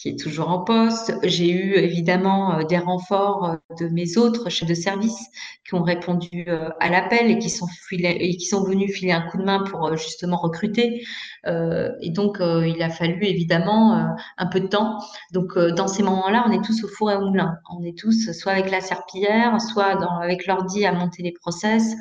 qui 0.02 0.08
est 0.08 0.18
toujours 0.18 0.48
en 0.48 0.64
poste. 0.64 1.14
J'ai 1.22 1.48
eu 1.52 1.74
évidemment 1.74 2.58
euh, 2.58 2.64
des 2.64 2.78
renforts 2.78 3.44
euh, 3.44 3.76
de 3.78 3.88
mes 3.88 4.18
autres 4.18 4.50
chefs 4.50 4.68
de 4.68 4.74
service 4.74 5.16
qui 5.64 5.74
ont 5.74 5.82
répondu 5.84 6.44
euh, 6.48 6.70
à 6.80 6.88
l'appel 6.88 7.30
et 7.30 7.38
qui 7.38 7.48
sont 7.48 7.68
et 7.92 8.36
qui 8.36 8.46
sont 8.46 8.64
venus 8.64 8.92
filer 8.92 9.12
un 9.12 9.22
coup 9.22 9.38
de 9.38 9.44
main 9.44 9.62
pour 9.62 9.96
justement 9.96 10.38
recruter. 10.38 11.04
Et 11.46 12.10
donc 12.10 12.38
il 12.40 12.82
a 12.82 12.90
fallu 12.90 13.24
évidemment 13.24 14.16
un 14.38 14.46
peu 14.46 14.60
de 14.60 14.66
temps. 14.66 14.98
Donc 15.32 15.58
dans 15.58 15.88
ces 15.88 16.02
moments-là, 16.02 16.44
on 16.46 16.52
est 16.52 16.64
tous 16.64 16.84
au 16.84 16.88
four 16.88 17.10
et 17.10 17.16
au 17.16 17.26
moulin. 17.26 17.56
On 17.70 17.82
est 17.84 17.96
tous 17.96 18.32
soit 18.32 18.52
avec 18.52 18.70
la 18.70 18.80
serpillière, 18.80 19.60
soit 19.60 19.96
dans, 19.96 20.18
avec 20.18 20.46
l'ordi 20.46 20.84
à 20.84 20.92
monter 20.92 21.22
les 21.22 21.32
process, 21.32 21.94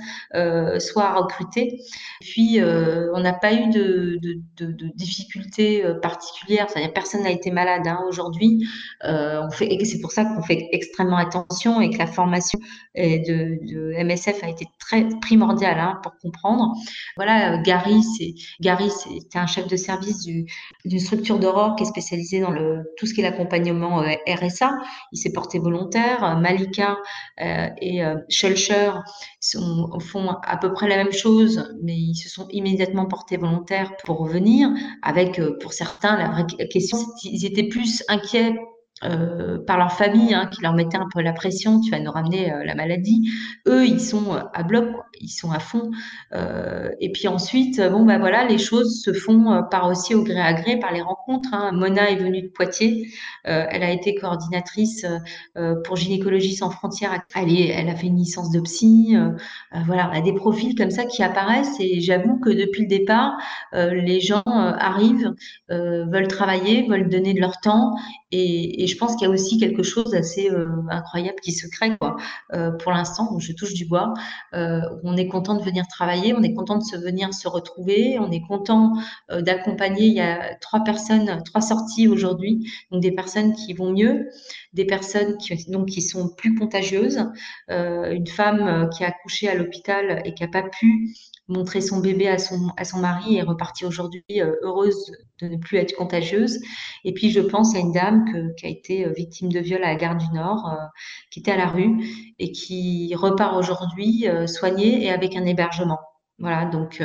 soit 0.79 1.05
à 1.05 1.13
recruter. 1.15 1.79
Puis 2.21 2.59
on 2.61 3.19
n'a 3.19 3.33
pas 3.33 3.53
eu 3.53 3.69
de, 3.69 4.19
de, 4.21 4.41
de, 4.57 4.71
de 4.71 4.91
difficultés 4.95 5.83
particulières. 6.01 6.67
C'est-à-dire 6.69 6.93
personne 6.93 7.23
n'a 7.23 7.31
été 7.31 7.51
malade 7.51 7.87
hein, 7.87 7.99
aujourd'hui. 8.07 8.67
Euh, 9.03 9.41
on 9.41 9.49
et 9.61 9.85
c'est 9.85 9.99
pour 9.99 10.11
ça 10.11 10.25
qu'on 10.25 10.41
fait 10.41 10.69
extrêmement 10.71 11.17
attention 11.17 11.81
et 11.81 11.89
que 11.89 11.97
la 11.97 12.07
formation 12.07 12.59
de, 12.95 13.65
de 13.65 14.03
MSF 14.03 14.43
a 14.43 14.49
été 14.49 14.67
très 14.79 15.07
primordiale 15.21 15.79
hein, 15.79 15.99
pour 16.03 16.13
comprendre. 16.21 16.73
Voilà, 17.15 17.53
euh, 17.53 17.61
Gary, 17.63 18.03
c'est 18.03 18.33
Gary, 18.59 18.89
c'était 19.31 19.39
un 19.39 19.47
chef 19.47 19.67
de 19.67 19.77
service 19.77 20.25
d'une 20.25 20.99
structure 20.99 21.39
d'Aurore 21.39 21.77
qui 21.77 21.83
est 21.83 21.85
spécialisée 21.85 22.41
dans 22.41 22.51
le 22.51 22.83
tout 22.97 23.05
ce 23.05 23.13
qui 23.13 23.21
est 23.21 23.23
l'accompagnement 23.23 24.01
euh, 24.01 24.15
RSA. 24.27 24.77
Il 25.13 25.17
s'est 25.17 25.31
porté 25.31 25.57
volontaire. 25.57 26.37
Malika 26.37 26.97
euh, 27.39 27.67
et 27.79 28.03
euh, 28.03 28.15
Schulcher 28.27 28.91
font 30.01 30.35
à 30.43 30.57
peu 30.57 30.73
près 30.73 30.89
la 30.89 30.97
même 30.97 31.13
chose, 31.13 31.73
mais 31.81 31.95
ils 31.95 32.15
se 32.15 32.27
sont 32.27 32.49
immédiatement 32.49 33.05
portés 33.05 33.37
volontaires 33.37 33.95
pour 34.03 34.17
revenir. 34.17 34.69
Avec, 35.01 35.39
pour 35.61 35.71
certains, 35.71 36.17
la 36.17 36.27
vraie 36.27 36.67
question, 36.67 36.97
ils 37.23 37.45
étaient 37.45 37.69
plus 37.69 38.03
inquiets 38.09 38.55
euh, 39.03 39.57
par 39.65 39.79
leur 39.79 39.93
famille, 39.93 40.33
hein, 40.33 40.45
qui 40.45 40.61
leur 40.61 40.73
mettait 40.73 40.97
un 40.97 41.07
peu 41.11 41.21
la 41.21 41.33
pression, 41.33 41.81
tu 41.81 41.89
vas 41.89 41.99
nous 41.99 42.11
ramener 42.11 42.53
euh, 42.53 42.63
la 42.63 42.75
maladie. 42.75 43.31
Eux, 43.67 43.85
ils 43.85 43.99
sont 43.99 44.35
euh, 44.35 44.41
à 44.53 44.61
bloc, 44.61 44.89
ils 45.19 45.29
sont 45.29 45.51
à 45.51 45.59
fond. 45.59 45.89
et 46.99 47.11
puis 47.11 47.27
ensuite, 47.27 47.81
bon 47.81 48.05
bah 48.05 48.19
voilà, 48.19 48.45
les 48.45 48.57
choses 48.57 49.01
se 49.01 49.13
font 49.13 49.63
par 49.69 49.87
aussi 49.87 50.13
au 50.15 50.23
gré 50.23 50.39
à 50.39 50.53
gré, 50.53 50.77
par 50.77 50.91
les 50.91 51.01
rencontres. 51.01 51.49
Hein. 51.53 51.71
Mona 51.73 52.11
est 52.11 52.15
venue 52.15 52.43
de 52.43 52.47
Poitiers, 52.47 53.07
elle 53.43 53.83
a 53.83 53.91
été 53.91 54.15
coordinatrice 54.15 55.05
pour 55.83 55.95
gynécologie 55.95 56.55
sans 56.55 56.69
frontières. 56.69 57.11
Elle, 57.35 57.51
elle 57.69 57.89
a 57.89 57.95
fait 57.95 58.07
une 58.07 58.17
licence 58.17 58.51
de 58.51 58.59
psy. 58.61 59.15
voilà, 59.85 60.09
on 60.11 60.17
a 60.17 60.21
des 60.21 60.33
profils 60.33 60.75
comme 60.75 60.91
ça 60.91 61.05
qui 61.05 61.23
apparaissent. 61.23 61.79
Et 61.79 62.01
j'avoue 62.01 62.39
que 62.39 62.49
depuis 62.49 62.83
le 62.83 62.87
départ, 62.87 63.37
les 63.73 64.19
gens 64.21 64.43
arrivent, 64.45 65.33
veulent 65.69 66.27
travailler, 66.27 66.87
veulent 66.87 67.09
donner 67.09 67.33
de 67.33 67.39
leur 67.39 67.59
temps 67.61 67.95
et, 68.31 68.83
et 68.83 68.87
je 68.87 68.97
pense 68.97 69.15
qu'il 69.15 69.27
y 69.27 69.31
a 69.31 69.33
aussi 69.33 69.57
quelque 69.57 69.83
chose 69.83 70.11
d'assez 70.11 70.49
euh, 70.49 70.67
incroyable 70.89 71.39
qui 71.41 71.51
se 71.51 71.67
crée 71.67 71.97
quoi. 71.97 72.15
Euh, 72.53 72.71
pour 72.71 72.91
l'instant. 72.91 73.37
Je 73.39 73.53
touche 73.53 73.73
du 73.73 73.85
bois. 73.85 74.13
Euh, 74.53 74.81
on 75.03 75.17
est 75.17 75.27
content 75.27 75.55
de 75.55 75.63
venir 75.63 75.87
travailler, 75.87 76.33
on 76.33 76.43
est 76.43 76.53
content 76.53 76.77
de 76.77 76.83
se 76.83 76.95
venir 76.95 77.33
se 77.33 77.47
retrouver, 77.47 78.19
on 78.19 78.31
est 78.31 78.41
content 78.41 78.93
d'accompagner. 79.29 80.05
Il 80.05 80.13
y 80.13 80.21
a 80.21 80.55
trois 80.55 80.83
personnes, 80.83 81.41
trois 81.43 81.61
sorties 81.61 82.07
aujourd'hui, 82.07 82.69
donc 82.91 83.01
des 83.01 83.11
personnes 83.11 83.53
qui 83.53 83.73
vont 83.73 83.91
mieux, 83.91 84.29
des 84.73 84.85
personnes 84.85 85.37
qui 85.37 85.51
donc 85.71 85.87
qui 85.87 86.01
sont 86.01 86.29
plus 86.29 86.55
contagieuses, 86.55 87.25
une 87.69 88.27
femme 88.27 88.89
qui 88.95 89.03
a 89.03 89.07
accouché 89.07 89.49
à 89.49 89.55
l'hôpital 89.55 90.21
et 90.25 90.33
qui 90.33 90.43
n'a 90.43 90.49
pas 90.49 90.63
pu 90.63 91.15
montrer 91.51 91.81
son 91.81 91.99
bébé 91.99 92.27
à 92.27 92.37
son, 92.37 92.71
à 92.77 92.85
son 92.85 92.99
mari 92.99 93.37
et 93.37 93.41
repartir 93.41 93.87
aujourd'hui 93.87 94.23
euh, 94.37 94.55
heureuse 94.63 95.11
de 95.41 95.47
ne 95.47 95.57
plus 95.57 95.77
être 95.77 95.95
contagieuse. 95.95 96.59
Et 97.03 97.13
puis, 97.13 97.29
je 97.29 97.39
pense 97.39 97.75
à 97.75 97.79
une 97.79 97.91
dame 97.91 98.25
qui 98.57 98.65
a 98.65 98.69
été 98.69 99.05
euh, 99.05 99.13
victime 99.15 99.51
de 99.51 99.59
viol 99.59 99.83
à 99.83 99.87
la 99.87 99.95
gare 99.95 100.17
du 100.17 100.25
Nord, 100.33 100.69
euh, 100.69 100.85
qui 101.31 101.39
était 101.39 101.51
à 101.51 101.57
la 101.57 101.67
rue 101.67 102.03
et 102.39 102.51
qui 102.51 103.13
repart 103.15 103.55
aujourd'hui 103.55 104.25
soignée 104.47 105.03
et 105.03 105.11
avec 105.11 105.35
un 105.35 105.45
hébergement. 105.45 105.99
Voilà, 106.39 106.65
donc 106.65 107.03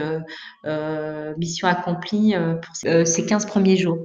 mission 1.37 1.69
accomplie 1.69 2.35
pour 2.63 2.75
ces 3.07 3.27
15 3.27 3.47
premiers 3.47 3.77
jours. 3.77 3.99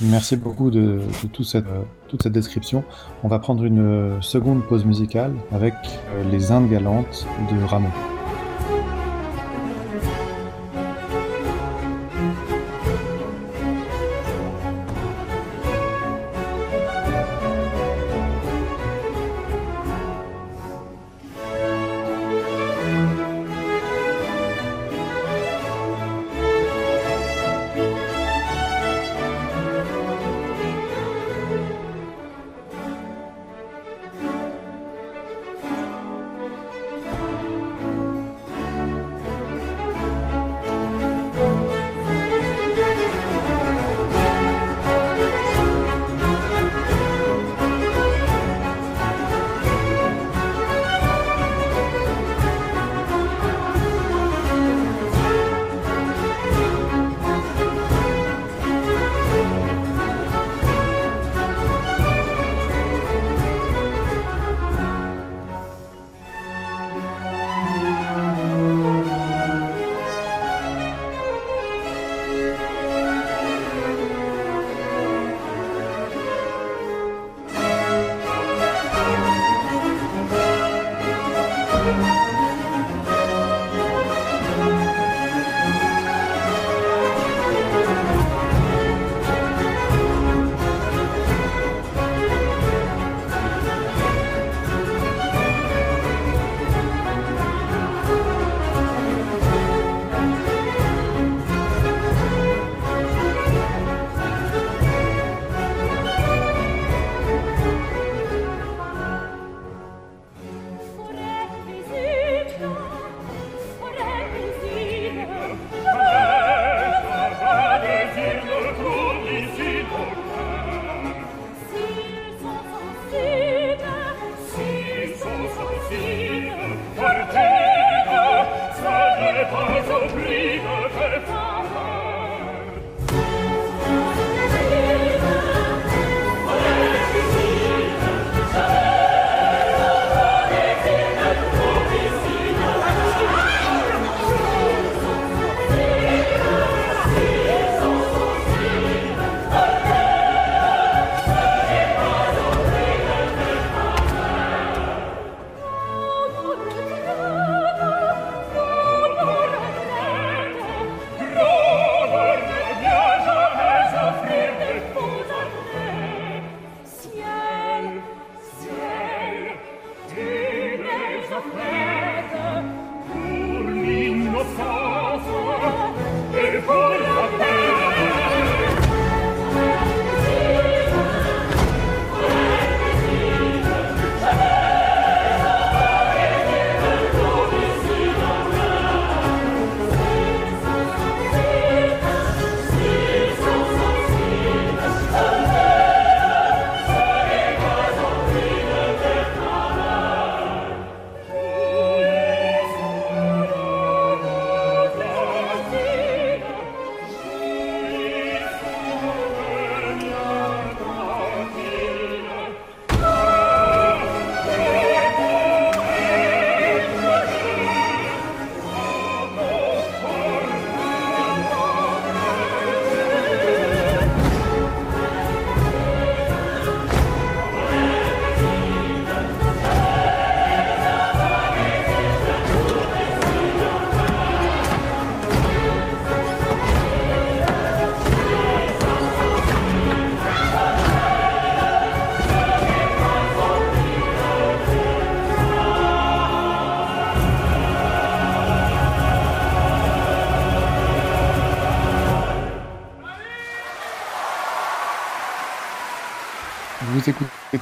Merci 0.00 0.36
beaucoup 0.36 0.70
de, 0.70 1.00
toute 1.32 1.44
cette 1.44 2.32
description. 2.32 2.82
On 3.22 3.28
va 3.28 3.38
prendre 3.38 3.64
une 3.64 4.20
seconde 4.20 4.64
pause 4.64 4.84
musicale 4.84 5.34
avec 5.52 5.74
Les 6.30 6.50
Indes 6.50 6.68
galantes 6.68 7.26
de 7.52 7.64
Rameau. 7.64 8.11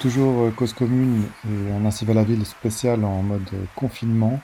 Toujours 0.00 0.46
euh, 0.46 0.50
Cause 0.50 0.72
Commune 0.72 1.22
et 1.46 1.72
un 1.72 1.84
Ainsi 1.84 2.04
va 2.04 2.14
la 2.14 2.24
ville 2.24 2.44
spécial 2.44 3.04
en 3.04 3.22
mode 3.22 3.48
euh, 3.52 3.64
confinement. 3.76 4.40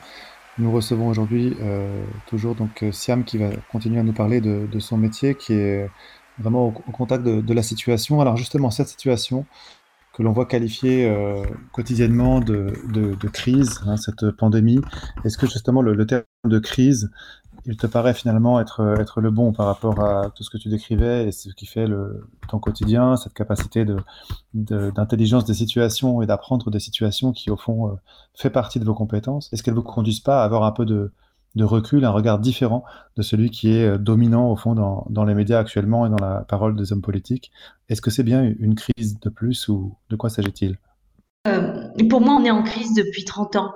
Nous 0.58 0.70
recevons 0.70 1.08
aujourd'hui 1.08 1.56
euh, 1.60 2.04
toujours 2.26 2.54
donc 2.54 2.84
Siam 2.92 3.24
qui 3.24 3.38
va 3.38 3.48
continuer 3.72 3.98
à 3.98 4.02
nous 4.02 4.12
parler 4.12 4.40
de, 4.40 4.78
son 4.78 4.96
métier 4.96 5.34
qui 5.34 5.52
est 5.52 5.90
vraiment 6.38 6.66
au, 6.66 6.70
contact 6.70 7.24
de, 7.24 7.54
la 7.54 7.62
situation. 7.62 8.20
Alors 8.20 8.36
justement, 8.36 8.70
cette 8.70 8.88
situation 8.88 9.44
que 10.14 10.22
l'on 10.22 10.32
voit 10.32 10.46
qualifiée 10.46 11.14
quotidiennement 11.72 12.40
de 12.40 13.28
crise, 13.30 13.82
hein, 13.86 13.98
cette 13.98 14.30
pandémie, 14.30 14.80
est-ce 15.26 15.36
que 15.36 15.46
justement 15.46 15.82
le, 15.82 15.92
le 15.92 16.06
terme 16.06 16.24
de 16.46 16.58
crise, 16.58 17.10
il 17.66 17.76
te 17.76 17.86
paraît 17.86 18.14
finalement 18.14 18.60
être, 18.60 18.96
être 18.98 19.20
le 19.20 19.30
bon 19.30 19.52
par 19.52 19.66
rapport 19.66 20.00
à 20.00 20.30
tout 20.30 20.42
ce 20.44 20.50
que 20.50 20.56
tu 20.58 20.68
décrivais 20.68 21.26
et 21.28 21.32
ce 21.32 21.48
qui 21.50 21.66
fait 21.66 21.86
le, 21.86 22.28
ton 22.48 22.58
quotidien, 22.58 23.16
cette 23.16 23.34
capacité 23.34 23.84
de, 23.84 23.96
de- 24.54 24.90
d'intelligence 24.90 25.44
des 25.44 25.54
situations 25.54 26.22
et 26.22 26.26
d'apprendre 26.26 26.70
des 26.70 26.80
situations 26.80 27.32
qui, 27.32 27.50
au 27.50 27.56
fond, 27.56 27.88
euh, 27.88 27.94
fait 28.34 28.50
partie 28.50 28.78
de 28.80 28.84
vos 28.84 28.94
compétences. 28.94 29.52
Est-ce 29.52 29.62
qu'elles 29.62 29.74
ne 29.74 29.78
vous 29.80 29.84
conduisent 29.84 30.20
pas 30.20 30.42
à 30.42 30.44
avoir 30.44 30.62
un 30.64 30.72
peu 30.72 30.84
de, 30.84 31.10
de 31.56 31.64
recul, 31.64 32.04
un 32.04 32.10
regard 32.10 32.38
différent 32.38 32.84
de 33.16 33.22
celui 33.22 33.50
qui 33.50 33.70
est 33.72 33.84
euh, 33.86 33.98
dominant, 33.98 34.50
au 34.50 34.56
fond, 34.56 34.74
dans, 34.74 35.06
dans 35.10 35.24
les 35.24 35.34
médias 35.34 35.58
actuellement 35.58 36.06
et 36.06 36.10
dans 36.10 36.24
la 36.24 36.44
parole 36.44 36.76
des 36.76 36.92
hommes 36.92 37.02
politiques? 37.02 37.50
Est-ce 37.88 38.00
que 38.02 38.10
c'est 38.10 38.22
bien 38.22 38.42
une 38.58 38.74
crise 38.74 39.18
de 39.20 39.28
plus 39.28 39.68
ou 39.68 39.96
de 40.10 40.16
quoi 40.16 40.30
s'agit-il? 40.30 40.78
Euh, 41.48 41.88
pour 42.10 42.20
moi, 42.20 42.36
on 42.40 42.44
est 42.44 42.50
en 42.50 42.62
crise 42.62 42.94
depuis 42.94 43.24
30 43.24 43.56
ans. 43.56 43.72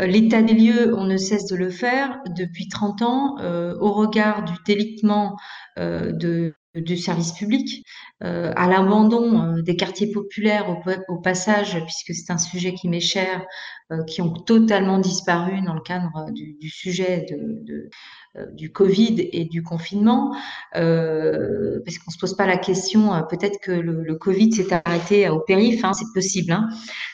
Euh, 0.00 0.06
L'état 0.06 0.42
des 0.42 0.54
lieux, 0.54 0.94
on 0.96 1.04
ne 1.04 1.16
cesse 1.16 1.46
de 1.46 1.56
le 1.56 1.70
faire 1.70 2.20
depuis 2.36 2.68
30 2.68 3.02
ans 3.02 3.38
euh, 3.40 3.76
au 3.80 3.92
regard 3.92 4.44
du 4.44 4.54
délitement 4.66 5.36
euh, 5.78 6.12
de, 6.12 6.54
du 6.74 6.96
service 6.96 7.32
public, 7.32 7.84
euh, 8.22 8.52
à 8.56 8.68
l'abandon 8.68 9.42
euh, 9.42 9.62
des 9.62 9.76
quartiers 9.76 10.10
populaires 10.10 10.68
au, 10.70 11.12
au 11.14 11.18
passage, 11.18 11.78
puisque 11.84 12.14
c'est 12.14 12.32
un 12.32 12.38
sujet 12.38 12.74
qui 12.74 12.88
m'est 12.88 13.00
cher, 13.00 13.44
euh, 13.92 14.02
qui 14.04 14.22
ont 14.22 14.32
totalement 14.32 14.98
disparu 14.98 15.60
dans 15.62 15.74
le 15.74 15.80
cadre 15.80 16.30
du, 16.32 16.54
du 16.54 16.70
sujet 16.70 17.26
de, 17.30 17.36
de, 17.64 17.90
euh, 18.36 18.46
du 18.52 18.72
Covid 18.72 19.28
et 19.32 19.44
du 19.44 19.62
confinement, 19.62 20.34
euh, 20.74 21.80
parce 21.84 21.98
qu'on 21.98 22.10
se 22.10 22.18
pose 22.18 22.34
pas 22.34 22.46
la 22.46 22.56
question, 22.56 23.14
euh, 23.14 23.22
peut-être 23.22 23.60
que 23.60 23.72
le, 23.72 24.02
le 24.02 24.14
Covid 24.16 24.52
s'est 24.52 24.72
arrêté 24.72 25.28
au 25.28 25.40
périph', 25.40 25.84
hein, 25.84 25.92
c'est 25.92 26.12
possible. 26.14 26.52
Hein. 26.52 26.68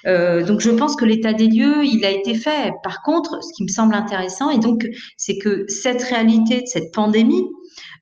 Euh, 0.06 0.44
donc 0.44 0.60
je 0.60 0.70
pense 0.70 0.96
que 0.96 1.04
l'état 1.04 1.32
des 1.32 1.48
lieux, 1.48 1.84
il 1.84 2.04
a 2.04 2.10
été 2.10 2.34
fait. 2.34 2.72
Par 2.82 3.02
contre, 3.02 3.42
ce 3.42 3.52
qui 3.54 3.64
me 3.64 3.68
semble 3.68 3.94
intéressant, 3.94 4.50
et 4.50 4.58
donc 4.58 4.86
c'est 5.16 5.38
que 5.38 5.66
cette 5.68 6.02
réalité 6.02 6.62
de 6.62 6.66
cette 6.66 6.92
pandémie, 6.94 7.44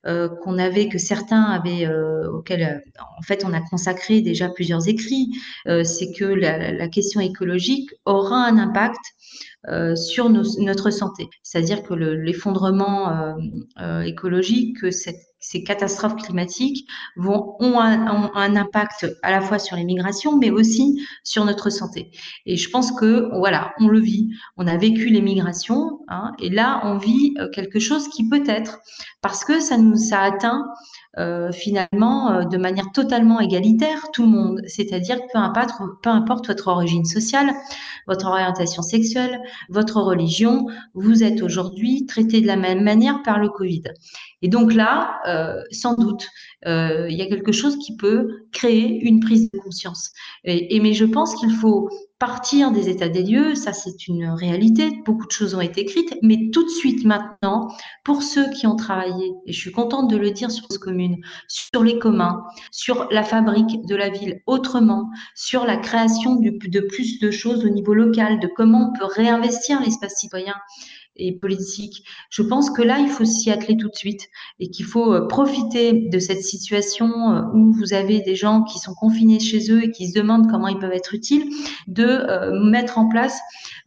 euh, 0.05 0.29
qu'on 0.43 0.57
avait, 0.57 0.87
que 0.87 0.97
certains 0.97 1.43
avaient, 1.43 1.85
euh, 1.85 2.31
auquel 2.31 2.63
euh, 2.63 3.01
en 3.17 3.21
fait 3.21 3.43
on 3.45 3.53
a 3.53 3.61
consacré 3.61 4.21
déjà 4.21 4.49
plusieurs 4.49 4.87
écrits, 4.87 5.29
c'est 5.83 6.11
que 6.13 6.25
la, 6.25 6.87
question 6.87 7.21
écologique 7.21 7.91
aura 8.05 8.45
un 8.45 8.57
impact 8.57 8.99
sur 9.95 10.29
notre 10.29 10.89
santé. 10.89 11.29
C'est-à-dire 11.43 11.83
que 11.83 11.93
l'effondrement 11.93 13.35
écologique, 14.03 14.79
que 14.79 14.91
cette, 14.91 15.28
ces 15.39 15.63
catastrophes 15.63 16.17
climatiques 16.17 16.87
vont, 17.15 17.55
ont, 17.59 17.79
un, 17.79 18.31
un 18.33 18.55
impact 18.55 19.07
à 19.23 19.31
la 19.31 19.41
fois 19.41 19.59
sur 19.59 19.75
les 19.75 19.85
migrations, 19.85 20.37
mais 20.37 20.51
aussi 20.51 21.01
sur 21.23 21.45
notre 21.45 21.69
santé. 21.69 22.11
Et 22.45 22.57
je 22.57 22.69
pense 22.69 22.91
que, 22.91 23.29
voilà, 23.37 23.73
on 23.79 23.87
le 23.87 23.99
vit. 23.99 24.29
On 24.57 24.67
a 24.67 24.77
vécu 24.77 25.07
les 25.09 25.21
migrations, 25.21 25.99
hein, 26.07 26.31
et 26.39 26.49
là, 26.49 26.81
on 26.83 26.97
vit 26.97 27.35
euh, 27.39 27.49
quelque 27.49 27.79
chose 27.79 28.07
qui 28.09 28.27
peut-être, 28.27 28.79
parce 29.21 29.45
que 29.45 29.59
ça 29.59 29.77
nous 29.77 29.95
ça 29.95 30.21
atteint 30.21 30.65
euh, 31.17 31.51
finalement 31.51 32.31
euh, 32.31 32.43
de 32.43 32.57
manière 32.57 32.91
totalement 32.91 33.39
égalitaire 33.39 34.11
tout 34.13 34.23
le 34.23 34.29
monde. 34.29 34.61
C'est-à-dire 34.67 35.19
peu 35.33 35.39
peu 36.03 36.09
importe 36.09 36.47
votre 36.47 36.67
origine 36.67 37.05
sociale, 37.05 37.51
votre 38.07 38.27
orientation 38.27 38.81
sexuelle, 38.81 39.41
votre 39.69 40.01
religion, 40.01 40.67
vous 40.93 41.23
êtes 41.23 41.41
aujourd'hui 41.41 42.05
traité 42.05 42.41
de 42.41 42.47
la 42.47 42.55
même 42.55 42.83
manière 42.83 43.23
par 43.23 43.39
le 43.39 43.49
Covid. 43.49 43.83
Et 44.41 44.47
donc 44.47 44.73
là, 44.73 45.19
euh, 45.27 45.61
sans 45.71 45.95
doute, 45.95 46.27
euh, 46.65 47.07
il 47.09 47.17
y 47.17 47.21
a 47.21 47.27
quelque 47.27 47.51
chose 47.51 47.77
qui 47.77 47.95
peut 47.95 48.45
créer 48.51 48.99
une 49.01 49.19
prise 49.19 49.49
de 49.51 49.59
conscience. 49.59 50.11
Et, 50.43 50.79
mais 50.79 50.93
je 50.93 51.05
pense 51.05 51.35
qu'il 51.35 51.51
faut 51.51 51.89
partir 52.19 52.71
des 52.71 52.89
états 52.89 53.07
des 53.07 53.23
lieux, 53.23 53.55
ça 53.55 53.71
c'est 53.71 54.07
une 54.07 54.29
réalité, 54.29 54.91
beaucoup 55.05 55.25
de 55.25 55.31
choses 55.31 55.55
ont 55.55 55.61
été 55.61 55.81
écrites, 55.81 56.13
mais 56.21 56.49
tout 56.51 56.63
de 56.63 56.69
suite 56.69 57.05
maintenant, 57.05 57.69
pour 58.03 58.23
ceux 58.23 58.49
qui 58.51 58.67
ont 58.67 58.75
travaillé, 58.75 59.31
et 59.45 59.53
je 59.53 59.57
suis 59.57 59.71
contente 59.71 60.09
de 60.09 60.17
le 60.17 60.31
dire 60.31 60.51
sur 60.51 60.65
ce 60.69 60.77
commune, 60.77 61.15
sur 61.47 61.81
les 61.81 61.97
communs, 61.97 62.43
sur 62.71 63.07
la 63.09 63.23
fabrique 63.23 63.85
de 63.85 63.95
la 63.95 64.09
ville 64.09 64.41
autrement, 64.47 65.09
sur 65.33 65.65
la 65.65 65.77
création 65.77 66.35
de 66.35 66.49
plus 66.81 67.19
de 67.19 67.31
choses 67.31 67.63
au 67.63 67.69
niveau 67.69 67.93
local, 67.93 68.41
de 68.41 68.49
comment 68.53 68.91
on 68.91 68.99
peut 68.99 69.05
réinvestir 69.05 69.79
l'espace 69.81 70.15
citoyen 70.17 70.55
et 71.19 71.31
politique. 71.31 72.03
Je 72.29 72.41
pense 72.41 72.69
que 72.69 72.81
là, 72.81 72.99
il 72.99 73.09
faut 73.09 73.25
s'y 73.25 73.51
atteler 73.51 73.77
tout 73.77 73.89
de 73.89 73.95
suite 73.95 74.29
et 74.59 74.69
qu'il 74.69 74.85
faut 74.85 75.13
euh, 75.13 75.27
profiter 75.27 75.93
de 75.93 76.19
cette 76.19 76.41
situation 76.41 77.07
euh, 77.07 77.41
où 77.53 77.73
vous 77.73 77.93
avez 77.93 78.21
des 78.21 78.35
gens 78.35 78.63
qui 78.63 78.79
sont 78.79 78.93
confinés 78.93 79.39
chez 79.39 79.71
eux 79.71 79.83
et 79.83 79.91
qui 79.91 80.09
se 80.09 80.17
demandent 80.17 80.49
comment 80.49 80.67
ils 80.67 80.79
peuvent 80.79 80.93
être 80.93 81.13
utiles, 81.13 81.49
de 81.87 82.05
euh, 82.05 82.59
mettre 82.63 82.97
en 82.97 83.07
place 83.07 83.39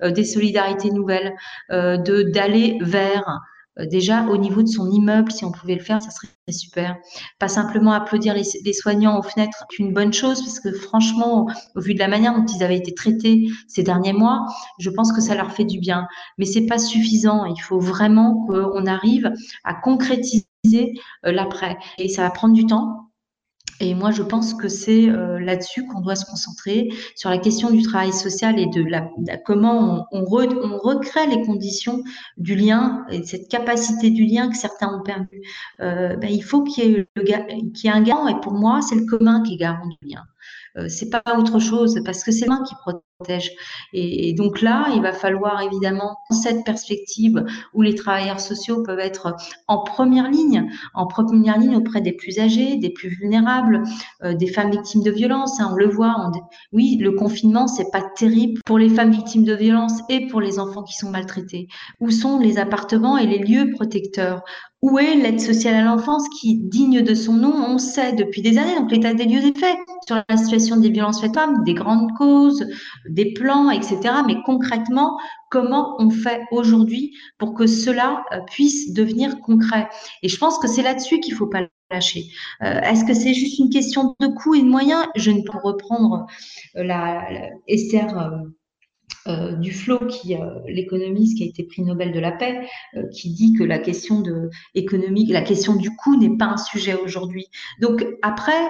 des 0.02 0.24
solidarités 0.24 0.90
nouvelles, 0.90 1.34
de 1.70 2.22
d'aller 2.22 2.78
vers 2.80 3.40
déjà 3.78 4.26
au 4.26 4.36
niveau 4.36 4.62
de 4.62 4.68
son 4.68 4.90
immeuble, 4.90 5.32
si 5.32 5.44
on 5.44 5.52
pouvait 5.52 5.74
le 5.74 5.82
faire, 5.82 6.02
ça 6.02 6.10
serait 6.10 6.28
super. 6.50 6.96
Pas 7.38 7.48
simplement 7.48 7.92
applaudir 7.92 8.34
les, 8.34 8.72
soignants 8.72 9.18
aux 9.18 9.22
fenêtres, 9.22 9.64
qu'une 9.70 9.92
bonne 9.92 10.12
chose, 10.12 10.40
parce 10.42 10.60
que 10.60 10.72
franchement, 10.72 11.46
au, 11.46 11.78
au 11.78 11.80
vu 11.80 11.94
de 11.94 11.98
la 11.98 12.08
manière 12.08 12.34
dont 12.34 12.46
ils 12.46 12.62
avaient 12.62 12.76
été 12.76 12.94
traités 12.94 13.48
ces 13.68 13.82
derniers 13.82 14.12
mois, 14.12 14.46
je 14.78 14.90
pense 14.90 15.12
que 15.12 15.20
ça 15.20 15.34
leur 15.34 15.52
fait 15.52 15.64
du 15.64 15.78
bien. 15.78 16.06
Mais 16.38 16.44
c'est 16.44 16.66
pas 16.66 16.78
suffisant. 16.78 17.44
Il 17.46 17.60
faut 17.60 17.80
vraiment 17.80 18.44
qu'on 18.46 18.86
arrive 18.86 19.32
à 19.64 19.74
concrétiser 19.74 20.44
euh, 20.74 21.32
l'après. 21.32 21.76
Et 21.98 22.08
ça 22.08 22.22
va 22.22 22.30
prendre 22.30 22.54
du 22.54 22.66
temps. 22.66 23.11
Et 23.80 23.94
moi, 23.94 24.10
je 24.10 24.22
pense 24.22 24.54
que 24.54 24.68
c'est 24.68 25.08
euh, 25.08 25.40
là-dessus 25.40 25.86
qu'on 25.86 26.00
doit 26.00 26.14
se 26.14 26.24
concentrer, 26.24 26.90
sur 27.16 27.30
la 27.30 27.38
question 27.38 27.70
du 27.70 27.82
travail 27.82 28.12
social 28.12 28.58
et 28.58 28.66
de, 28.66 28.82
la, 28.82 29.08
comment 29.44 30.06
on, 30.12 30.20
on, 30.20 30.24
re, 30.24 30.46
on, 30.62 30.78
recrée 30.78 31.26
les 31.26 31.42
conditions 31.42 32.02
du 32.36 32.54
lien 32.54 33.04
et 33.10 33.24
cette 33.24 33.48
capacité 33.48 34.10
du 34.10 34.24
lien 34.24 34.50
que 34.50 34.56
certains 34.56 34.94
ont 34.94 35.02
perdu. 35.02 35.42
Euh, 35.80 36.16
ben, 36.16 36.30
il 36.30 36.42
faut 36.42 36.62
qu'il 36.62 36.84
y, 36.84 36.96
ait 36.96 37.06
qu 37.16 37.86
y 37.86 37.86
ait 37.86 37.90
un 37.90 38.02
garant, 38.02 38.28
et 38.28 38.40
pour 38.40 38.52
moi, 38.52 38.80
c'est 38.82 38.94
le 38.94 39.06
commun 39.06 39.42
qui 39.42 39.54
est 39.54 39.58
garant 39.58 39.86
du 39.86 40.08
lien. 40.08 40.22
Euh, 40.76 40.88
c'est 40.88 41.10
pas 41.10 41.22
autre 41.36 41.58
chose, 41.58 42.00
parce 42.04 42.24
que 42.24 42.32
c'est 42.32 42.46
l'un 42.46 42.62
qui 42.62 42.74
protège. 42.76 43.02
Et, 43.92 44.32
donc 44.34 44.60
là, 44.60 44.86
il 44.94 45.02
va 45.02 45.12
falloir 45.12 45.60
évidemment, 45.62 46.16
cette 46.30 46.64
perspective 46.64 47.44
où 47.74 47.82
les 47.82 47.94
travailleurs 47.94 48.40
sociaux 48.40 48.82
peuvent 48.82 48.98
être 48.98 49.34
en 49.68 49.78
première 49.82 50.30
ligne, 50.30 50.70
en 50.94 51.06
première 51.06 51.58
ligne 51.58 51.76
auprès 51.76 52.00
des 52.00 52.12
plus 52.12 52.38
âgés, 52.38 52.76
des 52.76 52.90
plus 52.90 53.08
vulnérables, 53.08 53.82
euh, 54.22 54.34
des 54.34 54.46
femmes 54.46 54.70
victimes 54.70 55.02
de 55.02 55.10
violences. 55.10 55.60
Hein, 55.60 55.70
on 55.72 55.76
le 55.76 55.88
voit. 55.88 56.14
On... 56.18 56.30
oui, 56.72 56.96
le 56.96 57.12
confinement, 57.12 57.66
c'est 57.66 57.90
pas 57.90 58.02
terrible 58.16 58.60
pour 58.64 58.78
les 58.78 58.88
femmes 58.88 59.10
victimes 59.10 59.44
de 59.44 59.54
violences 59.54 60.00
et 60.08 60.26
pour 60.28 60.40
les 60.40 60.58
enfants 60.58 60.82
qui 60.82 60.96
sont 60.96 61.10
maltraités. 61.10 61.68
Où 62.00 62.10
sont 62.10 62.38
les 62.38 62.58
appartements 62.58 63.18
et 63.18 63.26
les 63.26 63.38
lieux 63.38 63.70
protecteurs? 63.74 64.42
Où 64.82 64.98
est 64.98 65.14
l'aide 65.14 65.40
sociale 65.40 65.76
à 65.76 65.82
l'enfance 65.82 66.28
qui, 66.40 66.58
digne 66.58 67.02
de 67.02 67.14
son 67.14 67.34
nom, 67.34 67.54
on 67.54 67.78
sait 67.78 68.12
depuis 68.14 68.42
des 68.42 68.58
années, 68.58 68.74
donc 68.74 68.90
l'état 68.90 69.14
des 69.14 69.24
lieux 69.24 69.46
est 69.46 69.56
fait 69.56 69.78
sur 70.08 70.20
la 70.28 70.36
situation 70.36 70.76
des 70.76 70.90
violences 70.90 71.20
faites 71.20 71.34
femmes, 71.34 71.62
des 71.64 71.74
grandes 71.74 72.12
causes, 72.18 72.66
des 73.08 73.32
plans, 73.32 73.70
etc. 73.70 74.00
Mais 74.26 74.34
concrètement, 74.44 75.16
comment 75.50 75.94
on 76.00 76.10
fait 76.10 76.42
aujourd'hui 76.50 77.14
pour 77.38 77.54
que 77.54 77.68
cela 77.68 78.24
puisse 78.50 78.92
devenir 78.92 79.38
concret? 79.40 79.88
Et 80.24 80.28
je 80.28 80.36
pense 80.36 80.58
que 80.58 80.66
c'est 80.66 80.82
là-dessus 80.82 81.20
qu'il 81.20 81.34
ne 81.34 81.38
faut 81.38 81.46
pas 81.46 81.60
lâcher. 81.92 82.24
Euh, 82.62 82.80
Est-ce 82.80 83.04
que 83.04 83.14
c'est 83.14 83.34
juste 83.34 83.60
une 83.60 83.70
question 83.70 84.16
de 84.18 84.26
coûts 84.26 84.56
et 84.56 84.62
de 84.62 84.68
moyens? 84.68 85.06
Je 85.14 85.30
ne 85.30 85.42
peux 85.42 85.58
reprendre 85.62 86.26
la, 86.74 87.30
la 87.30 87.50
Esther. 87.68 88.08
Euh, 89.28 89.52
Duflo, 89.52 89.98
qui 90.06 90.34
euh, 90.34 90.58
l'économiste 90.66 91.36
qui 91.36 91.44
a 91.44 91.46
été 91.46 91.62
prix 91.62 91.82
Nobel 91.82 92.12
de 92.12 92.18
la 92.18 92.32
paix, 92.32 92.66
euh, 92.96 93.06
qui 93.08 93.30
dit 93.30 93.52
que 93.52 93.62
la 93.62 93.78
question 93.78 94.20
de 94.20 94.50
économique, 94.74 95.30
la 95.30 95.42
question 95.42 95.76
du 95.76 95.94
coût 95.94 96.16
n'est 96.16 96.36
pas 96.36 96.46
un 96.46 96.56
sujet 96.56 96.94
aujourd'hui. 96.94 97.46
Donc 97.80 98.04
après, 98.22 98.60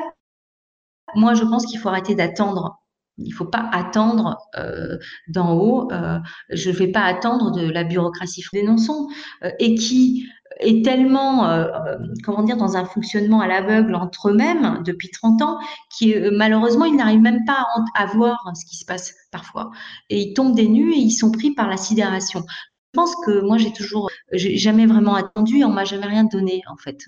moi 1.15 1.35
je 1.35 1.45
pense 1.45 1.65
qu'il 1.67 1.79
faut 1.79 1.89
arrêter 1.89 2.15
d'attendre. 2.15 2.82
Il 3.19 3.29
ne 3.29 3.35
faut 3.35 3.45
pas 3.45 3.69
attendre 3.73 4.39
euh, 4.59 4.97
d'en 5.29 5.55
haut. 5.55 5.91
je 6.51 6.71
ne 6.71 6.75
vais 6.75 6.89
pas 6.89 7.03
attendre 7.03 7.53
de 7.53 7.69
la 7.69 7.85
bureaucratie 7.85 8.43
dénonçons 8.53 9.09
et 9.59 9.75
qui 9.75 10.27
est 10.61 10.85
tellement, 10.85 11.47
euh, 11.49 11.69
comment 12.25 12.43
dire, 12.43 12.57
dans 12.57 12.77
un 12.77 12.85
fonctionnement 12.85 13.41
à 13.41 13.47
l'aveugle 13.47 13.95
entre 13.95 14.31
eux-mêmes 14.31 14.83
depuis 14.85 15.11
30 15.11 15.43
ans, 15.43 15.59
qui 15.91 16.15
malheureusement, 16.33 16.85
ils 16.85 16.97
n'arrivent 16.97 17.21
même 17.21 17.45
pas 17.45 17.67
à, 17.95 18.03
à, 18.03 18.07
voir 18.07 18.39
ce 18.55 18.65
qui 18.67 18.77
se 18.77 18.85
passe 18.85 19.15
parfois. 19.31 19.71
Et 20.11 20.21
ils 20.21 20.35
tombent 20.35 20.55
des 20.55 20.69
nues 20.69 20.93
et 20.93 20.99
ils 20.99 21.13
sont 21.13 21.31
pris 21.31 21.53
par 21.53 21.69
la 21.69 21.77
sidération. 21.77 22.45
Pense 22.93 23.15
que 23.25 23.41
moi 23.41 23.59
j'ai 23.59 23.73
toujours, 23.73 24.11
j'ai 24.33 24.57
jamais 24.57 24.87
vraiment 24.87 25.15
attendu, 25.15 25.59
et 25.59 25.65
on 25.65 25.71
m'a 25.71 25.85
jamais 25.85 26.07
rien 26.07 26.25
donné 26.25 26.63
en 26.71 26.77
fait. 26.77 26.99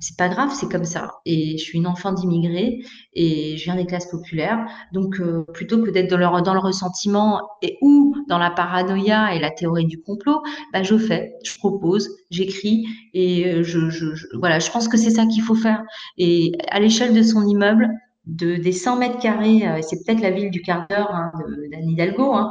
C'est 0.00 0.16
pas 0.16 0.28
grave, 0.28 0.50
c'est 0.54 0.70
comme 0.70 0.84
ça. 0.84 1.12
Et 1.24 1.58
je 1.58 1.62
suis 1.62 1.78
une 1.78 1.86
enfant 1.86 2.12
d'immigrés 2.12 2.80
et 3.14 3.56
je 3.56 3.64
viens 3.64 3.76
des 3.76 3.86
classes 3.86 4.10
populaires, 4.10 4.66
donc 4.92 5.20
euh, 5.20 5.44
plutôt 5.52 5.82
que 5.82 5.90
d'être 5.90 6.10
dans 6.10 6.54
le, 6.54 6.60
ressentiment 6.60 7.40
et 7.62 7.78
ou 7.80 8.14
dans 8.28 8.38
la 8.38 8.50
paranoïa 8.50 9.34
et 9.34 9.38
la 9.38 9.50
théorie 9.50 9.86
du 9.86 10.00
complot, 10.00 10.42
bah, 10.72 10.82
je 10.82 10.96
fais, 10.96 11.34
je 11.44 11.56
propose, 11.58 12.08
j'écris 12.30 12.86
et 13.14 13.62
je, 13.62 13.90
je, 13.90 14.14
je, 14.14 14.26
voilà, 14.38 14.58
je 14.58 14.70
pense 14.70 14.88
que 14.88 14.96
c'est 14.96 15.10
ça 15.10 15.26
qu'il 15.26 15.42
faut 15.42 15.54
faire. 15.54 15.82
Et 16.18 16.52
à 16.68 16.80
l'échelle 16.80 17.14
de 17.14 17.22
son 17.22 17.46
immeuble, 17.46 17.88
de, 18.26 18.56
des 18.56 18.72
100 18.72 18.96
mètres 18.98 19.18
carrés, 19.18 19.66
euh, 19.66 19.80
c'est 19.82 20.04
peut-être 20.04 20.20
la 20.20 20.30
ville 20.30 20.50
du 20.50 20.62
quart 20.62 20.86
d'heure 20.88 21.10
hein, 21.12 21.32
d'Anne 21.70 21.88
Hidalgo, 21.88 22.32
hein, 22.34 22.50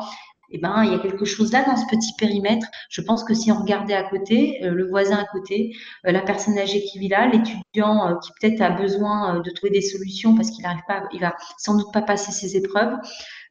eh 0.51 0.57
ben, 0.57 0.83
il 0.83 0.91
y 0.91 0.95
a 0.95 0.99
quelque 0.99 1.25
chose 1.25 1.51
là 1.51 1.63
dans 1.65 1.77
ce 1.77 1.85
petit 1.89 2.13
périmètre. 2.17 2.67
Je 2.89 3.01
pense 3.01 3.23
que 3.23 3.33
si 3.33 3.51
on 3.51 3.59
regardait 3.59 3.93
à 3.93 4.03
côté, 4.03 4.59
euh, 4.63 4.71
le 4.71 4.87
voisin 4.87 5.17
à 5.17 5.25
côté, 5.25 5.75
euh, 6.05 6.11
la 6.11 6.21
personne 6.21 6.57
âgée 6.57 6.83
qui 6.83 6.99
vit 6.99 7.07
là, 7.07 7.27
l'étudiant 7.27 8.09
euh, 8.09 8.15
qui 8.15 8.31
peut-être 8.39 8.61
a 8.61 8.71
besoin 8.71 9.39
de 9.39 9.49
trouver 9.51 9.71
des 9.71 9.81
solutions 9.81 10.35
parce 10.35 10.51
qu'il 10.51 10.63
n'arrive 10.63 10.83
pas, 10.87 11.03
il 11.13 11.21
va 11.21 11.35
sans 11.57 11.77
doute 11.77 11.91
pas 11.93 12.01
passer 12.01 12.31
ses 12.31 12.57
épreuves. 12.57 12.93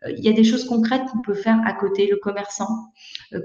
Il 0.09 0.25
y 0.25 0.29
a 0.29 0.33
des 0.33 0.45
choses 0.45 0.65
concrètes 0.65 1.03
qu'on 1.13 1.21
peut 1.21 1.35
faire 1.35 1.59
à 1.67 1.73
côté, 1.73 2.09
le 2.11 2.17
commerçant 2.17 2.69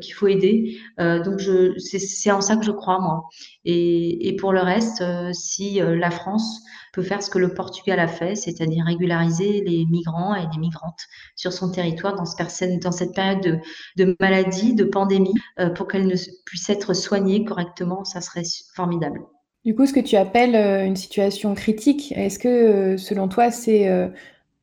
qu'il 0.02 0.14
faut 0.14 0.28
aider. 0.28 0.78
donc 0.98 1.42
c'est 1.78 2.32
en 2.32 2.42
ça 2.42 2.56
que 2.56 2.66
je 2.66 2.72
crois 2.72 3.00
moi. 3.00 3.24
Et, 3.66 4.36
pour 4.40 4.54
le 4.54 4.62
reste, 4.62 5.04
si 5.34 5.80
la 5.82 6.12
France 6.12 6.64
peut 6.96 7.04
faire 7.04 7.22
ce 7.22 7.30
que 7.30 7.38
le 7.38 7.54
Portugal 7.54 8.00
a 8.00 8.08
fait, 8.08 8.36
c'est-à-dire 8.36 8.86
régulariser 8.86 9.62
les 9.66 9.86
migrants 9.86 10.34
et 10.34 10.48
les 10.52 10.58
migrantes 10.58 11.02
sur 11.36 11.52
son 11.52 11.70
territoire 11.70 12.16
dans, 12.16 12.26
ce, 12.26 12.80
dans 12.80 12.92
cette 12.94 13.14
période 13.14 13.60
de, 13.98 14.16
maladie, 14.20 14.74
de 14.74 14.86
pandémie, 14.86 15.34
euh, 15.60 15.70
pour 15.70 15.88
qu'elles 15.88 16.16
puissent 16.46 16.70
être 16.70 16.94
soignées 16.94 17.44
correctement, 17.44 18.06
ça 18.06 18.22
serait 18.22 18.44
formidable. 18.74 19.20
Du 19.66 19.76
coup, 19.76 19.86
ce 19.86 19.94
que 19.94 20.00
tu 20.00 20.16
appelles 20.16 20.56
euh, 20.56 20.86
une 20.86 20.96
situation 20.96 21.54
critique, 21.54 22.14
est-ce 22.16 22.40
que 22.40 22.48
euh, 22.48 22.98
selon 22.98 23.28
toi, 23.28 23.52
c'est 23.52 23.90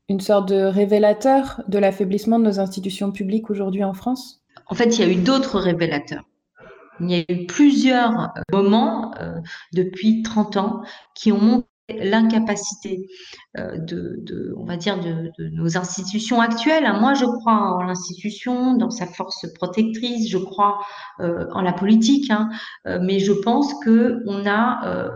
une 0.08 0.20
sorte 0.20 0.48
de 0.48 0.62
révélateur 0.64 1.62
de 1.68 1.78
l'affaiblissement 1.78 2.38
de 2.38 2.44
nos 2.44 2.60
institutions 2.60 3.12
publiques 3.12 3.50
aujourd'hui 3.50 3.84
en 3.84 3.94
France? 3.94 4.42
En 4.66 4.74
fait, 4.74 4.98
il 4.98 5.00
y 5.00 5.08
a 5.08 5.12
eu 5.12 5.16
d'autres 5.16 5.58
révélateurs. 5.58 6.24
Il 7.00 7.10
y 7.10 7.14
a 7.14 7.24
eu 7.32 7.46
plusieurs 7.46 8.32
moments 8.52 9.12
depuis 9.72 10.22
30 10.22 10.56
ans 10.56 10.82
qui 11.14 11.32
ont 11.32 11.40
montré 11.40 11.66
l'incapacité 11.88 13.08
euh, 13.58 13.76
de, 13.78 14.54
on 14.56 14.64
va 14.64 14.76
dire, 14.76 15.00
de, 15.00 15.32
nos 15.50 15.76
institutions 15.76 16.40
actuelles. 16.40 16.90
Moi, 17.00 17.14
je 17.14 17.24
crois 17.24 17.76
en 17.76 17.82
l'institution, 17.82 18.76
dans 18.76 18.90
sa 18.90 19.06
force 19.06 19.46
protectrice, 19.54 20.28
je 20.28 20.38
crois 20.38 20.78
euh, 21.20 21.46
en 21.52 21.62
la 21.62 21.72
politique, 21.72 22.30
hein. 22.30 22.50
euh, 22.86 22.98
mais 23.02 23.18
je 23.18 23.32
pense 23.32 23.74
que 23.84 24.22
on 24.26 24.46
a 24.46 25.10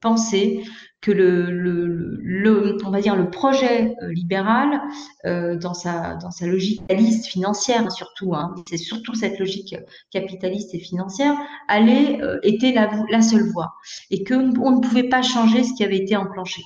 pensé 0.00 0.62
que 1.00 1.10
le, 1.10 1.50
le, 1.50 2.76
on 2.84 2.90
va 2.90 3.00
dire 3.00 3.16
le 3.16 3.30
projet 3.30 3.94
euh, 4.02 4.12
libéral 4.12 4.80
euh, 5.24 5.56
dans 5.56 5.72
sa 5.72 6.16
dans 6.16 6.30
sa 6.30 6.46
logique 6.46 6.80
capitaliste 6.86 7.26
financière 7.26 7.90
surtout 7.90 8.34
hein, 8.34 8.54
c'est 8.68 8.76
surtout 8.76 9.14
cette 9.14 9.38
logique 9.38 9.74
capitaliste 10.10 10.74
et 10.74 10.78
financière 10.78 11.34
allait 11.68 12.20
euh, 12.22 12.38
était 12.42 12.72
la, 12.72 12.90
la 13.10 13.22
seule 13.22 13.48
voie 13.50 13.74
et 14.10 14.24
que 14.24 14.34
on 14.34 14.72
ne 14.72 14.80
pouvait 14.80 15.08
pas 15.08 15.22
changer 15.22 15.64
ce 15.64 15.72
qui 15.74 15.84
avait 15.84 15.98
été 15.98 16.16
enclenché. 16.16 16.62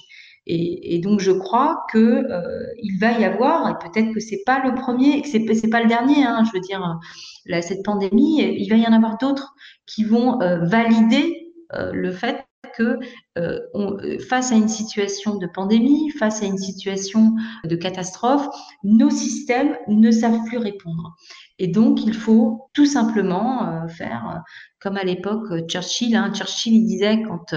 Et, 0.46 0.96
et 0.96 0.98
donc 0.98 1.20
je 1.20 1.30
crois 1.30 1.84
que 1.90 1.98
euh, 1.98 2.66
il 2.82 2.98
va 2.98 3.12
y 3.12 3.24
avoir 3.24 3.70
et 3.70 3.88
peut-être 3.88 4.12
que 4.12 4.20
c'est 4.20 4.42
pas 4.44 4.62
le 4.62 4.74
premier 4.74 5.22
que 5.22 5.28
c'est 5.28 5.54
c'est 5.54 5.70
pas 5.70 5.80
le 5.80 5.88
dernier 5.88 6.24
hein, 6.24 6.42
je 6.44 6.52
veux 6.52 6.60
dire 6.60 6.98
là, 7.46 7.62
cette 7.62 7.82
pandémie 7.84 8.42
il 8.42 8.68
va 8.68 8.76
y 8.76 8.86
en 8.86 8.92
avoir 8.92 9.16
d'autres 9.16 9.54
qui 9.86 10.04
vont 10.04 10.38
valider 10.62 11.52
le 11.72 12.12
fait 12.12 12.43
que 12.76 12.98
euh, 13.38 13.60
euh, 13.74 14.18
face 14.18 14.52
à 14.52 14.56
une 14.56 14.68
situation 14.68 15.36
de 15.36 15.46
pandémie, 15.46 16.10
face 16.10 16.42
à 16.42 16.46
une 16.46 16.58
situation 16.58 17.34
de 17.64 17.76
catastrophe, 17.76 18.46
nos 18.82 19.10
systèmes 19.10 19.76
ne 19.88 20.10
savent 20.10 20.44
plus 20.46 20.58
répondre. 20.58 21.16
Et 21.58 21.68
donc, 21.68 22.04
il 22.04 22.14
faut 22.14 22.68
tout 22.72 22.86
simplement 22.86 23.68
euh, 23.68 23.88
faire 23.88 24.42
comme 24.80 24.96
à 24.96 25.04
l'époque 25.04 25.66
Churchill. 25.68 26.16
Hein. 26.16 26.32
Churchill, 26.34 26.74
il 26.74 26.86
disait 26.86 27.22
quand 27.22 27.54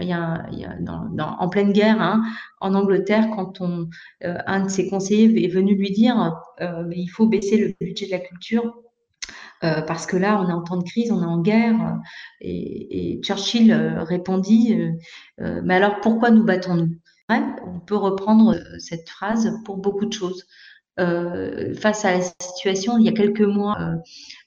il 0.00 0.08
y 0.08 0.12
a, 0.12 0.46
il 0.52 0.66
en 0.88 1.48
pleine 1.48 1.72
guerre 1.72 2.00
hein, 2.00 2.22
en 2.60 2.74
Angleterre, 2.74 3.28
quand 3.34 3.60
on, 3.60 3.88
un 4.22 4.64
de 4.64 4.68
ses 4.68 4.88
conseillers 4.88 5.44
est 5.44 5.48
venu 5.48 5.74
lui 5.74 5.90
dire 5.90 6.34
il 6.60 7.08
faut 7.08 7.26
baisser 7.26 7.56
le 7.56 7.74
budget 7.80 8.06
de 8.06 8.12
la 8.12 8.18
culture 8.18 8.74
euh, 9.62 9.82
parce 9.82 10.06
que 10.06 10.16
là, 10.16 10.40
on 10.40 10.48
est 10.48 10.52
en 10.52 10.62
temps 10.62 10.78
de 10.78 10.84
crise, 10.84 11.12
on 11.12 11.22
est 11.22 11.26
en 11.26 11.40
guerre. 11.40 11.98
Et, 12.40 13.20
Churchill 13.22 13.72
euh, 13.72 14.02
répondit, 14.02 14.74
euh, 15.40 15.60
mais 15.64 15.74
alors 15.74 16.00
pourquoi 16.00 16.30
nous 16.30 16.44
battons-nous? 16.44 16.96
On 17.28 17.78
peut 17.78 17.96
reprendre 17.96 18.56
cette 18.78 19.08
phrase 19.08 19.52
pour 19.64 19.76
beaucoup 19.76 20.04
de 20.04 20.12
choses. 20.12 20.46
face 20.98 22.04
à 22.04 22.12
la 22.18 22.20
situation, 22.42 22.98
il 22.98 23.04
y 23.04 23.08
a 23.08 23.12
quelques 23.12 23.40
mois, 23.40 23.78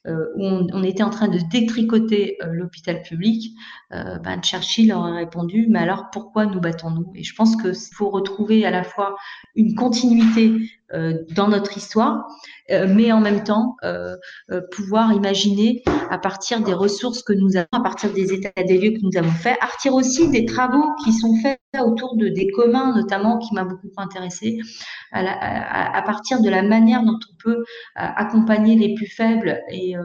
où 0.06 0.44
on, 0.44 0.82
était 0.82 1.02
en 1.02 1.08
train 1.08 1.28
de 1.28 1.38
détricoter 1.50 2.36
l'hôpital 2.44 3.00
public, 3.00 3.52
ben 3.90 4.42
Churchill 4.42 4.92
aurait 4.92 5.16
répondu, 5.16 5.66
mais 5.70 5.78
alors 5.78 6.10
pourquoi 6.12 6.44
nous 6.44 6.60
battons-nous? 6.60 7.10
Et 7.14 7.24
je 7.24 7.34
pense 7.34 7.56
qu'il 7.56 7.72
faut 7.94 8.10
retrouver 8.10 8.66
à 8.66 8.70
la 8.70 8.84
fois 8.84 9.16
une 9.56 9.74
continuité 9.74 10.52
dans 11.30 11.48
notre 11.48 11.76
histoire, 11.76 12.26
euh, 12.70 12.86
mais 12.88 13.12
en 13.12 13.20
même 13.20 13.44
temps 13.44 13.76
euh, 13.84 14.16
euh, 14.50 14.62
pouvoir 14.72 15.12
imaginer 15.12 15.82
à 16.10 16.16
partir 16.16 16.62
des 16.62 16.72
ressources 16.72 17.22
que 17.22 17.34
nous 17.34 17.58
avons, 17.58 17.68
à 17.72 17.82
partir 17.82 18.10
des 18.10 18.32
états 18.32 18.62
des 18.62 18.78
lieux 18.78 18.92
que 18.92 19.02
nous 19.02 19.18
avons 19.18 19.32
faits, 19.32 19.58
à 19.60 19.66
partir 19.66 19.92
aussi 19.92 20.30
des 20.30 20.46
travaux 20.46 20.94
qui 21.04 21.12
sont 21.12 21.36
faits 21.42 21.60
autour 21.78 22.16
de 22.16 22.28
des 22.28 22.48
communs 22.48 22.94
notamment 22.96 23.38
qui 23.38 23.54
m'a 23.54 23.64
beaucoup 23.64 23.90
intéressé 23.98 24.58
à, 25.12 26.02
partir 26.06 26.40
de 26.40 26.48
la 26.48 26.62
manière 26.62 27.02
dont 27.02 27.18
on 27.30 27.36
peut 27.42 27.64
accompagner 27.94 28.76
les 28.76 28.94
plus 28.94 29.06
faibles 29.06 29.60
et, 29.70 29.96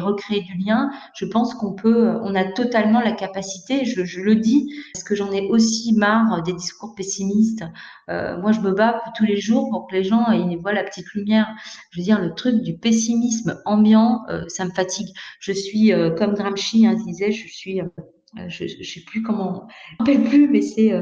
recréer 0.00 0.40
du 0.42 0.54
lien. 0.58 0.90
Je 1.14 1.26
pense 1.26 1.54
qu'on 1.54 1.74
peut 1.74 2.18
on 2.22 2.34
a 2.34 2.44
totalement 2.44 3.00
la 3.00 3.12
capacité 3.12 3.84
je, 3.84 4.20
le 4.20 4.34
dis 4.34 4.74
parce 4.92 5.04
que 5.04 5.14
j'en 5.14 5.30
ai 5.30 5.46
aussi 5.48 5.92
marre 5.92 6.42
des 6.42 6.52
discours 6.52 6.94
pessimistes. 6.94 7.64
Euh, 8.10 8.38
moi 8.38 8.52
je 8.52 8.60
me 8.60 8.72
bats 8.72 9.02
tous 9.16 9.24
les 9.24 9.36
jours 9.36 9.68
pour 9.70 9.86
que 9.86 9.94
les 9.98 10.04
gens 10.04 10.30
ils 10.30 10.56
voient 10.58 10.72
la 10.72 10.84
petite 10.84 11.12
lumière 11.14 11.48
je 11.90 12.00
veux 12.00 12.04
dire, 12.04 12.20
le 12.20 12.34
truc 12.34 12.62
du 12.62 12.76
pessimisme 12.76 13.60
ambiant, 13.64 14.24
euh, 14.28 14.44
ça 14.48 14.64
me 14.64 14.70
fatigue. 14.70 15.08
Je 15.40 15.52
suis 15.52 15.92
euh, 15.92 16.10
comme 16.10 16.34
Gramsci 16.34 16.86
hein, 16.86 16.94
disait, 16.94 17.32
je 17.32 17.48
suis, 17.48 17.80
euh, 17.80 17.86
je, 18.48 18.64
ne 18.64 18.84
sais 18.84 19.00
plus 19.00 19.22
comment, 19.22 19.66
je 19.90 19.94
me 19.94 19.98
rappelle 19.98 20.28
plus, 20.28 20.48
mais 20.48 20.62
c'est, 20.62 20.92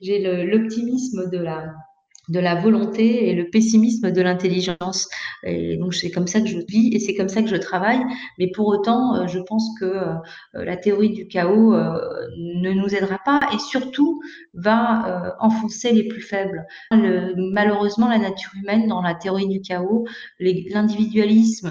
j'ai 0.00 0.44
l'optimisme 0.44 1.30
de 1.30 1.38
la 1.38 1.72
de 2.28 2.40
la 2.40 2.54
volonté 2.54 3.28
et 3.28 3.34
le 3.34 3.48
pessimisme 3.50 4.10
de 4.10 4.22
l'intelligence. 4.22 5.08
Et 5.42 5.76
donc 5.76 5.94
c'est 5.94 6.10
comme 6.10 6.26
ça 6.26 6.40
que 6.40 6.46
je 6.46 6.58
vis 6.68 6.90
et 6.94 6.98
c'est 6.98 7.14
comme 7.14 7.28
ça 7.28 7.42
que 7.42 7.48
je 7.48 7.56
travaille. 7.56 8.00
Mais 8.38 8.50
pour 8.50 8.68
autant, 8.68 9.16
euh, 9.16 9.26
je 9.26 9.38
pense 9.40 9.68
que 9.78 9.84
euh, 9.84 10.14
la 10.54 10.76
théorie 10.76 11.10
du 11.10 11.26
chaos 11.26 11.74
euh, 11.74 11.98
ne 12.36 12.72
nous 12.72 12.94
aidera 12.94 13.18
pas 13.24 13.40
et 13.52 13.58
surtout 13.58 14.22
va 14.54 15.36
enfoncer 15.40 15.92
les 15.92 16.04
plus 16.04 16.22
faibles. 16.22 16.64
malheureusement, 16.90 18.08
la 18.08 18.18
nature 18.18 18.50
humaine 18.60 18.86
dans 18.88 19.02
la 19.02 19.14
théorie 19.14 19.48
du 19.48 19.60
chaos, 19.60 20.06
l'individualisme 20.38 21.70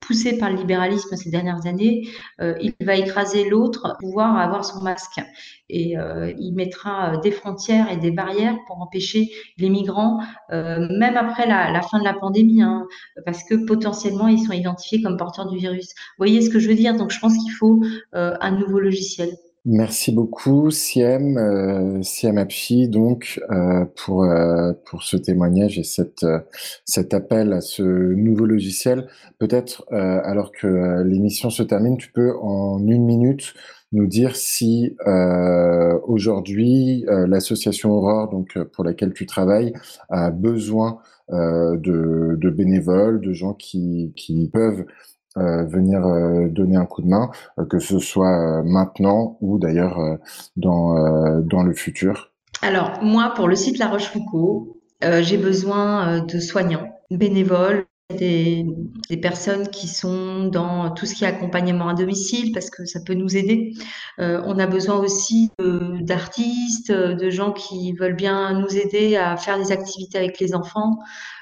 poussé 0.00 0.38
par 0.38 0.50
le 0.50 0.56
libéralisme 0.56 1.16
ces 1.16 1.30
dernières 1.30 1.66
années, 1.66 2.08
euh, 2.40 2.54
il 2.60 2.74
va 2.80 2.96
écraser 2.96 3.48
l'autre, 3.48 3.96
pouvoir 4.00 4.36
avoir 4.38 4.64
son 4.64 4.80
masque. 4.80 5.20
Et 5.68 5.96
euh, 5.98 6.32
il 6.38 6.52
mettra 6.54 7.14
euh, 7.14 7.20
des 7.20 7.30
frontières 7.30 7.90
et 7.92 7.96
des 7.96 8.10
barrières 8.10 8.56
pour 8.66 8.80
empêcher 8.80 9.30
les 9.58 9.68
migrants, 9.68 10.20
même 10.50 11.16
après 11.16 11.46
la, 11.46 11.80
fin 11.82 11.98
de 11.98 12.04
la 12.04 12.14
pandémie, 12.14 12.62
hein, 12.62 12.86
parce 13.24 13.44
que 13.44 13.54
potentiellement 13.66 14.28
ils 14.28 14.40
sont 14.40 14.52
identifiés 14.52 15.02
comme 15.02 15.16
porteurs 15.16 15.46
du 15.46 15.58
virus. 15.58 15.88
Vous 15.88 16.24
voyez 16.26 16.42
ce 16.42 16.50
que 16.50 16.58
je 16.58 16.68
veux 16.68 16.74
dire? 16.74 16.96
Donc 16.96 17.10
je 17.10 17.20
pense 17.20 17.36
qu'il 17.36 17.52
faut 17.52 17.80
un 18.12 18.50
nouveau 18.52 18.80
logiciel. 18.80 19.30
Merci 19.66 20.10
beaucoup, 20.12 20.70
Siem, 20.70 21.36
euh, 21.36 22.02
Siem 22.02 22.38
Apchi, 22.38 22.88
donc, 22.88 23.38
euh, 23.50 23.84
pour, 23.94 24.24
euh, 24.24 24.72
pour 24.86 25.02
ce 25.02 25.18
témoignage 25.18 25.78
et 25.78 25.82
cette, 25.84 26.22
euh, 26.22 26.38
cet 26.86 27.12
appel 27.12 27.52
à 27.52 27.60
ce 27.60 27.82
nouveau 27.82 28.46
logiciel. 28.46 29.06
Peut-être, 29.38 29.84
euh, 29.92 30.20
alors 30.24 30.50
que 30.50 31.02
l'émission 31.02 31.50
se 31.50 31.62
termine, 31.62 31.98
tu 31.98 32.10
peux 32.10 32.34
en 32.40 32.78
une 32.86 33.04
minute 33.04 33.52
nous 33.92 34.06
dire 34.06 34.36
si 34.36 34.96
aujourd'hui 36.06 37.04
l'association 37.08 37.90
Aurore, 37.90 38.28
donc 38.30 38.56
pour 38.72 38.84
laquelle 38.84 39.12
tu 39.12 39.26
travailles, 39.26 39.72
a 40.10 40.30
besoin 40.30 41.00
de, 41.28 42.36
de 42.38 42.50
bénévoles, 42.50 43.20
de 43.20 43.32
gens 43.32 43.52
qui, 43.54 44.12
qui 44.14 44.48
peuvent 44.48 44.84
euh, 45.36 45.64
venir 45.64 46.04
euh, 46.04 46.48
donner 46.48 46.76
un 46.76 46.86
coup 46.86 47.02
de 47.02 47.06
main, 47.06 47.30
euh, 47.56 47.64
que 47.64 47.78
ce 47.78 48.00
soit 48.00 48.64
maintenant 48.64 49.38
ou 49.40 49.60
d'ailleurs 49.60 50.18
dans, 50.56 51.40
dans 51.40 51.62
le 51.62 51.72
futur 51.72 52.32
Alors, 52.62 52.98
moi, 53.00 53.32
pour 53.36 53.46
le 53.46 53.54
site 53.54 53.78
La 53.78 53.86
Rochefoucauld, 53.88 54.74
j'ai 55.20 55.38
besoin 55.38 56.24
de 56.24 56.40
soignants, 56.40 56.88
bénévoles, 57.10 57.86
des, 58.18 58.66
des, 59.08 59.16
personnes 59.18 59.68
qui 59.68 59.86
sont 59.86 60.46
dans 60.46 60.90
tout 60.90 61.06
ce 61.06 61.14
qui 61.14 61.22
est 61.22 61.28
accompagnement 61.28 61.88
à 61.88 61.94
domicile 61.94 62.50
parce 62.52 62.68
que 62.68 62.84
ça 62.84 62.98
peut 63.00 63.14
nous 63.14 63.36
aider. 63.36 63.72
On 64.18 64.58
a 64.58 64.66
besoin 64.66 64.96
aussi 64.96 65.50
d'artistes, 65.60 66.90
de, 66.90 67.30
gens 67.30 67.52
qui 67.52 67.92
veulent 67.92 68.16
bien 68.16 68.58
nous 68.58 68.76
aider 68.76 69.16
à 69.16 69.36
faire 69.36 69.58
des 69.58 69.70
activités 69.70 70.18
avec 70.18 70.40
les 70.40 70.54
enfants. 70.56 70.98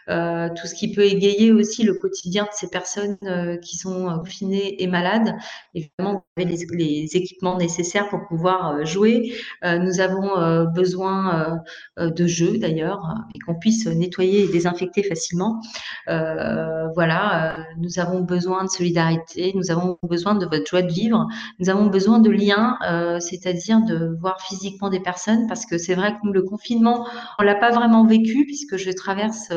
Euh, 0.08 0.48
tout 0.56 0.66
ce 0.66 0.74
qui 0.74 0.92
peut 0.92 1.04
égayer 1.04 1.52
aussi 1.52 1.82
le 1.82 1.94
quotidien 1.94 2.44
de 2.44 2.50
ces 2.52 2.68
personnes 2.68 3.16
euh, 3.24 3.56
qui 3.58 3.76
sont 3.76 4.18
confinées 4.18 4.82
et 4.82 4.86
malades. 4.86 5.34
Évidemment, 5.74 6.24
vous 6.36 6.42
avez 6.42 6.56
les, 6.56 6.66
les 6.72 7.16
équipements 7.16 7.56
nécessaires 7.56 8.08
pour 8.08 8.26
pouvoir 8.28 8.84
jouer. 8.86 9.34
nous 9.62 10.00
avons 10.00 10.64
besoin 10.74 11.60
de 11.98 12.26
jeux 12.26 12.58
d'ailleurs 12.58 13.02
et 13.34 13.38
qu'on 13.40 13.54
puisse 13.58 13.86
nettoyer 13.86 14.44
et 14.44 14.48
désinfecter 14.48 15.02
facilement. 15.02 15.60
Euh, 16.08 16.88
voilà, 16.94 17.58
euh, 17.58 17.62
nous 17.78 17.98
avons 17.98 18.20
besoin 18.20 18.64
de 18.64 18.70
solidarité, 18.70 19.52
nous 19.54 19.70
avons 19.70 19.98
besoin 20.02 20.34
de 20.34 20.46
votre 20.46 20.66
joie 20.66 20.82
de 20.82 20.92
vivre, 20.92 21.26
nous 21.58 21.70
avons 21.70 21.86
besoin 21.86 22.18
de 22.18 22.30
liens, 22.30 22.78
euh, 22.88 23.20
c'est-à-dire 23.20 23.80
de 23.82 24.16
voir 24.20 24.40
physiquement 24.40 24.88
des 24.88 25.00
personnes, 25.00 25.46
parce 25.46 25.66
que 25.66 25.78
c'est 25.78 25.94
vrai 25.94 26.12
que 26.12 26.18
nous, 26.24 26.32
le 26.32 26.42
confinement, 26.42 27.06
on 27.38 27.42
l'a 27.42 27.54
pas 27.54 27.70
vraiment 27.70 28.06
vécu, 28.06 28.44
puisque 28.46 28.76
je 28.76 28.90
traverse 28.90 29.52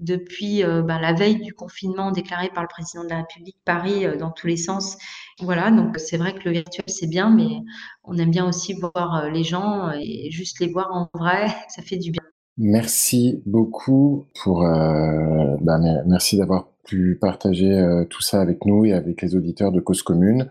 depuis 0.00 0.62
ben, 0.62 0.98
la 0.98 1.12
veille 1.12 1.40
du 1.40 1.52
confinement 1.54 2.10
déclaré 2.10 2.50
par 2.54 2.62
le 2.62 2.68
président 2.68 3.04
de 3.04 3.08
la 3.10 3.18
République 3.18 3.58
Paris 3.64 4.04
dans 4.18 4.30
tous 4.30 4.46
les 4.46 4.56
sens. 4.56 4.96
Voilà, 5.40 5.70
donc 5.70 5.98
c'est 5.98 6.16
vrai 6.16 6.34
que 6.34 6.44
le 6.44 6.52
virtuel, 6.52 6.84
c'est 6.88 7.06
bien, 7.06 7.30
mais 7.30 7.60
on 8.04 8.16
aime 8.18 8.30
bien 8.30 8.48
aussi 8.48 8.74
voir 8.74 9.30
les 9.30 9.44
gens 9.44 9.90
et 9.92 10.30
juste 10.30 10.60
les 10.60 10.68
voir 10.68 10.88
en 10.92 11.08
vrai, 11.18 11.46
ça 11.68 11.82
fait 11.82 11.98
du 11.98 12.10
bien. 12.10 12.22
Merci 12.56 13.42
beaucoup 13.46 14.26
pour, 14.42 14.64
euh, 14.64 15.56
bah, 15.60 15.78
merci 16.06 16.36
d'avoir 16.36 16.68
pu 16.84 17.18
partager 17.20 17.72
euh, 17.72 18.04
tout 18.04 18.22
ça 18.22 18.40
avec 18.40 18.64
nous 18.64 18.84
et 18.84 18.92
avec 18.92 19.22
les 19.22 19.34
auditeurs 19.36 19.72
de 19.72 19.80
Cause 19.80 20.02
Commune. 20.02 20.48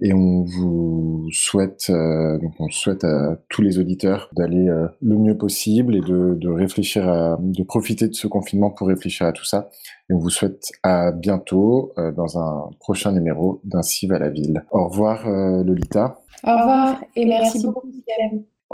Et 0.00 0.12
on 0.12 0.42
vous 0.42 1.28
souhaite, 1.32 1.86
euh, 1.90 2.38
donc 2.38 2.52
on 2.58 2.68
souhaite 2.70 3.04
à 3.04 3.38
tous 3.48 3.62
les 3.62 3.78
auditeurs 3.78 4.30
d'aller 4.32 4.70
le 5.00 5.18
mieux 5.18 5.36
possible 5.36 5.96
et 5.96 6.00
de, 6.00 6.34
de 6.34 6.48
réfléchir 6.48 7.08
à, 7.08 7.38
de 7.40 7.62
profiter 7.62 8.08
de 8.08 8.14
ce 8.14 8.26
confinement 8.26 8.70
pour 8.70 8.88
réfléchir 8.88 9.26
à 9.26 9.32
tout 9.32 9.44
ça. 9.44 9.68
Et 10.10 10.14
on 10.14 10.18
vous 10.18 10.30
souhaite 10.30 10.72
à 10.82 11.12
bientôt 11.12 11.92
dans 12.16 12.38
un 12.38 12.70
prochain 12.80 13.12
numéro 13.12 13.60
d'Ainsi 13.64 14.06
va 14.06 14.18
la 14.18 14.30
ville. 14.30 14.64
Au 14.70 14.88
revoir 14.88 15.28
Lolita. 15.28 16.20
Au 16.44 16.50
revoir 16.50 17.02
et 17.16 17.24
merci, 17.24 17.64
beaucoup. 17.64 17.88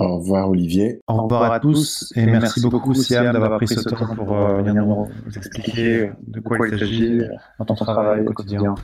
Au 0.00 0.16
revoir 0.16 0.48
Olivier. 0.48 1.02
Au 1.08 1.24
revoir 1.24 1.52
à 1.52 1.60
tous 1.60 2.10
et 2.16 2.24
merci 2.24 2.62
beaucoup 2.62 2.94
Siam 2.94 3.32
d'avoir 3.32 3.58
pris 3.58 3.68
ce 3.68 3.86
temps 3.86 4.14
pour 4.16 4.34
euh, 4.34 4.62
venir 4.62 4.86
nous 4.86 5.06
expliquer 5.36 6.10
de 6.26 6.40
quoi 6.40 6.56
il 6.66 6.78
s'agit 6.78 7.20
dans 7.58 7.66
ton 7.66 7.74
travail 7.74 8.26
au 8.26 8.32
quotidien. 8.32 8.74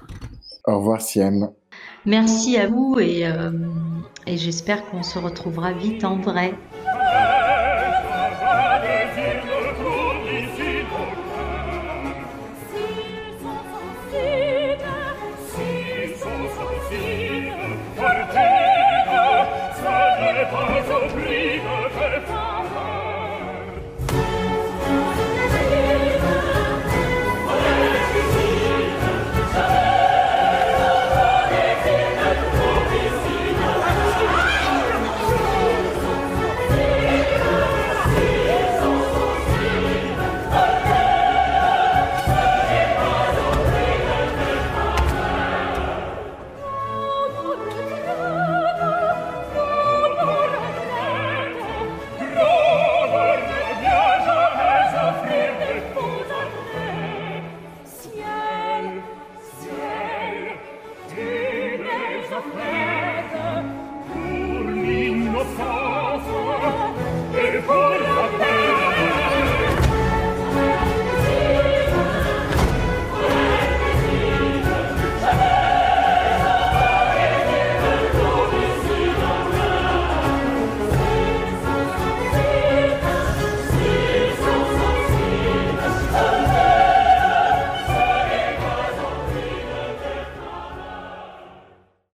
Au 0.66 0.76
revoir 0.76 1.00
Siam. 1.00 1.48
Merci 2.04 2.58
à 2.58 2.68
vous 2.68 2.98
et, 3.00 3.26
euh, 3.26 3.50
et 4.26 4.36
j'espère 4.36 4.84
qu'on 4.90 5.02
se 5.02 5.18
retrouvera 5.18 5.72
vite 5.72 6.04
en 6.04 6.18
vrai. 6.18 6.52